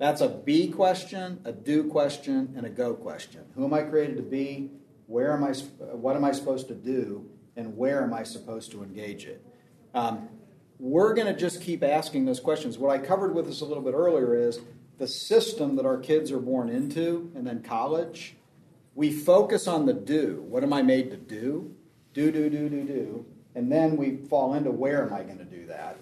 That's 0.00 0.22
a 0.22 0.28
be 0.30 0.68
question, 0.68 1.42
a 1.44 1.52
do 1.52 1.84
question, 1.84 2.54
and 2.56 2.64
a 2.64 2.70
go 2.70 2.94
question. 2.94 3.42
Who 3.54 3.66
am 3.66 3.74
I 3.74 3.82
created 3.82 4.16
to 4.16 4.22
be? 4.22 4.70
Where 5.08 5.30
am 5.34 5.44
I? 5.44 5.52
What 5.92 6.16
am 6.16 6.24
I 6.24 6.32
supposed 6.32 6.68
to 6.68 6.74
do? 6.74 7.28
And 7.54 7.76
where 7.76 8.02
am 8.02 8.14
I 8.14 8.22
supposed 8.22 8.70
to 8.70 8.82
engage 8.82 9.26
it? 9.26 9.44
Um, 9.92 10.30
we're 10.78 11.12
going 11.12 11.26
to 11.26 11.38
just 11.38 11.60
keep 11.60 11.84
asking 11.84 12.24
those 12.24 12.40
questions. 12.40 12.78
What 12.78 12.90
I 12.90 12.96
covered 12.96 13.34
with 13.34 13.46
us 13.46 13.60
a 13.60 13.66
little 13.66 13.82
bit 13.82 13.92
earlier 13.92 14.34
is 14.34 14.60
the 14.96 15.06
system 15.06 15.76
that 15.76 15.84
our 15.84 15.98
kids 15.98 16.32
are 16.32 16.38
born 16.38 16.70
into 16.70 17.30
and 17.34 17.46
then 17.46 17.62
college. 17.62 18.36
We 18.94 19.12
focus 19.12 19.68
on 19.68 19.84
the 19.84 19.92
do. 19.92 20.42
What 20.48 20.62
am 20.62 20.72
I 20.72 20.80
made 20.80 21.10
to 21.10 21.18
do? 21.18 21.74
Do, 22.14 22.32
do, 22.32 22.48
do, 22.48 22.70
do, 22.70 22.84
do. 22.84 23.26
And 23.54 23.70
then 23.70 23.98
we 23.98 24.16
fall 24.16 24.54
into 24.54 24.70
where 24.70 25.06
am 25.06 25.12
I 25.12 25.24
going 25.24 25.38
to 25.38 25.44
do 25.44 25.66
that? 25.66 25.98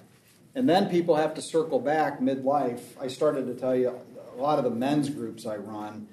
And 0.58 0.68
then 0.68 0.88
people 0.88 1.14
have 1.14 1.34
to 1.34 1.40
circle 1.40 1.78
back 1.78 2.18
midlife. 2.18 2.80
I 3.00 3.06
started 3.06 3.46
to 3.46 3.54
tell 3.54 3.76
you 3.76 3.96
a 4.36 4.40
lot 4.40 4.58
of 4.58 4.64
the 4.64 4.72
men's 4.72 5.08
groups 5.08 5.46
I 5.46 5.54
run, 5.54 6.08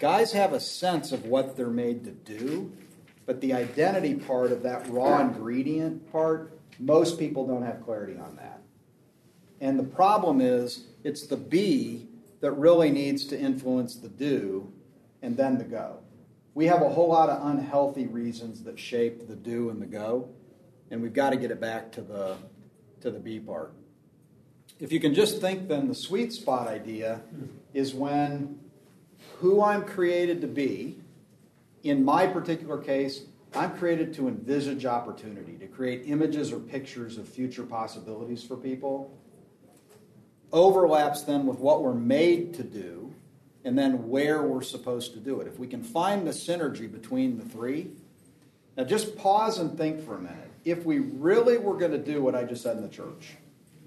guys 0.00 0.32
have 0.32 0.52
a 0.52 0.58
sense 0.58 1.12
of 1.12 1.26
what 1.26 1.56
they're 1.56 1.68
made 1.68 2.02
to 2.02 2.10
do, 2.10 2.72
but 3.26 3.40
the 3.40 3.52
identity 3.54 4.16
part 4.16 4.50
of 4.50 4.64
that 4.64 4.88
raw 4.88 5.20
ingredient 5.20 6.10
part 6.10 6.58
most 6.80 7.16
people 7.16 7.46
don't 7.46 7.62
have 7.62 7.84
clarity 7.84 8.18
on 8.18 8.34
that. 8.34 8.60
And 9.60 9.78
the 9.78 9.84
problem 9.84 10.40
is, 10.40 10.86
it's 11.04 11.28
the 11.28 11.36
be 11.36 12.08
that 12.40 12.50
really 12.50 12.90
needs 12.90 13.24
to 13.26 13.38
influence 13.38 13.94
the 13.94 14.08
do 14.08 14.72
and 15.22 15.36
then 15.36 15.58
the 15.58 15.64
go. 15.64 16.00
We 16.54 16.66
have 16.66 16.82
a 16.82 16.88
whole 16.88 17.10
lot 17.10 17.28
of 17.28 17.46
unhealthy 17.46 18.08
reasons 18.08 18.64
that 18.64 18.80
shape 18.80 19.28
the 19.28 19.36
do 19.36 19.70
and 19.70 19.80
the 19.80 19.86
go, 19.86 20.28
and 20.90 21.00
we've 21.00 21.14
got 21.14 21.30
to 21.30 21.36
get 21.36 21.52
it 21.52 21.60
back 21.60 21.92
to 21.92 22.02
the 22.02 22.36
to 23.06 23.10
the 23.10 23.18
B 23.18 23.38
part. 23.38 23.72
If 24.78 24.92
you 24.92 25.00
can 25.00 25.14
just 25.14 25.40
think 25.40 25.68
then 25.68 25.88
the 25.88 25.94
sweet 25.94 26.32
spot 26.32 26.68
idea 26.68 27.22
is 27.72 27.94
when 27.94 28.58
who 29.38 29.62
I'm 29.62 29.84
created 29.84 30.40
to 30.42 30.46
be, 30.46 30.98
in 31.82 32.04
my 32.04 32.26
particular 32.26 32.78
case, 32.78 33.22
I'm 33.54 33.76
created 33.78 34.12
to 34.14 34.28
envisage 34.28 34.84
opportunity, 34.84 35.56
to 35.58 35.66
create 35.66 36.02
images 36.06 36.52
or 36.52 36.58
pictures 36.58 37.16
of 37.16 37.28
future 37.28 37.62
possibilities 37.62 38.42
for 38.42 38.56
people. 38.56 39.16
Overlaps 40.52 41.22
then 41.22 41.46
with 41.46 41.58
what 41.58 41.82
we're 41.82 41.94
made 41.94 42.54
to 42.54 42.62
do 42.62 43.14
and 43.64 43.78
then 43.78 44.08
where 44.08 44.42
we're 44.42 44.62
supposed 44.62 45.14
to 45.14 45.20
do 45.20 45.40
it. 45.40 45.46
If 45.46 45.58
we 45.58 45.66
can 45.66 45.82
find 45.82 46.26
the 46.26 46.32
synergy 46.32 46.90
between 46.90 47.38
the 47.38 47.44
three, 47.44 47.90
now 48.76 48.84
just 48.84 49.16
pause 49.16 49.58
and 49.58 49.76
think 49.76 50.04
for 50.04 50.16
a 50.16 50.20
minute. 50.20 50.45
If 50.66 50.84
we 50.84 50.98
really 50.98 51.56
were 51.56 51.78
going 51.78 51.92
to 51.92 51.98
do 51.98 52.20
what 52.20 52.34
I 52.34 52.44
just 52.44 52.62
said 52.62 52.76
in 52.76 52.82
the 52.82 52.90
church, 52.90 53.36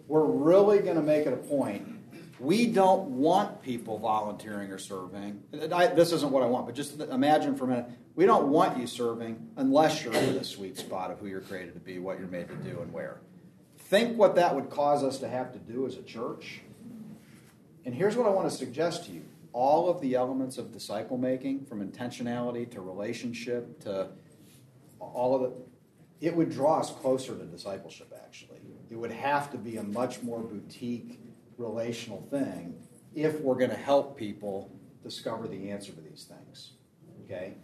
we're 0.07 0.25
really 0.25 0.80
going 0.80 0.95
to 0.95 1.03
make 1.03 1.27
it 1.27 1.34
a 1.34 1.38
point 1.38 1.99
we 2.39 2.67
don't 2.67 3.09
want 3.09 3.61
people 3.61 3.99
volunteering 3.99 4.71
or 4.71 4.77
serving. 4.77 5.43
I, 5.73 5.88
this 5.88 6.13
isn't 6.13 6.32
what 6.32 6.41
I 6.41 6.45
want, 6.45 6.65
but 6.65 6.75
just 6.75 6.99
imagine 6.99 7.55
for 7.55 7.65
a 7.65 7.67
minute. 7.67 7.86
We 8.15 8.25
don't 8.25 8.49
want 8.49 8.77
you 8.77 8.88
serving 8.88 9.49
unless 9.57 10.03
you're 10.03 10.13
in 10.13 10.34
the 10.36 10.43
sweet 10.43 10.77
spot 10.77 11.11
of 11.11 11.19
who 11.19 11.27
you're 11.27 11.41
created 11.41 11.73
to 11.73 11.80
be, 11.80 11.99
what 11.99 12.17
you're 12.17 12.30
made 12.30 12.47
to 12.47 12.55
do, 12.55 12.80
and 12.82 12.91
where. 12.93 13.19
Think 13.77 14.17
what 14.17 14.36
that 14.36 14.55
would 14.55 14.69
cause 14.69 15.03
us 15.03 15.19
to 15.19 15.27
have 15.27 15.51
to 15.53 15.59
do 15.59 15.86
as 15.86 15.97
a 15.97 16.01
church. 16.01 16.61
And 17.86 17.93
here's 17.93 18.15
what 18.15 18.25
I 18.25 18.30
want 18.30 18.49
to 18.49 18.55
suggest 18.55 19.05
to 19.05 19.11
you 19.11 19.23
all 19.51 19.89
of 19.89 19.99
the 19.99 20.13
elements 20.15 20.57
of 20.57 20.71
disciple 20.71 21.17
making, 21.17 21.65
from 21.65 21.86
intentionality 21.86 22.69
to 22.71 22.82
relationship 22.82 23.80
to 23.82 24.07
all 24.99 25.36
of 25.36 25.51
it, 25.51 25.57
it 26.22 26.36
would 26.36 26.51
draw 26.51 26.80
us 26.80 26.91
closer 26.91 27.36
to 27.36 27.45
discipleship, 27.45 28.13
actually. 28.24 28.59
It 28.89 28.95
would 28.95 29.11
have 29.11 29.51
to 29.51 29.57
be 29.57 29.78
a 29.78 29.84
much 29.84 30.22
more 30.22 30.39
boutique 30.39 31.20
relational 31.57 32.26
thing 32.30 32.76
if 33.15 33.39
we're 33.41 33.55
going 33.55 33.70
to 33.70 33.76
help 33.76 34.17
people 34.17 34.72
discover 35.03 35.47
the 35.47 35.70
answer 35.72 35.91
to 35.91 36.01
these 36.01 36.26
things. 36.30 36.72
Okay? 37.26 37.55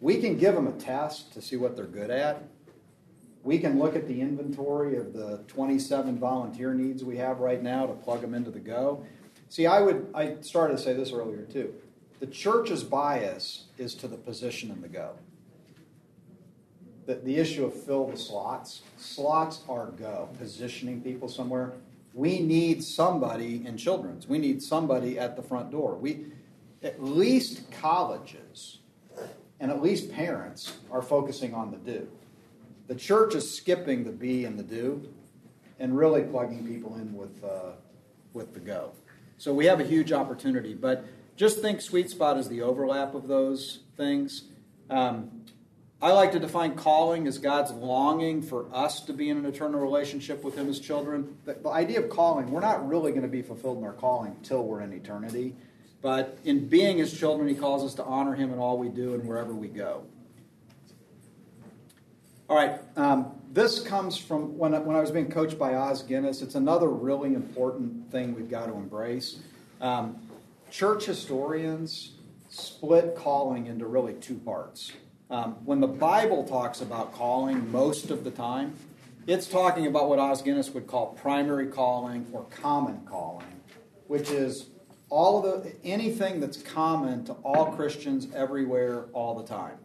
We 0.00 0.20
can 0.20 0.36
give 0.36 0.54
them 0.54 0.66
a 0.66 0.72
test 0.72 1.32
to 1.34 1.42
see 1.42 1.56
what 1.56 1.76
they're 1.76 1.86
good 1.86 2.10
at. 2.10 2.42
We 3.42 3.58
can 3.58 3.78
look 3.78 3.94
at 3.94 4.08
the 4.08 4.20
inventory 4.20 4.96
of 4.96 5.12
the 5.12 5.44
27 5.46 6.18
volunteer 6.18 6.74
needs 6.74 7.04
we 7.04 7.16
have 7.18 7.38
right 7.38 7.62
now 7.62 7.86
to 7.86 7.92
plug 7.92 8.20
them 8.20 8.34
into 8.34 8.50
the 8.50 8.58
go. 8.58 9.06
See, 9.48 9.66
I 9.66 9.80
would 9.80 10.10
I 10.14 10.36
started 10.40 10.76
to 10.76 10.82
say 10.82 10.94
this 10.94 11.12
earlier 11.12 11.42
too. 11.42 11.72
The 12.18 12.26
church's 12.26 12.82
bias 12.82 13.64
is 13.78 13.94
to 13.96 14.08
the 14.08 14.16
position 14.16 14.70
in 14.70 14.80
the 14.80 14.88
go. 14.88 15.16
The, 17.06 17.16
the 17.16 17.36
issue 17.36 17.64
of 17.64 17.72
fill 17.72 18.06
the 18.08 18.16
slots. 18.16 18.82
Slots 18.98 19.62
are 19.68 19.86
go, 19.86 20.28
positioning 20.38 21.00
people 21.00 21.28
somewhere 21.28 21.74
we 22.16 22.40
need 22.40 22.82
somebody 22.82 23.62
in 23.66 23.76
children's. 23.76 24.26
We 24.26 24.38
need 24.38 24.62
somebody 24.62 25.18
at 25.18 25.36
the 25.36 25.42
front 25.42 25.70
door. 25.70 25.96
We, 25.96 26.28
at 26.82 27.02
least 27.02 27.70
colleges 27.70 28.78
and 29.60 29.70
at 29.70 29.82
least 29.82 30.10
parents 30.10 30.78
are 30.90 31.02
focusing 31.02 31.52
on 31.52 31.70
the 31.70 31.76
do. 31.76 32.08
The 32.86 32.94
church 32.94 33.34
is 33.34 33.54
skipping 33.54 34.04
the 34.04 34.12
be 34.12 34.46
and 34.46 34.58
the 34.58 34.62
do 34.62 35.06
and 35.78 35.94
really 35.94 36.22
plugging 36.22 36.66
people 36.66 36.94
in 36.94 37.12
with, 37.12 37.44
uh, 37.44 37.72
with 38.32 38.54
the 38.54 38.60
go. 38.60 38.92
So 39.36 39.52
we 39.52 39.66
have 39.66 39.80
a 39.80 39.84
huge 39.84 40.10
opportunity, 40.10 40.72
but 40.72 41.04
just 41.36 41.60
think 41.60 41.82
sweet 41.82 42.08
spot 42.08 42.38
is 42.38 42.48
the 42.48 42.62
overlap 42.62 43.14
of 43.14 43.28
those 43.28 43.80
things. 43.98 44.44
Um, 44.88 45.35
I 46.06 46.12
like 46.12 46.30
to 46.32 46.38
define 46.38 46.76
calling 46.76 47.26
as 47.26 47.38
God's 47.38 47.72
longing 47.72 48.40
for 48.40 48.66
us 48.72 49.00
to 49.06 49.12
be 49.12 49.28
in 49.28 49.38
an 49.38 49.44
eternal 49.44 49.80
relationship 49.80 50.44
with 50.44 50.54
Him 50.54 50.68
as 50.68 50.78
children. 50.78 51.36
The, 51.44 51.54
the 51.54 51.68
idea 51.68 51.98
of 51.98 52.10
calling, 52.10 52.52
we're 52.52 52.60
not 52.60 52.86
really 52.86 53.10
going 53.10 53.24
to 53.24 53.28
be 53.28 53.42
fulfilled 53.42 53.78
in 53.78 53.84
our 53.84 53.92
calling 53.92 54.30
until 54.30 54.62
we're 54.62 54.82
in 54.82 54.92
eternity. 54.92 55.56
But 56.02 56.38
in 56.44 56.68
being 56.68 56.98
His 56.98 57.12
children, 57.12 57.48
He 57.48 57.56
calls 57.56 57.82
us 57.82 57.94
to 57.94 58.04
honor 58.04 58.36
Him 58.36 58.52
in 58.52 58.60
all 58.60 58.78
we 58.78 58.88
do 58.88 59.14
and 59.14 59.26
wherever 59.26 59.52
we 59.52 59.66
go. 59.66 60.04
All 62.48 62.56
right, 62.56 62.78
um, 62.94 63.32
this 63.52 63.80
comes 63.80 64.16
from 64.16 64.56
when 64.56 64.76
I, 64.76 64.78
when 64.78 64.94
I 64.94 65.00
was 65.00 65.10
being 65.10 65.28
coached 65.28 65.58
by 65.58 65.74
Os 65.74 66.02
Guinness. 66.02 66.40
It's 66.40 66.54
another 66.54 66.88
really 66.88 67.34
important 67.34 68.12
thing 68.12 68.32
we've 68.32 68.48
got 68.48 68.66
to 68.66 68.74
embrace. 68.74 69.40
Um, 69.80 70.20
church 70.70 71.04
historians 71.04 72.12
split 72.48 73.16
calling 73.16 73.66
into 73.66 73.86
really 73.86 74.14
two 74.14 74.36
parts. 74.36 74.92
Um, 75.28 75.54
when 75.64 75.80
the 75.80 75.88
Bible 75.88 76.44
talks 76.44 76.80
about 76.80 77.12
calling, 77.12 77.70
most 77.72 78.10
of 78.10 78.22
the 78.22 78.30
time, 78.30 78.76
it's 79.26 79.48
talking 79.48 79.88
about 79.88 80.08
what 80.08 80.20
Os 80.20 80.40
Guinness 80.40 80.70
would 80.70 80.86
call 80.86 81.08
primary 81.20 81.66
calling 81.66 82.26
or 82.32 82.44
common 82.44 83.00
calling, 83.06 83.46
which 84.06 84.30
is 84.30 84.66
all 85.08 85.44
of 85.44 85.64
the 85.64 85.72
anything 85.84 86.38
that's 86.38 86.62
common 86.62 87.24
to 87.24 87.32
all 87.42 87.72
Christians 87.72 88.28
everywhere 88.34 89.06
all 89.12 89.34
the 89.34 89.46
time. 89.46 89.78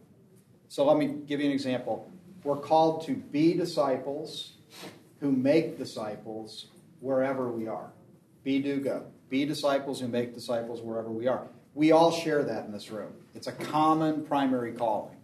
So 0.68 0.86
let 0.86 0.98
me 0.98 1.08
give 1.26 1.40
you 1.40 1.48
an 1.48 1.52
example. 1.52 2.08
We're 2.44 2.58
called 2.58 3.06
to 3.08 3.16
be 3.16 3.56
disciples 3.56 4.58
who 5.22 5.32
make 5.32 5.80
disciples 5.80 6.68
wherever 7.00 7.52
we 7.52 7.68
are. 7.68 7.92
Be 8.44 8.62
do 8.62 8.80
go. 8.80 9.06
Be 9.30 9.46
disciples 9.46 10.00
who 10.00 10.08
make 10.08 10.36
disciples 10.36 10.82
wherever 10.82 11.10
we 11.10 11.28
are. 11.28 11.48
We 11.74 11.92
all 11.92 12.12
share 12.12 12.44
that 12.44 12.66
in 12.66 12.72
this 12.72 12.92
room. 12.92 13.14
It's 13.34 13.48
a 13.48 13.52
common 13.52 14.24
primary 14.24 14.74
calling. 14.74 15.16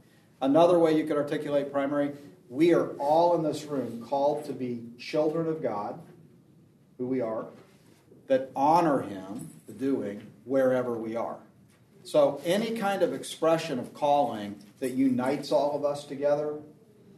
Another 0.41 0.77
way 0.77 0.95
you 0.95 1.05
could 1.05 1.17
articulate 1.17 1.71
primary, 1.71 2.11
we 2.49 2.73
are 2.73 2.89
all 2.97 3.35
in 3.35 3.43
this 3.43 3.63
room 3.65 4.05
called 4.07 4.45
to 4.45 4.53
be 4.53 4.83
children 4.99 5.47
of 5.47 5.61
God, 5.61 5.99
who 6.97 7.07
we 7.07 7.21
are, 7.21 7.47
that 8.27 8.51
honor 8.55 9.01
Him, 9.01 9.49
the 9.67 9.73
doing, 9.73 10.25
wherever 10.45 10.97
we 10.97 11.15
are. 11.15 11.37
So, 12.03 12.39
any 12.45 12.71
kind 12.71 13.01
of 13.01 13.13
expression 13.13 13.79
of 13.79 13.93
calling 13.93 14.55
that 14.79 14.91
unites 14.91 15.51
all 15.51 15.75
of 15.75 15.83
us 15.83 16.05
together 16.05 16.53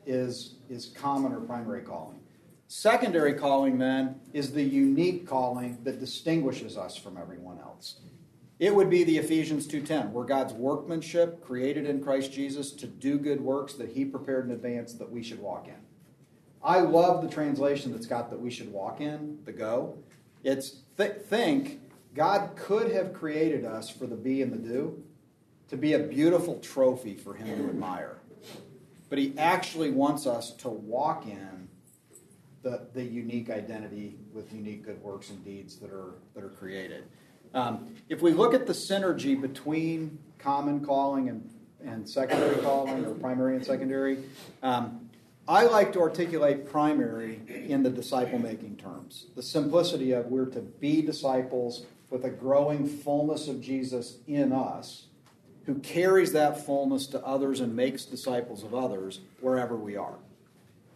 is, 0.07 0.55
is 0.69 0.87
common 0.87 1.33
or 1.33 1.41
primary 1.41 1.81
calling. 1.81 2.19
Secondary 2.67 3.33
calling, 3.33 3.77
then, 3.77 4.19
is 4.33 4.51
the 4.51 4.63
unique 4.63 5.27
calling 5.27 5.77
that 5.83 5.99
distinguishes 5.99 6.77
us 6.77 6.95
from 6.95 7.17
everyone 7.17 7.59
else. 7.59 7.99
It 8.59 8.75
would 8.75 8.89
be 8.89 9.05
the 9.05 9.17
Ephesians 9.17 9.65
2:10, 9.65 10.11
where 10.11 10.25
God's 10.25 10.53
workmanship 10.53 11.41
created 11.41 11.85
in 11.85 12.03
Christ 12.03 12.33
Jesus 12.33 12.73
to 12.73 12.87
do 12.87 13.17
good 13.17 13.39
works 13.39 13.73
that 13.75 13.91
he 13.91 14.03
prepared 14.03 14.45
in 14.45 14.51
advance 14.51 14.93
that 14.93 15.09
we 15.09 15.23
should 15.23 15.39
walk 15.39 15.69
in. 15.69 15.75
I 16.61 16.81
love 16.81 17.21
the 17.21 17.29
translation 17.29 17.93
that's 17.93 18.05
got 18.05 18.29
that 18.29 18.41
we 18.41 18.51
should 18.51 18.71
walk 18.71 18.99
in, 18.99 19.39
the 19.45 19.53
go. 19.53 19.97
It's 20.43 20.81
th- 20.97 21.21
think 21.21 21.79
God 22.13 22.57
could 22.57 22.91
have 22.91 23.13
created 23.13 23.63
us 23.63 23.89
for 23.89 24.05
the 24.07 24.17
be 24.17 24.41
and 24.41 24.51
the 24.51 24.57
do 24.57 25.03
to 25.69 25.77
be 25.77 25.93
a 25.93 25.99
beautiful 25.99 26.59
trophy 26.59 27.15
for 27.15 27.35
him 27.35 27.47
to 27.47 27.69
admire. 27.69 28.19
But 29.07 29.19
he 29.19 29.33
actually 29.37 29.91
wants 29.91 30.27
us 30.27 30.51
to 30.57 30.69
walk 30.69 31.25
in 31.25 31.69
the, 32.61 32.87
the 32.93 33.03
unique 33.03 33.49
identity 33.49 34.17
with 34.33 34.51
unique 34.51 34.83
good 34.83 35.01
works 35.01 35.29
and 35.29 35.43
deeds 35.45 35.77
that 35.77 35.91
are 35.91 36.15
that 36.35 36.43
are 36.43 36.49
created. 36.49 37.05
Um, 37.53 37.95
if 38.09 38.21
we 38.21 38.31
look 38.31 38.53
at 38.53 38.67
the 38.67 38.73
synergy 38.73 39.39
between 39.39 40.19
common 40.37 40.85
calling 40.85 41.29
and, 41.29 41.49
and 41.83 42.07
secondary 42.07 42.61
calling, 42.61 43.05
or 43.05 43.13
primary 43.15 43.55
and 43.55 43.65
secondary, 43.65 44.19
um, 44.63 45.09
I 45.47 45.63
like 45.63 45.93
to 45.93 45.99
articulate 46.01 46.69
primary 46.69 47.41
in 47.67 47.81
the 47.81 47.89
disciple 47.89 48.37
making 48.37 48.77
terms. 48.77 49.25
The 49.35 49.41
simplicity 49.41 50.11
of 50.11 50.27
we're 50.27 50.45
to 50.47 50.61
be 50.61 51.01
disciples 51.01 51.85
with 52.11 52.23
a 52.23 52.29
growing 52.29 52.87
fullness 52.87 53.47
of 53.47 53.61
Jesus 53.61 54.17
in 54.27 54.51
us, 54.51 55.05
who 55.65 55.75
carries 55.79 56.33
that 56.33 56.65
fullness 56.65 57.07
to 57.07 57.25
others 57.25 57.61
and 57.61 57.75
makes 57.75 58.05
disciples 58.05 58.63
of 58.63 58.73
others 58.73 59.21
wherever 59.41 59.75
we 59.75 59.95
are. 59.95 60.15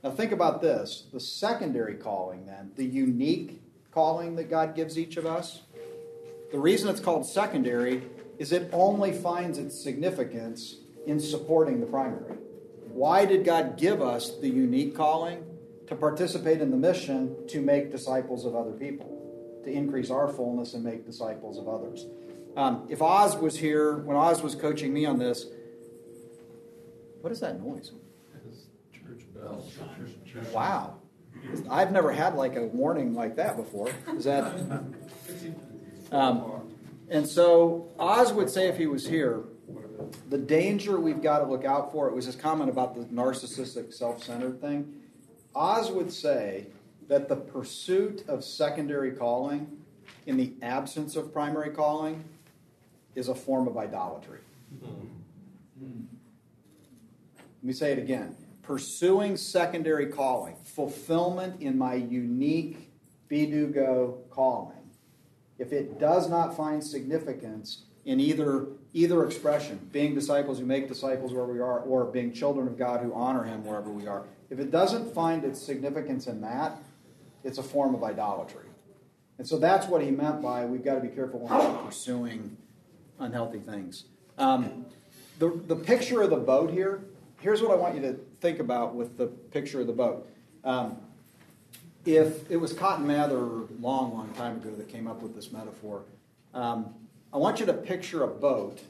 Now, 0.03 0.11
think 0.11 0.31
about 0.31 0.61
this 0.61 1.05
the 1.11 1.19
secondary 1.19 1.95
calling, 1.95 2.45
then, 2.45 2.71
the 2.75 2.85
unique 2.85 3.61
calling 3.91 4.35
that 4.35 4.49
God 4.49 4.75
gives 4.75 4.97
each 4.97 5.17
of 5.17 5.25
us 5.25 5.61
the 6.53 6.59
reason 6.59 6.87
it's 6.87 6.99
called 6.99 7.25
secondary 7.25 8.03
is 8.37 8.51
it 8.51 8.69
only 8.71 9.11
finds 9.11 9.57
its 9.57 9.83
significance 9.83 10.75
in 11.07 11.19
supporting 11.19 11.79
the 11.79 11.87
primary. 11.87 12.35
Why 12.91 13.25
did 13.25 13.43
God 13.43 13.75
give 13.75 14.03
us 14.03 14.37
the 14.37 14.47
unique 14.47 14.95
calling? 14.95 15.43
To 15.87 15.95
participate 15.95 16.61
in 16.61 16.69
the 16.69 16.77
mission 16.77 17.35
to 17.47 17.59
make 17.59 17.91
disciples 17.91 18.45
of 18.45 18.55
other 18.55 18.71
people, 18.71 19.61
to 19.65 19.71
increase 19.71 20.11
our 20.11 20.27
fullness 20.27 20.75
and 20.75 20.83
make 20.83 21.05
disciples 21.05 21.57
of 21.57 21.67
others. 21.67 22.05
Um, 22.55 22.85
if 22.87 23.01
Os 23.01 23.35
was 23.35 23.57
here, 23.57 23.97
when 23.97 24.15
Os 24.15 24.41
was 24.41 24.55
coaching 24.55 24.93
me 24.93 25.05
on 25.05 25.17
this, 25.17 25.47
what 27.21 27.33
is 27.33 27.39
that 27.41 27.61
noise? 27.61 27.91
Church 28.93 29.25
bells. 29.33 29.75
Wow. 30.53 30.97
I've 31.69 31.91
never 31.91 32.11
had 32.11 32.35
like 32.35 32.55
a 32.55 32.63
warning 32.63 33.13
like 33.13 33.35
that 33.37 33.57
before. 33.57 33.89
Is 34.15 34.23
that 34.25 34.53
um, 36.13 36.63
and 37.09 37.27
so 37.27 37.89
Os 37.99 38.31
would 38.31 38.49
say 38.49 38.67
if 38.67 38.77
he 38.77 38.87
was 38.87 39.07
here, 39.07 39.43
the 40.29 40.37
danger 40.37 40.99
we've 40.99 41.21
got 41.21 41.39
to 41.39 41.45
look 41.45 41.65
out 41.65 41.91
for, 41.91 42.07
it 42.07 42.15
was 42.15 42.25
his 42.25 42.35
comment 42.35 42.69
about 42.69 42.95
the 42.95 43.05
narcissistic, 43.05 43.93
self 43.93 44.23
centered 44.23 44.61
thing. 44.61 44.93
Os 45.55 45.91
would 45.91 46.11
say 46.11 46.67
that 47.07 47.29
the 47.29 47.35
pursuit 47.35 48.23
of 48.27 48.43
secondary 48.43 49.11
calling 49.11 49.67
in 50.25 50.37
the 50.37 50.53
absence 50.61 51.15
of 51.15 51.33
primary 51.33 51.69
calling 51.69 52.23
is 53.15 53.27
a 53.27 53.35
form 53.35 53.67
of 53.67 53.77
idolatry. 53.77 54.39
Let 54.81 54.91
me 57.61 57.73
say 57.73 57.91
it 57.91 57.99
again. 57.99 58.35
Pursuing 58.61 59.37
secondary 59.37 60.07
calling, 60.07 60.55
fulfillment 60.63 61.61
in 61.61 61.77
my 61.77 61.95
unique 61.95 62.89
be 63.27 63.45
do 63.45 63.67
go 63.67 64.19
calling 64.29 64.82
if 65.57 65.71
it 65.71 65.99
does 65.99 66.29
not 66.29 66.55
find 66.55 66.83
significance 66.83 67.83
in 68.05 68.19
either 68.19 68.67
either 68.93 69.25
expression, 69.25 69.89
being 69.91 70.13
disciples 70.13 70.59
who 70.59 70.65
make 70.65 70.87
disciples 70.87 71.33
where 71.33 71.45
we 71.45 71.59
are, 71.59 71.79
or 71.79 72.05
being 72.05 72.31
children 72.31 72.67
of 72.67 72.77
God 72.77 73.01
who 73.01 73.13
honor 73.13 73.43
Him 73.43 73.63
wherever 73.65 73.89
we 73.89 74.05
are, 74.07 74.23
if 74.49 74.59
it 74.59 74.69
doesn't 74.69 75.13
find 75.15 75.43
its 75.43 75.59
significance 75.61 76.27
in 76.27 76.41
that, 76.41 76.77
it's 77.43 77.57
a 77.57 77.63
form 77.63 77.95
of 77.95 78.03
idolatry. 78.03 78.65
And 79.37 79.47
so 79.47 79.57
that's 79.57 79.87
what 79.87 80.01
he 80.01 80.11
meant 80.11 80.41
by 80.41 80.65
we've 80.65 80.83
got 80.83 80.95
to 80.95 81.01
be 81.01 81.07
careful 81.07 81.39
when 81.39 81.51
we're 81.51 81.83
pursuing 81.83 82.55
unhealthy 83.19 83.59
things. 83.59 84.05
Um, 84.37 84.85
the, 85.39 85.49
the 85.67 85.75
picture 85.75 86.21
of 86.21 86.29
the 86.29 86.37
boat 86.37 86.69
here, 86.69 87.03
here's 87.39 87.61
what 87.61 87.71
I 87.71 87.75
want 87.75 87.95
you 87.95 88.01
to 88.01 88.13
think 88.41 88.59
about 88.59 88.95
with 88.95 89.17
the 89.17 89.27
picture 89.27 89.81
of 89.81 89.87
the 89.87 89.93
boat. 89.93 90.29
Um, 90.63 90.97
if 92.05 92.49
it 92.51 92.57
was 92.57 92.73
Cotton 92.73 93.07
Mather 93.07 93.39
long, 93.39 94.13
long 94.13 94.33
time 94.35 94.57
ago 94.57 94.71
that 94.75 94.89
came 94.89 95.07
up 95.07 95.21
with 95.21 95.35
this 95.35 95.51
metaphor, 95.51 96.03
um, 96.53 96.93
I 97.31 97.37
want 97.37 97.59
you 97.59 97.65
to 97.65 97.73
picture 97.73 98.23
a 98.23 98.27
boat 98.27 98.81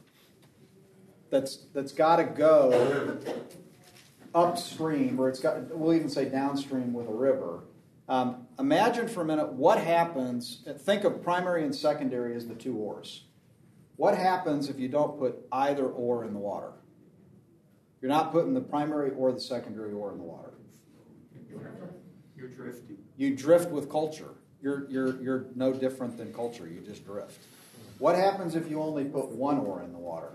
that's 1.29 1.57
that's 1.73 1.91
got 1.91 2.17
to 2.17 2.23
go 2.23 3.17
upstream, 4.35 5.19
or 5.19 5.29
it's 5.29 5.39
got 5.39 5.75
we'll 5.75 5.93
even 5.93 6.09
say 6.09 6.25
downstream 6.25 6.93
with 6.93 7.07
a 7.07 7.13
river. 7.13 7.63
Um, 8.09 8.47
imagine 8.59 9.07
for 9.07 9.21
a 9.21 9.25
minute 9.25 9.53
what 9.53 9.79
happens. 9.79 10.67
Think 10.79 11.03
of 11.03 11.23
primary 11.23 11.63
and 11.63 11.73
secondary 11.73 12.35
as 12.35 12.47
the 12.47 12.55
two 12.55 12.75
oars. 12.75 13.23
What 13.95 14.17
happens 14.17 14.69
if 14.69 14.79
you 14.79 14.89
don't 14.89 15.17
put 15.17 15.35
either 15.51 15.85
oar 15.85 16.25
in 16.25 16.33
the 16.33 16.39
water? 16.39 16.73
You're 18.01 18.11
not 18.11 18.31
putting 18.31 18.53
the 18.53 18.61
primary 18.61 19.11
or 19.11 19.31
the 19.31 19.39
secondary 19.39 19.93
oar 19.93 20.11
in 20.11 20.17
the 20.17 20.23
water. 20.23 20.53
You're 22.43 22.51
drifting. 22.51 22.97
You 23.15 23.35
drift 23.37 23.71
with 23.71 23.89
culture. 23.89 24.31
You're, 24.61 24.85
you're, 24.89 25.21
you're 25.21 25.45
no 25.55 25.71
different 25.71 26.17
than 26.17 26.33
culture. 26.33 26.67
You 26.67 26.81
just 26.81 27.05
drift. 27.05 27.39
What 27.99 28.17
happens 28.17 28.55
if 28.55 28.69
you 28.69 28.81
only 28.81 29.05
put 29.05 29.29
one 29.29 29.59
oar 29.59 29.81
in 29.81 29.93
the 29.93 29.97
water? 29.97 30.31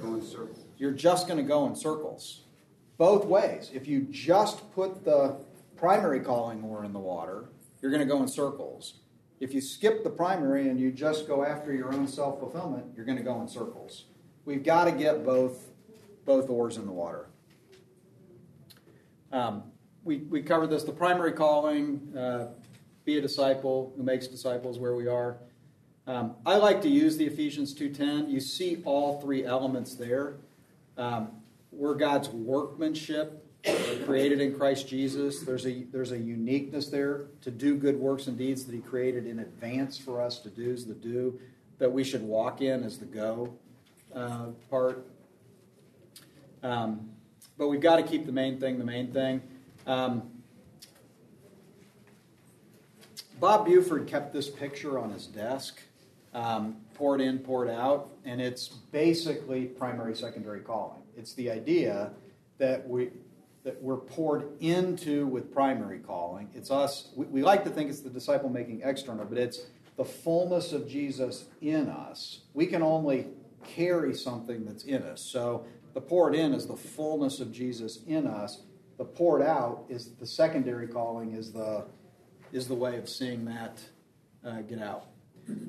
Go 0.00 0.14
in 0.14 0.22
circles. 0.22 0.64
You're 0.78 0.92
just 0.92 1.28
going 1.28 1.36
to 1.36 1.44
go 1.46 1.66
in 1.66 1.76
circles. 1.76 2.44
Both 2.96 3.26
ways. 3.26 3.72
If 3.74 3.86
you 3.86 4.06
just 4.10 4.72
put 4.74 5.04
the 5.04 5.36
primary 5.76 6.20
calling 6.20 6.62
oar 6.62 6.82
in 6.82 6.94
the 6.94 6.98
water, 6.98 7.44
you're 7.82 7.90
going 7.90 8.06
to 8.06 8.10
go 8.10 8.22
in 8.22 8.28
circles. 8.28 9.00
If 9.40 9.52
you 9.52 9.60
skip 9.60 10.02
the 10.02 10.08
primary 10.08 10.70
and 10.70 10.80
you 10.80 10.92
just 10.92 11.28
go 11.28 11.44
after 11.44 11.74
your 11.74 11.92
own 11.92 12.08
self 12.08 12.38
fulfillment, 12.40 12.86
you're 12.96 13.04
going 13.04 13.18
to 13.18 13.24
go 13.24 13.38
in 13.42 13.48
circles. 13.48 14.04
We've 14.46 14.64
got 14.64 14.84
to 14.84 14.92
get 14.92 15.26
both 15.26 15.58
both 16.24 16.48
oars 16.48 16.78
in 16.78 16.86
the 16.86 16.92
water. 16.92 17.26
Um, 19.30 19.64
we, 20.04 20.18
we 20.18 20.42
covered 20.42 20.68
this 20.68 20.84
the 20.84 20.92
primary 20.92 21.32
calling, 21.32 22.16
uh, 22.16 22.48
be 23.04 23.18
a 23.18 23.20
disciple 23.20 23.92
who 23.96 24.02
makes 24.02 24.26
disciples 24.26 24.78
where 24.78 24.94
we 24.94 25.08
are. 25.08 25.38
Um, 26.06 26.36
I 26.44 26.56
like 26.56 26.82
to 26.82 26.88
use 26.88 27.16
the 27.16 27.24
Ephesians 27.26 27.74
2.10. 27.74 28.30
You 28.30 28.40
see 28.40 28.82
all 28.84 29.20
three 29.20 29.44
elements 29.44 29.94
there. 29.94 30.36
Um, 30.98 31.30
we're 31.72 31.94
God's 31.94 32.28
workmanship, 32.28 33.44
created 34.04 34.40
in 34.40 34.54
Christ 34.54 34.86
Jesus. 34.86 35.40
There's 35.40 35.66
a 35.66 35.84
there's 35.84 36.12
a 36.12 36.18
uniqueness 36.18 36.88
there 36.88 37.26
to 37.40 37.50
do 37.50 37.76
good 37.76 37.98
works 37.98 38.26
and 38.26 38.38
deeds 38.38 38.64
that 38.66 38.74
He 38.74 38.80
created 38.80 39.26
in 39.26 39.40
advance 39.40 39.98
for 39.98 40.20
us 40.20 40.38
to 40.40 40.50
do 40.50 40.70
is 40.70 40.84
the 40.84 40.94
do 40.94 41.40
that 41.78 41.90
we 41.90 42.04
should 42.04 42.22
walk 42.22 42.60
in 42.60 42.84
as 42.84 42.98
the 42.98 43.06
go 43.06 43.54
uh, 44.14 44.48
part. 44.70 45.06
Um, 46.62 47.10
but 47.58 47.68
we've 47.68 47.80
got 47.80 47.96
to 47.96 48.02
keep 48.02 48.26
the 48.26 48.32
main 48.32 48.60
thing 48.60 48.78
the 48.78 48.84
main 48.84 49.12
thing. 49.12 49.42
Um, 49.86 50.30
Bob 53.40 53.66
Buford 53.66 54.06
kept 54.06 54.32
this 54.32 54.48
picture 54.48 54.98
on 54.98 55.10
his 55.10 55.26
desk, 55.26 55.80
um, 56.32 56.76
poured 56.94 57.20
in, 57.20 57.38
poured 57.38 57.68
out, 57.68 58.10
and 58.24 58.40
it's 58.40 58.68
basically 58.68 59.66
primary, 59.66 60.14
secondary 60.16 60.60
calling. 60.60 61.02
It's 61.16 61.34
the 61.34 61.50
idea 61.50 62.12
that 62.58 62.88
we 62.88 63.10
that 63.64 63.82
we're 63.82 63.96
poured 63.96 64.44
into 64.60 65.26
with 65.26 65.52
primary 65.52 65.98
calling. 65.98 66.50
It's 66.54 66.70
us. 66.70 67.08
We, 67.16 67.24
we 67.26 67.42
like 67.42 67.64
to 67.64 67.70
think 67.70 67.88
it's 67.88 68.00
the 68.00 68.10
disciple 68.10 68.50
making 68.50 68.82
external, 68.84 69.24
but 69.24 69.38
it's 69.38 69.66
the 69.96 70.04
fullness 70.04 70.72
of 70.72 70.86
Jesus 70.86 71.46
in 71.62 71.88
us. 71.88 72.40
We 72.52 72.66
can 72.66 72.82
only 72.82 73.28
carry 73.66 74.14
something 74.14 74.66
that's 74.66 74.84
in 74.84 75.02
us. 75.02 75.22
So 75.22 75.64
the 75.94 76.00
poured 76.02 76.34
in 76.34 76.52
is 76.52 76.66
the 76.66 76.76
fullness 76.76 77.40
of 77.40 77.52
Jesus 77.52 78.00
in 78.06 78.26
us. 78.26 78.60
The 78.96 79.04
poured 79.04 79.42
out 79.42 79.84
is 79.88 80.12
the 80.14 80.26
secondary 80.26 80.86
calling 80.86 81.32
is 81.32 81.52
the 81.52 81.86
is 82.52 82.68
the 82.68 82.74
way 82.74 82.96
of 82.96 83.08
seeing 83.08 83.44
that 83.46 83.80
uh, 84.44 84.60
get 84.62 84.80
out. 84.80 85.06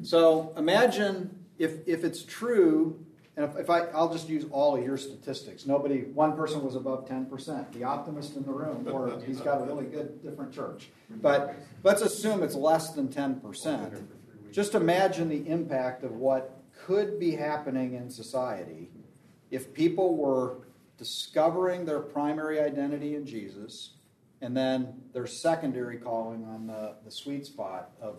So 0.03 0.53
imagine 0.57 1.45
if 1.57 1.87
if 1.87 2.03
it's 2.03 2.23
true, 2.23 3.03
and 3.35 3.45
if, 3.45 3.57
if 3.57 3.69
I 3.69 3.81
I'll 3.87 4.11
just 4.11 4.29
use 4.29 4.45
all 4.51 4.77
of 4.77 4.83
your 4.83 4.97
statistics. 4.97 5.65
Nobody, 5.65 6.01
one 6.01 6.35
person 6.35 6.63
was 6.63 6.75
above 6.75 7.07
ten 7.07 7.25
percent. 7.25 7.71
The 7.73 7.83
optimist 7.83 8.35
in 8.35 8.43
the 8.43 8.51
room, 8.51 8.87
or 8.91 9.19
he's 9.25 9.39
got 9.39 9.61
a 9.61 9.65
really 9.65 9.85
good 9.85 10.21
different 10.23 10.53
church. 10.53 10.89
But 11.09 11.55
let's 11.83 12.01
assume 12.01 12.43
it's 12.43 12.55
less 12.55 12.91
than 12.91 13.09
ten 13.09 13.39
percent. 13.39 13.93
Just 14.51 14.75
imagine 14.75 15.27
the 15.29 15.49
impact 15.49 16.03
of 16.03 16.13
what 16.13 16.61
could 16.85 17.19
be 17.19 17.31
happening 17.31 17.95
in 17.95 18.09
society 18.09 18.91
if 19.51 19.73
people 19.73 20.15
were 20.15 20.57
discovering 20.97 21.85
their 21.85 21.99
primary 21.99 22.59
identity 22.59 23.15
in 23.15 23.25
Jesus 23.25 23.91
and 24.41 24.55
then 24.55 25.01
their 25.13 25.27
secondary 25.27 25.97
calling 25.97 26.45
on 26.45 26.67
the, 26.67 26.93
the 27.03 27.11
sweet 27.11 27.45
spot 27.45 27.91
of 28.01 28.17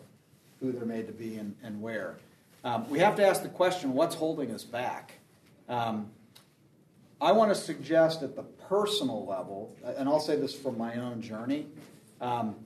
who 0.60 0.72
they're 0.72 0.86
made 0.86 1.06
to 1.06 1.12
be 1.12 1.36
and, 1.36 1.54
and 1.62 1.80
where. 1.80 2.16
Um, 2.64 2.88
we 2.88 2.98
have 2.98 3.16
to 3.16 3.26
ask 3.26 3.42
the 3.42 3.48
question 3.48 3.92
what's 3.92 4.14
holding 4.14 4.52
us 4.52 4.64
back? 4.64 5.18
Um, 5.68 6.10
I 7.20 7.32
want 7.32 7.50
to 7.50 7.54
suggest 7.54 8.22
at 8.22 8.36
the 8.36 8.42
personal 8.42 9.24
level, 9.24 9.74
and 9.84 10.08
I'll 10.08 10.20
say 10.20 10.36
this 10.36 10.54
from 10.54 10.76
my 10.76 10.96
own 10.96 11.22
journey. 11.22 11.66
Um, 12.20 12.56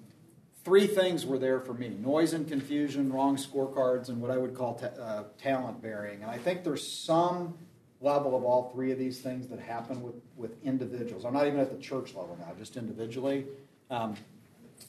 three 0.64 0.86
things 0.86 1.26
were 1.26 1.38
there 1.38 1.60
for 1.60 1.74
me 1.74 1.88
noise 1.88 2.32
and 2.32 2.48
confusion, 2.48 3.12
wrong 3.12 3.36
scorecards, 3.36 4.08
and 4.08 4.20
what 4.20 4.30
I 4.30 4.38
would 4.38 4.54
call 4.54 4.74
ta- 4.74 5.00
uh, 5.00 5.24
talent 5.38 5.82
bearing. 5.82 6.22
And 6.22 6.30
I 6.30 6.38
think 6.38 6.64
there's 6.64 6.86
some 6.86 7.54
level 8.00 8.36
of 8.36 8.44
all 8.44 8.70
three 8.72 8.92
of 8.92 8.98
these 8.98 9.20
things 9.20 9.46
that 9.48 9.60
happen 9.60 10.00
with, 10.02 10.14
with 10.36 10.62
individuals. 10.64 11.24
I'm 11.24 11.34
not 11.34 11.46
even 11.46 11.60
at 11.60 11.70
the 11.70 11.82
church 11.82 12.14
level 12.14 12.36
now, 12.40 12.52
just 12.58 12.76
individually. 12.76 13.46
Um, 13.90 14.16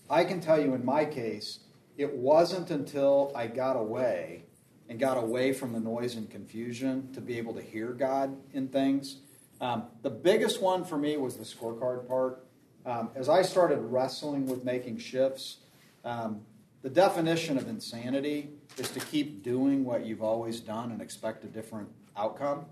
I 0.09 0.23
can 0.23 0.39
tell 0.39 0.59
you 0.61 0.73
in 0.73 0.85
my 0.85 1.05
case, 1.05 1.59
it 1.97 2.13
wasn't 2.13 2.71
until 2.71 3.31
I 3.35 3.47
got 3.47 3.75
away 3.75 4.43
and 4.87 4.99
got 4.99 5.17
away 5.17 5.53
from 5.53 5.73
the 5.73 5.79
noise 5.79 6.15
and 6.15 6.29
confusion 6.29 7.11
to 7.13 7.21
be 7.21 7.37
able 7.37 7.53
to 7.53 7.61
hear 7.61 7.91
God 7.91 8.35
in 8.53 8.69
things. 8.69 9.17
Um, 9.59 9.83
the 10.01 10.09
biggest 10.09 10.61
one 10.61 10.85
for 10.85 10.97
me 10.97 11.17
was 11.17 11.35
the 11.37 11.43
scorecard 11.43 12.07
part. 12.07 12.45
Um, 12.85 13.09
as 13.15 13.29
I 13.29 13.41
started 13.41 13.77
wrestling 13.77 14.47
with 14.47 14.63
making 14.63 14.97
shifts, 14.97 15.57
um, 16.03 16.41
the 16.81 16.89
definition 16.89 17.57
of 17.57 17.67
insanity 17.67 18.49
is 18.77 18.89
to 18.91 18.99
keep 18.99 19.43
doing 19.43 19.85
what 19.85 20.05
you've 20.05 20.23
always 20.23 20.59
done 20.59 20.91
and 20.91 21.01
expect 21.01 21.43
a 21.43 21.47
different 21.47 21.89
outcome. 22.17 22.65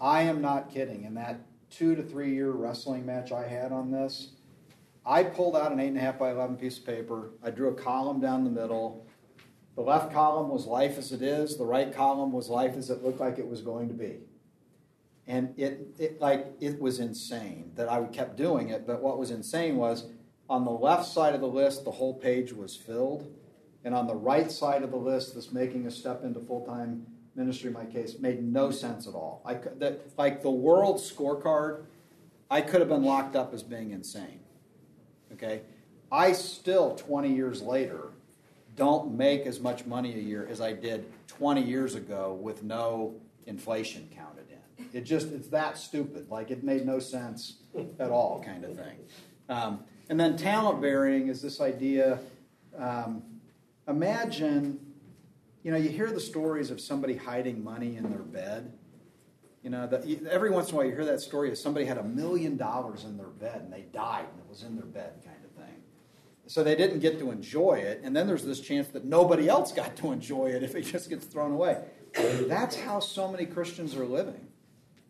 I 0.00 0.22
am 0.22 0.40
not 0.40 0.72
kidding. 0.72 1.04
In 1.04 1.14
that 1.14 1.40
two 1.70 1.94
to 1.94 2.02
three 2.02 2.34
year 2.34 2.50
wrestling 2.50 3.06
match 3.06 3.32
I 3.32 3.46
had 3.46 3.72
on 3.72 3.90
this, 3.90 4.32
I 5.04 5.22
pulled 5.22 5.56
out 5.56 5.72
an 5.72 5.80
eight 5.80 5.88
and 5.88 5.98
a 5.98 6.00
half 6.00 6.18
by 6.18 6.30
eleven 6.30 6.56
piece 6.56 6.78
of 6.78 6.86
paper. 6.86 7.30
I 7.42 7.50
drew 7.50 7.68
a 7.68 7.74
column 7.74 8.20
down 8.20 8.44
the 8.44 8.50
middle. 8.50 9.06
The 9.74 9.82
left 9.82 10.12
column 10.12 10.48
was 10.48 10.66
life 10.66 10.96
as 10.98 11.12
it 11.12 11.22
is. 11.22 11.56
The 11.56 11.64
right 11.64 11.94
column 11.94 12.32
was 12.32 12.48
life 12.48 12.76
as 12.76 12.90
it 12.90 13.02
looked 13.02 13.20
like 13.20 13.38
it 13.38 13.46
was 13.46 13.60
going 13.60 13.88
to 13.88 13.94
be. 13.94 14.20
And 15.26 15.54
it, 15.58 15.88
it 15.98 16.20
like 16.20 16.46
it 16.60 16.80
was 16.80 16.98
insane 16.98 17.72
that 17.74 17.88
I 17.88 18.02
kept 18.04 18.36
doing 18.36 18.70
it. 18.70 18.86
But 18.86 19.02
what 19.02 19.18
was 19.18 19.30
insane 19.30 19.76
was 19.76 20.06
on 20.48 20.64
the 20.64 20.70
left 20.70 21.06
side 21.06 21.34
of 21.34 21.40
the 21.40 21.48
list, 21.48 21.84
the 21.84 21.90
whole 21.90 22.14
page 22.14 22.52
was 22.52 22.76
filled, 22.76 23.32
and 23.84 23.94
on 23.94 24.06
the 24.06 24.14
right 24.14 24.50
side 24.50 24.82
of 24.82 24.90
the 24.90 24.96
list, 24.96 25.34
this 25.34 25.52
making 25.52 25.86
a 25.86 25.90
step 25.90 26.24
into 26.24 26.40
full 26.40 26.64
time 26.64 27.06
ministry. 27.36 27.68
In 27.68 27.74
my 27.74 27.84
case, 27.84 28.18
made 28.18 28.42
no 28.42 28.70
sense 28.70 29.06
at 29.06 29.14
all. 29.14 29.42
I 29.44 29.54
could, 29.54 29.78
that 29.80 30.00
like 30.16 30.42
the 30.42 30.50
world 30.50 30.98
scorecard, 30.98 31.84
I 32.50 32.60
could 32.60 32.80
have 32.80 32.88
been 32.88 33.04
locked 33.04 33.36
up 33.36 33.52
as 33.52 33.62
being 33.62 33.90
insane. 33.90 34.40
Okay, 35.32 35.62
I 36.10 36.32
still 36.32 36.94
twenty 36.94 37.32
years 37.32 37.62
later 37.62 38.10
don't 38.76 39.16
make 39.16 39.46
as 39.46 39.58
much 39.58 39.86
money 39.86 40.14
a 40.14 40.18
year 40.18 40.46
as 40.50 40.60
I 40.60 40.72
did 40.72 41.06
20 41.28 41.62
years 41.62 41.94
ago 41.94 42.38
with 42.40 42.62
no 42.62 43.14
inflation 43.46 44.08
counted 44.14 44.44
in. 44.50 44.86
It 44.92 45.04
just, 45.04 45.28
it's 45.32 45.48
that 45.48 45.78
stupid. 45.78 46.30
Like 46.30 46.50
it 46.50 46.62
made 46.62 46.84
no 46.84 46.98
sense 46.98 47.54
at 47.98 48.10
all, 48.10 48.42
kind 48.44 48.64
of 48.64 48.76
thing. 48.76 48.98
Um, 49.48 49.80
and 50.10 50.20
then 50.20 50.36
talent 50.36 50.82
bearing 50.82 51.28
is 51.28 51.40
this 51.40 51.60
idea 51.60 52.20
um, 52.78 53.22
imagine, 53.88 54.78
you 55.66 55.72
know, 55.72 55.78
you 55.78 55.88
hear 55.88 56.12
the 56.12 56.20
stories 56.20 56.70
of 56.70 56.80
somebody 56.80 57.16
hiding 57.16 57.64
money 57.64 57.96
in 57.96 58.08
their 58.08 58.20
bed. 58.20 58.72
You 59.64 59.70
know, 59.70 59.88
the, 59.88 60.20
every 60.30 60.48
once 60.48 60.68
in 60.68 60.74
a 60.74 60.76
while 60.76 60.86
you 60.86 60.92
hear 60.92 61.04
that 61.06 61.20
story 61.20 61.50
of 61.50 61.58
somebody 61.58 61.84
had 61.84 61.98
a 61.98 62.04
million 62.04 62.56
dollars 62.56 63.02
in 63.02 63.16
their 63.16 63.26
bed 63.26 63.62
and 63.62 63.72
they 63.72 63.80
died 63.92 64.26
and 64.30 64.38
it 64.38 64.48
was 64.48 64.62
in 64.62 64.76
their 64.76 64.86
bed, 64.86 65.14
kind 65.24 65.38
of 65.44 65.50
thing. 65.56 65.74
So 66.46 66.62
they 66.62 66.76
didn't 66.76 67.00
get 67.00 67.18
to 67.18 67.32
enjoy 67.32 67.78
it, 67.78 68.00
and 68.04 68.14
then 68.14 68.28
there's 68.28 68.44
this 68.44 68.60
chance 68.60 68.86
that 68.90 69.04
nobody 69.04 69.48
else 69.48 69.72
got 69.72 69.96
to 69.96 70.12
enjoy 70.12 70.50
it 70.50 70.62
if 70.62 70.76
it 70.76 70.82
just 70.82 71.10
gets 71.10 71.26
thrown 71.26 71.50
away. 71.50 71.82
That's 72.14 72.76
how 72.76 73.00
so 73.00 73.26
many 73.26 73.44
Christians 73.44 73.96
are 73.96 74.06
living. 74.06 74.46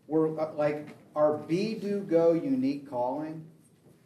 We're 0.06 0.40
uh, 0.40 0.54
like 0.54 0.96
our 1.14 1.36
be 1.36 1.74
do 1.74 2.00
go 2.00 2.32
unique 2.32 2.88
calling 2.88 3.44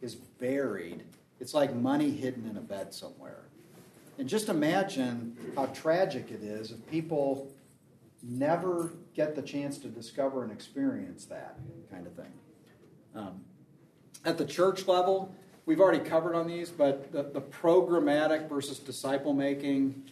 is 0.01 0.15
buried. 0.15 1.05
It's 1.39 1.53
like 1.53 1.73
money 1.73 2.11
hidden 2.11 2.45
in 2.45 2.57
a 2.57 2.61
bed 2.61 2.93
somewhere. 2.93 3.40
And 4.17 4.27
just 4.27 4.49
imagine 4.49 5.35
how 5.55 5.67
tragic 5.67 6.31
it 6.31 6.43
is 6.43 6.71
if 6.71 6.89
people 6.89 7.51
never 8.23 8.93
get 9.15 9.35
the 9.35 9.41
chance 9.41 9.77
to 9.79 9.87
discover 9.87 10.43
and 10.43 10.51
experience 10.51 11.25
that 11.25 11.57
kind 11.89 12.05
of 12.05 12.13
thing. 12.13 12.31
Um, 13.15 13.41
at 14.23 14.37
the 14.37 14.45
church 14.45 14.87
level, 14.87 15.33
we've 15.65 15.79
already 15.79 16.03
covered 16.03 16.35
on 16.35 16.47
these, 16.47 16.69
but 16.69 17.11
the, 17.11 17.23
the 17.23 17.41
programmatic 17.41 18.47
versus 18.47 18.77
disciple 18.79 19.33
making 19.33 20.03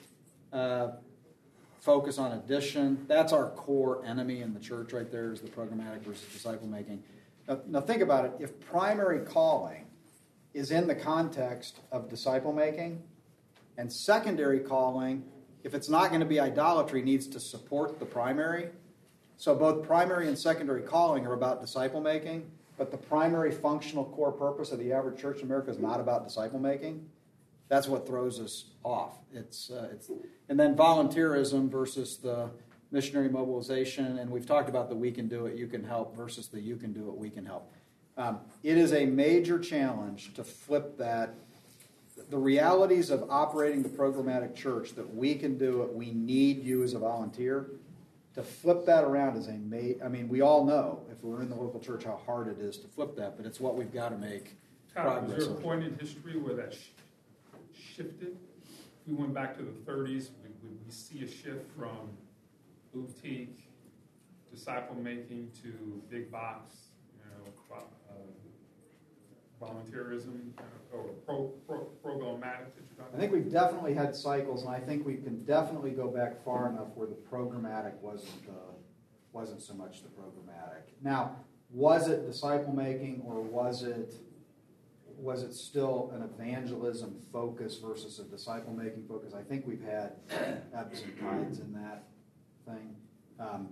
uh, 0.52 0.90
focus 1.80 2.18
on 2.18 2.34
addition, 2.34 3.06
that's 3.08 3.32
our 3.32 3.50
core 3.52 4.04
enemy 4.06 4.42
in 4.42 4.54
the 4.54 4.60
church 4.60 4.92
right 4.94 5.12
there 5.12 5.32
is 5.32 5.42
the 5.42 5.48
programmatic 5.48 6.02
versus 6.02 6.26
disciple 6.34 6.68
making. 6.68 7.04
Now, 7.48 7.60
now 7.68 7.82
think 7.82 8.02
about 8.02 8.26
it. 8.26 8.32
If 8.40 8.60
primary 8.60 9.20
calling 9.20 9.86
is 10.54 10.72
in 10.72 10.88
the 10.88 10.96
context 10.96 11.80
of 11.92 12.10
disciple 12.10 12.52
making, 12.52 13.04
and 13.80 13.92
secondary 13.92 14.60
calling, 14.60 15.24
if 15.64 15.74
it's 15.74 15.88
not 15.88 16.10
going 16.10 16.20
to 16.20 16.26
be 16.26 16.38
idolatry, 16.38 17.02
needs 17.02 17.28
to 17.28 17.40
support 17.40 17.98
the 17.98 18.06
primary. 18.06 18.68
So 19.38 19.56
both 19.56 19.88
primary 19.88 20.28
and 20.28 20.38
secondary 20.38 20.82
calling 20.82 21.26
are 21.26 21.32
about 21.32 21.62
disciple 21.62 22.02
making, 22.02 22.52
but 22.78 22.92
the 22.92 22.98
primary 22.98 23.52
functional 23.52 24.04
core 24.04 24.34
purpose 24.34 24.74
of 24.74 24.80
the 24.80 24.92
average 24.92 25.22
church 25.22 25.40
in 25.40 25.46
America 25.46 25.72
is 25.72 25.80
not 25.80 26.02
about 26.02 26.26
disciple 26.26 26.60
making. 26.60 27.08
That's 27.70 27.88
what 27.88 28.06
throws 28.06 28.42
us 28.42 28.66
off. 28.84 29.14
It's, 29.32 29.72
uh, 29.72 29.88
it's 29.94 30.12
and 30.50 30.60
then 30.60 30.76
volunteerism 30.76 31.72
versus 31.72 32.18
the 32.18 32.50
missionary 32.92 33.30
mobilization, 33.30 34.18
and 34.18 34.30
we've 34.30 34.46
talked 34.46 34.68
about 34.68 34.90
the 34.90 34.96
we 34.96 35.10
can 35.10 35.30
do 35.30 35.46
it, 35.46 35.58
you 35.58 35.68
can 35.68 35.86
help 35.86 36.18
versus 36.18 36.50
the 36.50 36.60
you 36.60 36.76
can 36.76 36.92
do 36.92 37.08
it, 37.08 37.16
we 37.16 37.30
can 37.30 37.46
help. 37.46 37.72
Um, 38.18 38.40
it 38.62 38.78
is 38.78 38.92
a 38.92 39.06
major 39.06 39.58
challenge 39.58 40.34
to 40.34 40.44
flip 40.44 40.98
that. 40.98 41.34
The 42.30 42.38
realities 42.38 43.10
of 43.10 43.26
operating 43.30 43.82
the 43.82 43.90
programmatic 43.90 44.56
church 44.56 44.94
that 44.96 45.16
we 45.16 45.34
can 45.36 45.58
do 45.58 45.82
it, 45.82 45.92
we 45.94 46.12
need 46.12 46.64
you 46.64 46.84
as 46.84 46.94
a 46.94 47.00
volunteer. 47.00 47.72
To 48.36 48.44
flip 48.44 48.86
that 48.86 49.04
around 49.04 49.36
is 49.38 49.48
a 49.48 49.54
ma- 49.54 50.06
I 50.06 50.08
mean, 50.10 50.30
we 50.30 50.42
all 50.42 50.64
know 50.64 51.02
if 51.12 51.24
we're 51.24 51.42
in 51.42 51.50
the 51.50 51.56
local 51.56 51.80
church 51.80 52.04
how 52.04 52.22
hard 52.28 52.48
it 52.48 52.60
is 52.60 52.78
to 52.78 52.88
flip 52.88 53.16
that, 53.16 53.36
but 53.36 53.48
it's 53.48 53.60
what 53.60 53.76
we've 53.76 53.92
got 53.92 54.10
to 54.10 54.18
make 54.18 54.56
Todd, 54.94 55.06
progress. 55.26 55.38
was 55.38 55.48
there 55.48 55.58
a 55.58 55.60
point 55.60 55.84
in 55.84 55.98
history 55.98 56.38
where 56.38 56.54
that 56.54 56.74
sh- 56.74 56.90
shifted? 57.74 58.38
We 59.08 59.16
went 59.16 59.34
back 59.34 59.58
to 59.58 59.64
the 59.64 59.72
30s. 59.92 60.30
We, 60.44 60.50
we, 60.64 60.76
we 60.86 60.92
see 60.92 61.24
a 61.24 61.28
shift 61.28 61.66
from 61.76 61.98
boutique, 62.94 63.58
disciple 64.54 64.96
making 65.02 65.50
to 65.64 66.02
big 66.12 66.32
box, 66.32 66.76
volunteerism, 69.62 70.52
or 70.94 71.04
pro, 71.26 71.48
pro, 71.68 71.90
programmatic 72.04 72.74
that 72.76 72.84
you're 72.88 72.98
talking 72.98 73.16
I 73.16 73.20
think 73.20 73.32
we've 73.32 73.52
definitely 73.52 73.94
had 73.94 74.16
cycles, 74.16 74.64
and 74.64 74.72
I 74.72 74.80
think 74.80 75.06
we 75.06 75.16
can 75.16 75.44
definitely 75.44 75.92
go 75.92 76.08
back 76.08 76.44
far 76.44 76.70
enough 76.70 76.88
where 76.96 77.08
the 77.08 77.16
programmatic 77.16 77.96
wasn't 78.02 78.48
uh, 78.50 78.74
wasn't 79.34 79.62
so 79.62 79.74
much 79.74 80.02
the 80.02 80.10
programmatic. 80.10 80.82
Now, 81.04 81.36
was 81.72 82.08
it 82.08 82.26
disciple 82.26 82.74
making, 82.74 83.22
or 83.26 83.42
was 83.42 83.84
it 83.84 84.14
was 85.18 85.44
it 85.44 85.54
still 85.54 86.12
an 86.16 86.22
evangelism 86.22 87.16
focus 87.32 87.78
versus 87.78 88.20
a 88.20 88.24
disciple 88.24 88.74
making 88.74 89.06
focus? 89.08 89.34
I 89.34 89.44
think 89.44 89.68
we've 89.68 89.84
had 89.84 90.14
ebbs 90.74 91.02
and 91.02 91.20
tides 91.20 91.60
in 91.60 91.74
that 91.74 92.06
thing. 92.66 92.96
Um, 93.40 93.70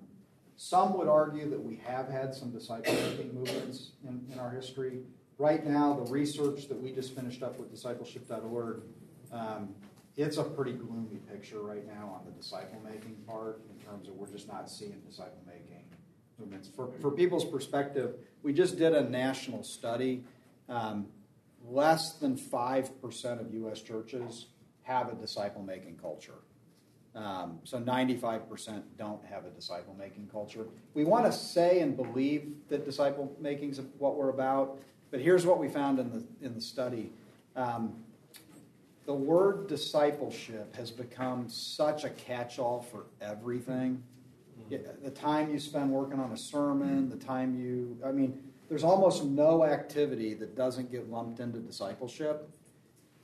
some 0.57 0.97
would 0.97 1.07
argue 1.07 1.49
that 1.49 1.63
we 1.63 1.79
have 1.87 2.09
had 2.09 2.33
some 2.33 2.51
disciple 2.51 2.93
making 2.93 3.33
movements 3.33 3.91
in, 4.03 4.25
in 4.31 4.39
our 4.39 4.49
history. 4.49 4.99
Right 5.39 5.65
now, 5.65 5.93
the 5.93 6.11
research 6.11 6.67
that 6.67 6.81
we 6.81 6.91
just 6.91 7.15
finished 7.15 7.43
up 7.43 7.59
with 7.59 7.71
discipleship.org, 7.71 8.81
um, 9.31 9.69
it's 10.15 10.37
a 10.37 10.43
pretty 10.43 10.71
gloomy 10.71 11.19
picture 11.31 11.61
right 11.61 11.85
now 11.85 12.19
on 12.19 12.25
the 12.25 12.31
disciple 12.31 12.81
making 12.83 13.15
part 13.27 13.61
in 13.69 13.85
terms 13.85 14.07
of 14.07 14.15
we're 14.15 14.31
just 14.31 14.47
not 14.47 14.67
seeing 14.67 14.99
disciple 15.07 15.43
making 15.45 15.83
movements. 16.39 16.69
For, 16.75 16.89
for 16.99 17.11
people's 17.11 17.45
perspective, 17.45 18.15
we 18.41 18.51
just 18.51 18.79
did 18.79 18.93
a 18.93 19.07
national 19.07 19.63
study. 19.63 20.23
Um, 20.69 21.07
less 21.63 22.13
than 22.13 22.35
5% 22.35 23.39
of 23.39 23.53
U.S. 23.53 23.81
churches 23.81 24.47
have 24.81 25.09
a 25.09 25.15
disciple 25.15 25.61
making 25.61 25.97
culture. 25.97 26.39
Um, 27.13 27.59
so 27.63 27.79
95% 27.79 28.83
don't 28.97 29.23
have 29.25 29.45
a 29.45 29.49
disciple 29.49 29.95
making 29.97 30.29
culture. 30.31 30.65
We 30.93 31.03
want 31.03 31.25
to 31.25 31.31
say 31.31 31.81
and 31.81 31.95
believe 31.95 32.53
that 32.69 32.85
disciple 32.85 33.35
making 33.39 33.71
is 33.71 33.81
what 33.97 34.15
we're 34.15 34.29
about, 34.29 34.79
but 35.11 35.19
here's 35.19 35.45
what 35.45 35.59
we 35.59 35.67
found 35.67 35.99
in 35.99 36.11
the, 36.11 36.45
in 36.45 36.53
the 36.53 36.61
study. 36.61 37.11
Um, 37.55 37.95
the 39.05 39.13
word 39.13 39.67
discipleship 39.67 40.75
has 40.75 40.91
become 40.91 41.47
such 41.49 42.03
a 42.03 42.09
catch 42.09 42.59
all 42.59 42.81
for 42.81 43.05
everything. 43.21 44.03
The 44.69 45.11
time 45.11 45.49
you 45.49 45.59
spend 45.59 45.91
working 45.91 46.19
on 46.19 46.33
a 46.33 46.37
sermon, 46.37 47.09
the 47.09 47.15
time 47.15 47.57
you, 47.57 47.97
I 48.05 48.11
mean, 48.11 48.37
there's 48.67 48.83
almost 48.83 49.23
no 49.23 49.63
activity 49.63 50.33
that 50.33 50.57
doesn't 50.57 50.91
get 50.91 51.09
lumped 51.09 51.39
into 51.39 51.59
discipleship. 51.59 52.49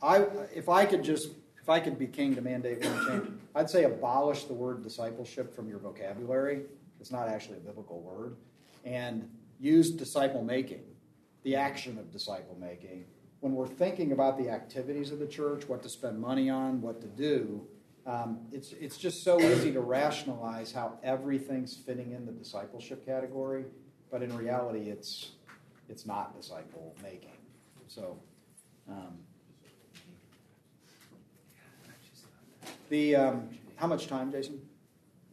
I, 0.01 0.25
if 0.55 0.69
I 0.69 0.86
could 0.86 1.03
just, 1.03 1.31
if 1.61 1.69
I 1.69 1.81
could 1.81 1.99
be 1.99 2.07
king 2.07 2.34
to 2.36 2.41
mandate 2.41 2.84
one 2.86 3.07
change, 3.07 3.31
I'd 3.55 3.69
say 3.69 3.84
abolish 3.84 4.45
the 4.45 4.53
word 4.53 4.84
discipleship 4.84 5.53
from 5.53 5.67
your 5.67 5.79
vocabulary. 5.79 6.61
It's 7.01 7.11
not 7.11 7.27
actually 7.27 7.57
a 7.57 7.61
biblical 7.61 7.99
word. 7.99 8.38
And 8.86 9.29
use 9.59 9.91
disciple 9.91 10.43
making, 10.43 10.84
the 11.43 11.55
action 11.55 11.97
of 11.97 12.11
disciple 12.11 12.57
making. 12.59 13.05
When 13.41 13.53
we're 13.53 13.67
thinking 13.67 14.11
about 14.13 14.37
the 14.37 14.49
activities 14.49 15.11
of 15.11 15.19
the 15.19 15.27
church, 15.27 15.67
what 15.67 15.83
to 15.83 15.89
spend 15.89 16.19
money 16.19 16.49
on, 16.49 16.81
what 16.81 17.01
to 17.01 17.07
do, 17.07 17.67
um, 18.05 18.39
it's, 18.51 18.73
it's 18.73 18.97
just 18.97 19.23
so 19.23 19.39
easy 19.39 19.71
to 19.71 19.81
rationalize 19.81 20.71
how 20.71 20.97
everything's 21.03 21.75
fitting 21.75 22.11
in 22.11 22.25
the 22.25 22.31
discipleship 22.31 23.05
category, 23.05 23.65
but 24.11 24.21
in 24.21 24.35
reality, 24.35 24.89
it's, 24.89 25.31
it's 25.89 26.05
not 26.05 26.35
disciple 26.35 26.95
making. 27.01 27.31
So, 27.87 28.17
um, 28.89 29.17
The 32.93 33.15
um, 33.15 33.49
how 33.75 33.87
much 33.87 34.05
time, 34.05 34.31
Jason? 34.31 34.61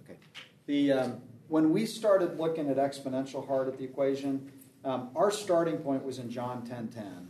Okay. 0.03 0.17
The 0.65 0.93
um, 0.93 1.21
when 1.49 1.71
we 1.73 1.85
started 1.85 2.39
looking 2.39 2.71
at 2.71 2.79
exponential 2.79 3.47
heart 3.47 3.69
at 3.69 3.77
the 3.77 3.85
equation, 3.85 4.51
um, 4.85 5.11
our 5.15 5.31
starting 5.31 5.79
point 5.79 6.05
was 6.05 6.19
in 6.19 6.31
John 6.31 6.67
10:10. 6.67 7.29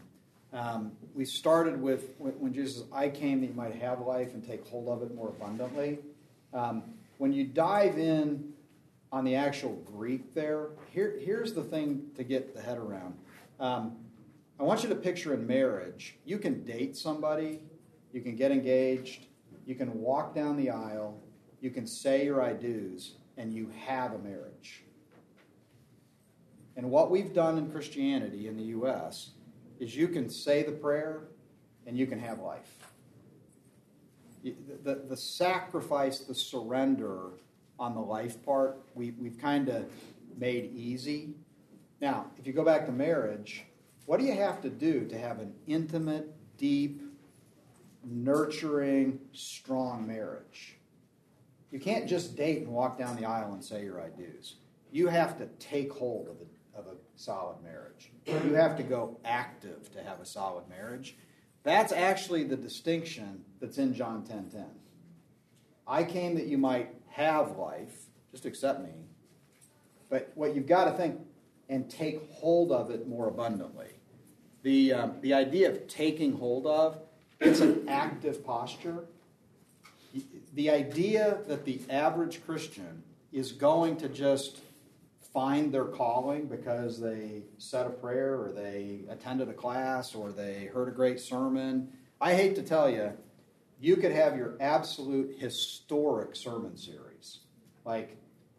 Um, 0.52 0.92
we 1.14 1.24
started 1.24 1.80
with 1.80 2.14
when 2.18 2.52
Jesus, 2.52 2.84
"I 2.92 3.08
came 3.08 3.40
that 3.40 3.48
you 3.48 3.54
might 3.54 3.74
have 3.76 4.00
life 4.00 4.34
and 4.34 4.44
take 4.44 4.66
hold 4.66 4.88
of 4.88 5.02
it 5.02 5.14
more 5.14 5.28
abundantly." 5.28 5.98
Um, 6.52 6.82
when 7.18 7.32
you 7.32 7.46
dive 7.46 7.98
in 7.98 8.52
on 9.12 9.24
the 9.24 9.34
actual 9.34 9.74
Greek 9.84 10.34
there, 10.34 10.68
here, 10.90 11.16
here's 11.20 11.52
the 11.52 11.62
thing 11.62 12.10
to 12.16 12.24
get 12.24 12.54
the 12.54 12.62
head 12.62 12.78
around. 12.78 13.14
Um, 13.58 13.96
I 14.58 14.62
want 14.62 14.82
you 14.82 14.88
to 14.88 14.94
picture 14.94 15.34
in 15.34 15.46
marriage, 15.46 16.16
you 16.24 16.38
can 16.38 16.64
date 16.64 16.96
somebody, 16.96 17.60
you 18.12 18.20
can 18.20 18.36
get 18.36 18.52
engaged, 18.52 19.26
you 19.66 19.74
can 19.74 20.00
walk 20.00 20.34
down 20.34 20.56
the 20.56 20.70
aisle, 20.70 21.20
you 21.60 21.70
can 21.70 21.86
say 21.86 22.24
your 22.24 22.42
I 22.42 22.52
do's, 22.52 23.14
and 23.36 23.52
you 23.52 23.70
have 23.86 24.12
a 24.12 24.18
marriage. 24.18 24.84
And 26.80 26.90
what 26.90 27.10
we've 27.10 27.34
done 27.34 27.58
in 27.58 27.70
Christianity 27.70 28.48
in 28.48 28.56
the 28.56 28.62
U.S. 28.62 29.32
is 29.78 29.94
you 29.94 30.08
can 30.08 30.30
say 30.30 30.62
the 30.62 30.72
prayer 30.72 31.24
and 31.86 31.94
you 31.94 32.06
can 32.06 32.18
have 32.18 32.38
life. 32.38 32.74
The, 34.42 34.54
the, 34.82 34.94
the 35.10 35.16
sacrifice, 35.18 36.20
the 36.20 36.34
surrender 36.34 37.32
on 37.78 37.92
the 37.92 38.00
life 38.00 38.42
part, 38.46 38.78
we, 38.94 39.10
we've 39.10 39.38
kind 39.38 39.68
of 39.68 39.90
made 40.38 40.72
easy. 40.74 41.34
Now, 42.00 42.30
if 42.38 42.46
you 42.46 42.54
go 42.54 42.64
back 42.64 42.86
to 42.86 42.92
marriage, 42.92 43.66
what 44.06 44.18
do 44.18 44.24
you 44.24 44.34
have 44.36 44.62
to 44.62 44.70
do 44.70 45.04
to 45.04 45.18
have 45.18 45.38
an 45.38 45.52
intimate, 45.66 46.32
deep, 46.56 47.02
nurturing, 48.02 49.20
strong 49.34 50.06
marriage. 50.06 50.78
You 51.70 51.78
can't 51.78 52.08
just 52.08 52.38
date 52.38 52.62
and 52.62 52.68
walk 52.68 52.98
down 52.98 53.16
the 53.16 53.26
aisle 53.26 53.52
and 53.52 53.62
say 53.62 53.84
your 53.84 54.00
I 54.00 54.08
do's. 54.08 54.54
You 54.90 55.08
have 55.08 55.36
to 55.36 55.46
take 55.58 55.92
hold 55.92 56.26
of 56.28 56.36
a, 56.36 56.59
of 56.80 56.86
a 56.86 56.96
solid 57.16 57.62
marriage. 57.62 58.10
You 58.26 58.54
have 58.54 58.76
to 58.76 58.82
go 58.82 59.18
active 59.24 59.92
to 59.92 60.02
have 60.02 60.20
a 60.20 60.26
solid 60.26 60.68
marriage. 60.68 61.16
That's 61.62 61.92
actually 61.92 62.44
the 62.44 62.56
distinction 62.56 63.44
that's 63.60 63.78
in 63.78 63.94
John 63.94 64.22
10:10. 64.22 64.28
10, 64.28 64.50
10. 64.50 64.64
I 65.86 66.04
came 66.04 66.34
that 66.36 66.46
you 66.46 66.56
might 66.56 66.94
have 67.08 67.56
life, 67.56 68.06
just 68.30 68.46
accept 68.46 68.82
me. 68.82 68.94
But 70.08 70.32
what 70.34 70.54
you've 70.54 70.66
got 70.66 70.84
to 70.84 70.92
think 70.92 71.20
and 71.68 71.88
take 71.90 72.30
hold 72.32 72.72
of 72.72 72.90
it 72.90 73.06
more 73.06 73.28
abundantly. 73.28 73.88
The, 74.62 74.92
um, 74.92 75.14
the 75.20 75.34
idea 75.34 75.70
of 75.70 75.86
taking 75.86 76.32
hold 76.32 76.66
of 76.66 77.00
it's 77.40 77.60
an 77.60 77.88
active 77.88 78.44
posture. 78.44 79.04
The 80.54 80.70
idea 80.70 81.38
that 81.46 81.64
the 81.64 81.80
average 81.88 82.44
Christian 82.44 83.02
is 83.32 83.52
going 83.52 83.96
to 83.98 84.08
just 84.08 84.60
find 85.32 85.72
their 85.72 85.84
calling 85.84 86.46
because 86.46 87.00
they 87.00 87.42
said 87.58 87.86
a 87.86 87.90
prayer 87.90 88.34
or 88.34 88.52
they 88.52 89.00
attended 89.08 89.48
a 89.48 89.52
class 89.52 90.14
or 90.14 90.32
they 90.32 90.66
heard 90.72 90.88
a 90.88 90.92
great 90.92 91.20
sermon. 91.20 91.88
I 92.20 92.34
hate 92.34 92.56
to 92.56 92.62
tell 92.62 92.90
you, 92.90 93.12
you 93.80 93.96
could 93.96 94.12
have 94.12 94.36
your 94.36 94.56
absolute 94.60 95.36
historic 95.38 96.36
sermon 96.36 96.76
series. 96.76 97.38
Like 97.84 98.16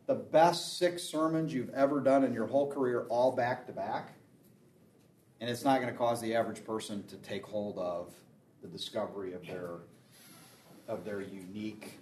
the 0.07 0.15
best 0.15 0.77
six 0.77 1.03
sermons 1.03 1.53
you've 1.53 1.69
ever 1.73 1.99
done 1.99 2.23
in 2.23 2.33
your 2.33 2.47
whole 2.47 2.71
career, 2.71 3.05
all 3.09 3.31
back 3.31 3.67
to 3.67 3.71
back. 3.71 4.13
And 5.39 5.49
it's 5.49 5.63
not 5.63 5.81
going 5.81 5.91
to 5.91 5.97
cause 5.97 6.21
the 6.21 6.35
average 6.35 6.65
person 6.65 7.03
to 7.07 7.15
take 7.17 7.45
hold 7.45 7.77
of 7.77 8.13
the 8.61 8.67
discovery 8.67 9.33
of 9.33 9.45
their 9.45 9.77
of 10.87 11.05
their 11.05 11.21
unique 11.21 11.93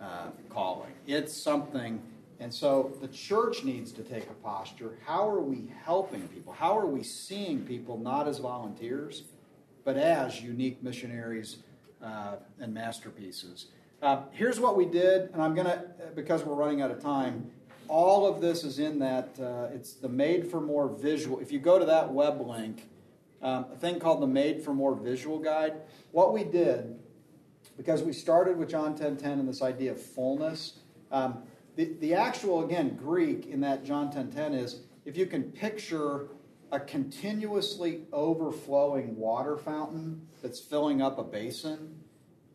uh, 0.00 0.28
calling. 0.48 0.92
It's 1.06 1.36
something, 1.36 2.00
and 2.40 2.52
so 2.52 2.96
the 3.00 3.08
church 3.08 3.64
needs 3.64 3.92
to 3.92 4.02
take 4.02 4.24
a 4.24 4.34
posture. 4.34 4.98
How 5.04 5.28
are 5.28 5.40
we 5.40 5.70
helping 5.84 6.28
people? 6.28 6.52
How 6.52 6.78
are 6.78 6.86
we 6.86 7.02
seeing 7.02 7.64
people 7.64 7.98
not 7.98 8.28
as 8.28 8.38
volunteers, 8.38 9.24
but 9.84 9.96
as 9.96 10.40
unique 10.40 10.82
missionaries 10.82 11.58
uh, 12.02 12.36
and 12.60 12.72
masterpieces? 12.72 13.66
Uh, 14.00 14.22
here's 14.30 14.60
what 14.60 14.76
we 14.76 14.84
did, 14.84 15.30
and 15.32 15.42
I'm 15.42 15.54
gonna 15.54 15.84
because 16.14 16.44
we're 16.44 16.54
running 16.54 16.82
out 16.82 16.90
of 16.90 17.02
time. 17.02 17.50
All 17.88 18.26
of 18.26 18.40
this 18.40 18.64
is 18.64 18.78
in 18.78 18.98
that. 18.98 19.30
Uh, 19.40 19.74
it's 19.74 19.94
the 19.94 20.08
Made 20.08 20.50
for 20.50 20.60
More 20.60 20.88
visual. 20.88 21.40
If 21.40 21.50
you 21.50 21.58
go 21.58 21.78
to 21.78 21.86
that 21.86 22.12
web 22.12 22.40
link 22.40 22.88
um, 23.40 23.66
a 23.72 23.76
thing 23.76 24.00
called 24.00 24.20
the 24.20 24.26
Made 24.26 24.62
for 24.62 24.74
More 24.74 24.94
Visual 24.94 25.38
Guide. 25.38 25.74
What 26.10 26.32
we 26.32 26.44
did, 26.44 26.98
because 27.76 28.02
we 28.02 28.12
started 28.12 28.56
with 28.56 28.68
John 28.68 28.94
10:10 28.94 28.98
10, 28.98 29.16
10 29.16 29.38
and 29.38 29.48
this 29.48 29.62
idea 29.62 29.92
of 29.92 30.02
fullness, 30.02 30.74
um, 31.12 31.42
the, 31.78 31.94
the 32.00 32.12
actual, 32.12 32.64
again, 32.64 32.96
Greek 32.96 33.46
in 33.46 33.60
that 33.60 33.84
John 33.84 34.08
10:10 34.08 34.12
10, 34.12 34.30
10 34.32 34.54
is 34.54 34.80
if 35.04 35.16
you 35.16 35.26
can 35.26 35.44
picture 35.44 36.26
a 36.72 36.80
continuously 36.80 38.02
overflowing 38.12 39.16
water 39.16 39.56
fountain 39.56 40.26
that's 40.42 40.58
filling 40.58 41.00
up 41.00 41.18
a 41.18 41.22
basin. 41.22 41.94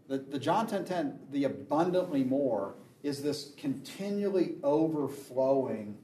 The, 0.10 0.18
the 0.18 0.38
John 0.38 0.68
10:10, 0.68 0.86
10, 0.86 1.20
the 1.32 1.46
abundantly 1.46 2.26
more, 2.26 2.76
is 3.02 3.24
this 3.24 3.54
continually 3.56 4.56
overflowing 4.62 5.98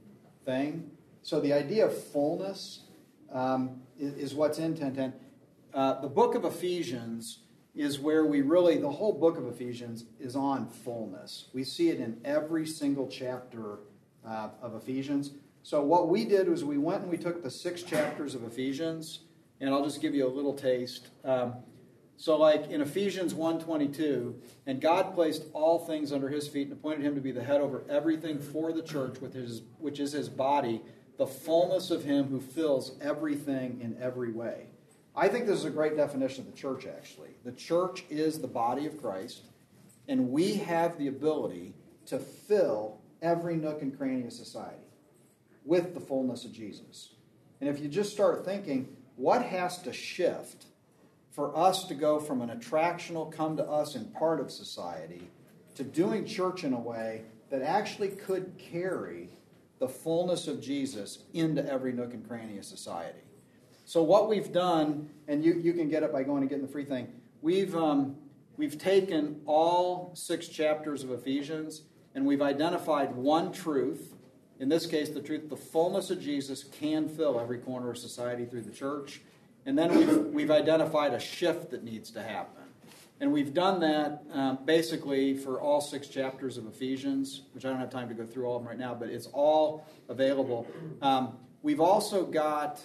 thing. 0.46 0.90
So 1.20 1.40
the 1.40 1.52
idea 1.52 1.86
of 1.86 2.04
fullness 2.04 2.84
um, 3.30 3.82
is, 3.98 4.14
is, 4.14 4.34
what's 4.34 4.58
in 4.58 4.70
1010. 4.70 5.12
Uh, 5.74 6.00
the 6.00 6.08
book 6.08 6.34
of 6.34 6.46
Ephesians 6.46 7.40
is 7.74 7.98
where 7.98 8.24
we 8.24 8.42
really, 8.42 8.78
the 8.78 8.90
whole 8.90 9.12
book 9.12 9.36
of 9.36 9.46
Ephesians 9.46 10.04
is 10.18 10.36
on 10.36 10.68
fullness. 10.68 11.46
We 11.52 11.64
see 11.64 11.88
it 11.88 12.00
in 12.00 12.20
every 12.24 12.66
single 12.66 13.06
chapter 13.06 13.78
uh, 14.26 14.48
of 14.60 14.74
Ephesians. 14.74 15.32
So 15.62 15.82
what 15.82 16.08
we 16.08 16.24
did 16.24 16.48
was 16.48 16.64
we 16.64 16.78
went 16.78 17.02
and 17.02 17.10
we 17.10 17.16
took 17.16 17.42
the 17.42 17.50
six 17.50 17.82
chapters 17.82 18.34
of 18.34 18.44
Ephesians 18.44 19.20
and 19.60 19.70
I'll 19.70 19.84
just 19.84 20.00
give 20.00 20.14
you 20.14 20.26
a 20.26 20.28
little 20.28 20.54
taste. 20.54 21.08
Um, 21.24 21.54
so, 22.16 22.36
like 22.36 22.70
in 22.70 22.82
Ephesians 22.82 23.32
1.22, 23.32 24.34
and 24.66 24.78
God 24.78 25.14
placed 25.14 25.44
all 25.54 25.78
things 25.78 26.12
under 26.12 26.28
his 26.28 26.46
feet 26.46 26.68
and 26.68 26.72
appointed 26.72 27.02
him 27.02 27.14
to 27.14 27.20
be 27.20 27.32
the 27.32 27.42
head 27.42 27.62
over 27.62 27.82
everything 27.88 28.38
for 28.38 28.72
the 28.74 28.82
church, 28.82 29.20
with 29.22 29.32
his, 29.32 29.62
which 29.78 29.98
is 30.00 30.12
his 30.12 30.28
body, 30.28 30.82
the 31.16 31.26
fullness 31.26 31.90
of 31.90 32.04
him 32.04 32.28
who 32.28 32.40
fills 32.40 32.92
everything 33.00 33.80
in 33.80 33.96
every 34.02 34.32
way. 34.32 34.66
I 35.20 35.28
think 35.28 35.44
this 35.44 35.58
is 35.58 35.66
a 35.66 35.70
great 35.70 35.98
definition 35.98 36.46
of 36.46 36.50
the 36.50 36.56
church, 36.56 36.86
actually. 36.86 37.28
The 37.44 37.52
church 37.52 38.04
is 38.08 38.38
the 38.38 38.48
body 38.48 38.86
of 38.86 38.98
Christ, 39.02 39.42
and 40.08 40.30
we 40.30 40.54
have 40.54 40.96
the 40.96 41.08
ability 41.08 41.74
to 42.06 42.18
fill 42.18 43.02
every 43.20 43.56
nook 43.56 43.82
and 43.82 43.94
cranny 43.94 44.24
of 44.24 44.32
society 44.32 44.78
with 45.66 45.92
the 45.92 46.00
fullness 46.00 46.46
of 46.46 46.54
Jesus. 46.54 47.10
And 47.60 47.68
if 47.68 47.80
you 47.80 47.88
just 47.88 48.14
start 48.14 48.46
thinking, 48.46 48.96
what 49.16 49.42
has 49.42 49.82
to 49.82 49.92
shift 49.92 50.64
for 51.32 51.54
us 51.54 51.84
to 51.88 51.94
go 51.94 52.18
from 52.18 52.40
an 52.40 52.48
attractional, 52.48 53.30
come 53.30 53.58
to 53.58 53.64
us 53.64 53.96
in 53.96 54.06
part 54.06 54.40
of 54.40 54.50
society 54.50 55.28
to 55.74 55.84
doing 55.84 56.24
church 56.24 56.64
in 56.64 56.72
a 56.72 56.80
way 56.80 57.24
that 57.50 57.60
actually 57.60 58.08
could 58.08 58.56
carry 58.56 59.28
the 59.80 59.88
fullness 59.88 60.48
of 60.48 60.62
Jesus 60.62 61.24
into 61.34 61.62
every 61.70 61.92
nook 61.92 62.14
and 62.14 62.26
cranny 62.26 62.56
of 62.56 62.64
society? 62.64 63.20
So, 63.90 64.04
what 64.04 64.28
we've 64.28 64.52
done, 64.52 65.10
and 65.26 65.44
you, 65.44 65.54
you 65.54 65.72
can 65.72 65.88
get 65.88 66.04
it 66.04 66.12
by 66.12 66.22
going 66.22 66.42
and 66.42 66.48
getting 66.48 66.64
the 66.64 66.70
free 66.70 66.84
thing, 66.84 67.08
we've, 67.42 67.74
um, 67.74 68.14
we've 68.56 68.78
taken 68.78 69.40
all 69.46 70.12
six 70.14 70.46
chapters 70.46 71.02
of 71.02 71.10
Ephesians 71.10 71.82
and 72.14 72.24
we've 72.24 72.40
identified 72.40 73.12
one 73.16 73.50
truth. 73.50 74.14
In 74.60 74.68
this 74.68 74.86
case, 74.86 75.08
the 75.08 75.20
truth 75.20 75.48
the 75.48 75.56
fullness 75.56 76.12
of 76.12 76.22
Jesus 76.22 76.62
can 76.62 77.08
fill 77.08 77.40
every 77.40 77.58
corner 77.58 77.90
of 77.90 77.98
society 77.98 78.44
through 78.44 78.60
the 78.60 78.70
church. 78.70 79.22
And 79.66 79.76
then 79.76 79.92
we've, 79.96 80.18
we've 80.26 80.50
identified 80.52 81.12
a 81.12 81.18
shift 81.18 81.72
that 81.72 81.82
needs 81.82 82.12
to 82.12 82.22
happen. 82.22 82.62
And 83.18 83.32
we've 83.32 83.52
done 83.52 83.80
that 83.80 84.22
um, 84.32 84.60
basically 84.64 85.36
for 85.36 85.60
all 85.60 85.80
six 85.80 86.06
chapters 86.06 86.56
of 86.58 86.68
Ephesians, 86.68 87.42
which 87.54 87.64
I 87.64 87.70
don't 87.70 87.80
have 87.80 87.90
time 87.90 88.08
to 88.08 88.14
go 88.14 88.24
through 88.24 88.46
all 88.46 88.54
of 88.54 88.62
them 88.62 88.68
right 88.68 88.78
now, 88.78 88.94
but 88.94 89.08
it's 89.08 89.26
all 89.32 89.84
available. 90.08 90.68
Um, 91.02 91.38
we've 91.64 91.80
also 91.80 92.24
got 92.24 92.80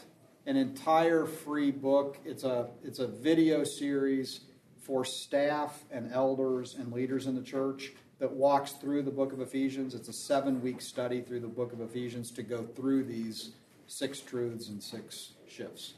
an 0.45 0.55
entire 0.55 1.25
free 1.25 1.71
book. 1.71 2.17
It's 2.25 2.43
a, 2.43 2.67
it's 2.83 2.99
a 2.99 3.07
video 3.07 3.63
series 3.63 4.41
for 4.81 5.03
staff 5.03 5.83
and 5.91 6.11
elders 6.13 6.75
and 6.75 6.93
leaders 6.93 7.25
in 7.25 7.35
the 7.35 7.41
church 7.41 7.93
that 8.19 8.31
walks 8.31 8.73
through 8.73 9.01
the 9.03 9.11
book 9.11 9.33
of 9.33 9.41
Ephesians. 9.41 9.95
It's 9.95 10.07
a 10.07 10.13
seven 10.13 10.61
week 10.61 10.81
study 10.81 11.21
through 11.21 11.41
the 11.41 11.47
book 11.47 11.73
of 11.73 11.81
Ephesians 11.81 12.31
to 12.31 12.43
go 12.43 12.63
through 12.63 13.05
these 13.05 13.51
six 13.87 14.19
truths 14.19 14.69
and 14.69 14.81
six 14.81 15.33
shifts. 15.47 15.95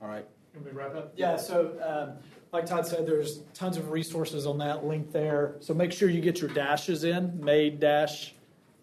All 0.00 0.08
right. 0.08 0.26
Can 0.52 0.64
we 0.64 0.70
wrap 0.70 0.94
up? 0.94 1.12
Yeah, 1.16 1.36
so 1.36 1.76
um, 1.84 2.24
like 2.52 2.66
Todd 2.66 2.86
said, 2.86 3.06
there's 3.06 3.40
tons 3.54 3.76
of 3.76 3.90
resources 3.90 4.46
on 4.46 4.58
that 4.58 4.84
link 4.84 5.12
there. 5.12 5.56
So 5.60 5.74
make 5.74 5.92
sure 5.92 6.08
you 6.08 6.20
get 6.20 6.40
your 6.40 6.50
dashes 6.50 7.04
in, 7.04 7.42
made 7.44 7.80
dash, 7.80 8.34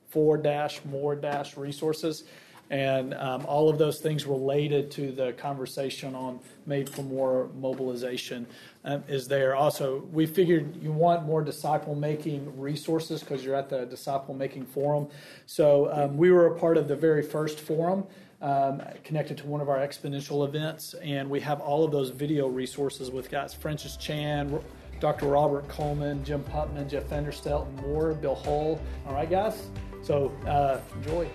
for 0.10 0.38
dash, 0.38 0.84
more 0.84 1.16
dash 1.16 1.56
resources. 1.56 2.26
And 2.72 3.14
um, 3.16 3.46
all 3.48 3.70
of 3.70 3.78
those 3.78 4.00
things 4.00 4.26
related 4.26 4.90
to 4.92 5.12
the 5.12 5.34
conversation 5.34 6.16
on 6.16 6.40
Made 6.66 6.90
for 6.90 7.04
More 7.04 7.50
mobilization 7.60 8.48
um, 8.86 9.04
is 9.10 9.28
there. 9.28 9.56
Also, 9.56 10.08
we 10.14 10.26
figured 10.26 10.82
you 10.82 10.94
want 10.94 11.26
more 11.26 11.44
disciple 11.44 11.96
making 11.96 12.58
resources 12.58 13.20
because 13.20 13.44
you're 13.44 13.56
at 13.56 13.70
the 13.70 13.86
disciple 13.88 14.34
making 14.34 14.66
forum. 14.66 15.10
So 15.46 15.92
um, 15.92 16.16
we 16.16 16.32
were 16.32 16.48
a 16.48 16.58
part 16.58 16.78
of 16.78 16.88
the 16.88 16.96
very 16.96 17.22
first 17.22 17.60
forum 17.60 18.06
um, 18.42 18.82
connected 19.04 19.38
to 19.40 19.48
one 19.48 19.60
of 19.60 19.68
our 19.68 19.80
exponential 19.80 20.48
events, 20.48 20.94
and 21.04 21.30
we 21.30 21.42
have 21.42 21.60
all 21.60 21.84
of 21.84 21.92
those 21.92 22.10
video 22.10 22.48
resources 22.48 23.12
with 23.12 23.30
guys 23.30 23.54
Francis 23.54 23.98
Chan, 23.98 24.58
Dr. 25.02 25.28
Robert 25.28 25.68
Coleman, 25.68 26.24
Jim 26.24 26.42
Putman, 26.46 26.90
Jeff 26.90 27.04
Vanderstelt, 27.04 27.68
and 27.68 27.82
more, 27.82 28.14
Bill 28.14 28.36
Hull. 28.36 28.80
All 29.06 29.14
right, 29.14 29.30
guys? 29.30 29.68
So 30.02 30.32
uh, 30.48 30.80
enjoy. 30.96 31.30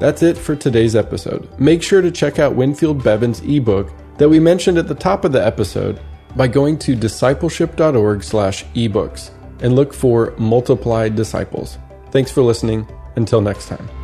That's 0.00 0.22
it 0.24 0.36
for 0.36 0.56
today's 0.56 0.96
episode. 0.96 1.48
Make 1.60 1.80
sure 1.82 2.02
to 2.02 2.10
check 2.10 2.40
out 2.40 2.56
Winfield 2.56 3.04
Bevins' 3.04 3.40
ebook 3.42 3.92
that 4.18 4.28
we 4.28 4.40
mentioned 4.40 4.78
at 4.78 4.88
the 4.88 4.96
top 4.96 5.24
of 5.24 5.30
the 5.30 5.46
episode 5.46 6.00
by 6.34 6.48
going 6.48 6.76
to 6.78 6.96
discipleship.org/ebooks 6.96 9.30
and 9.60 9.76
look 9.76 9.94
for 9.94 10.34
Multiplied 10.38 11.14
Disciples. 11.14 11.78
Thanks 12.10 12.32
for 12.32 12.42
listening. 12.42 12.84
Until 13.14 13.40
next 13.40 13.68
time. 13.68 14.01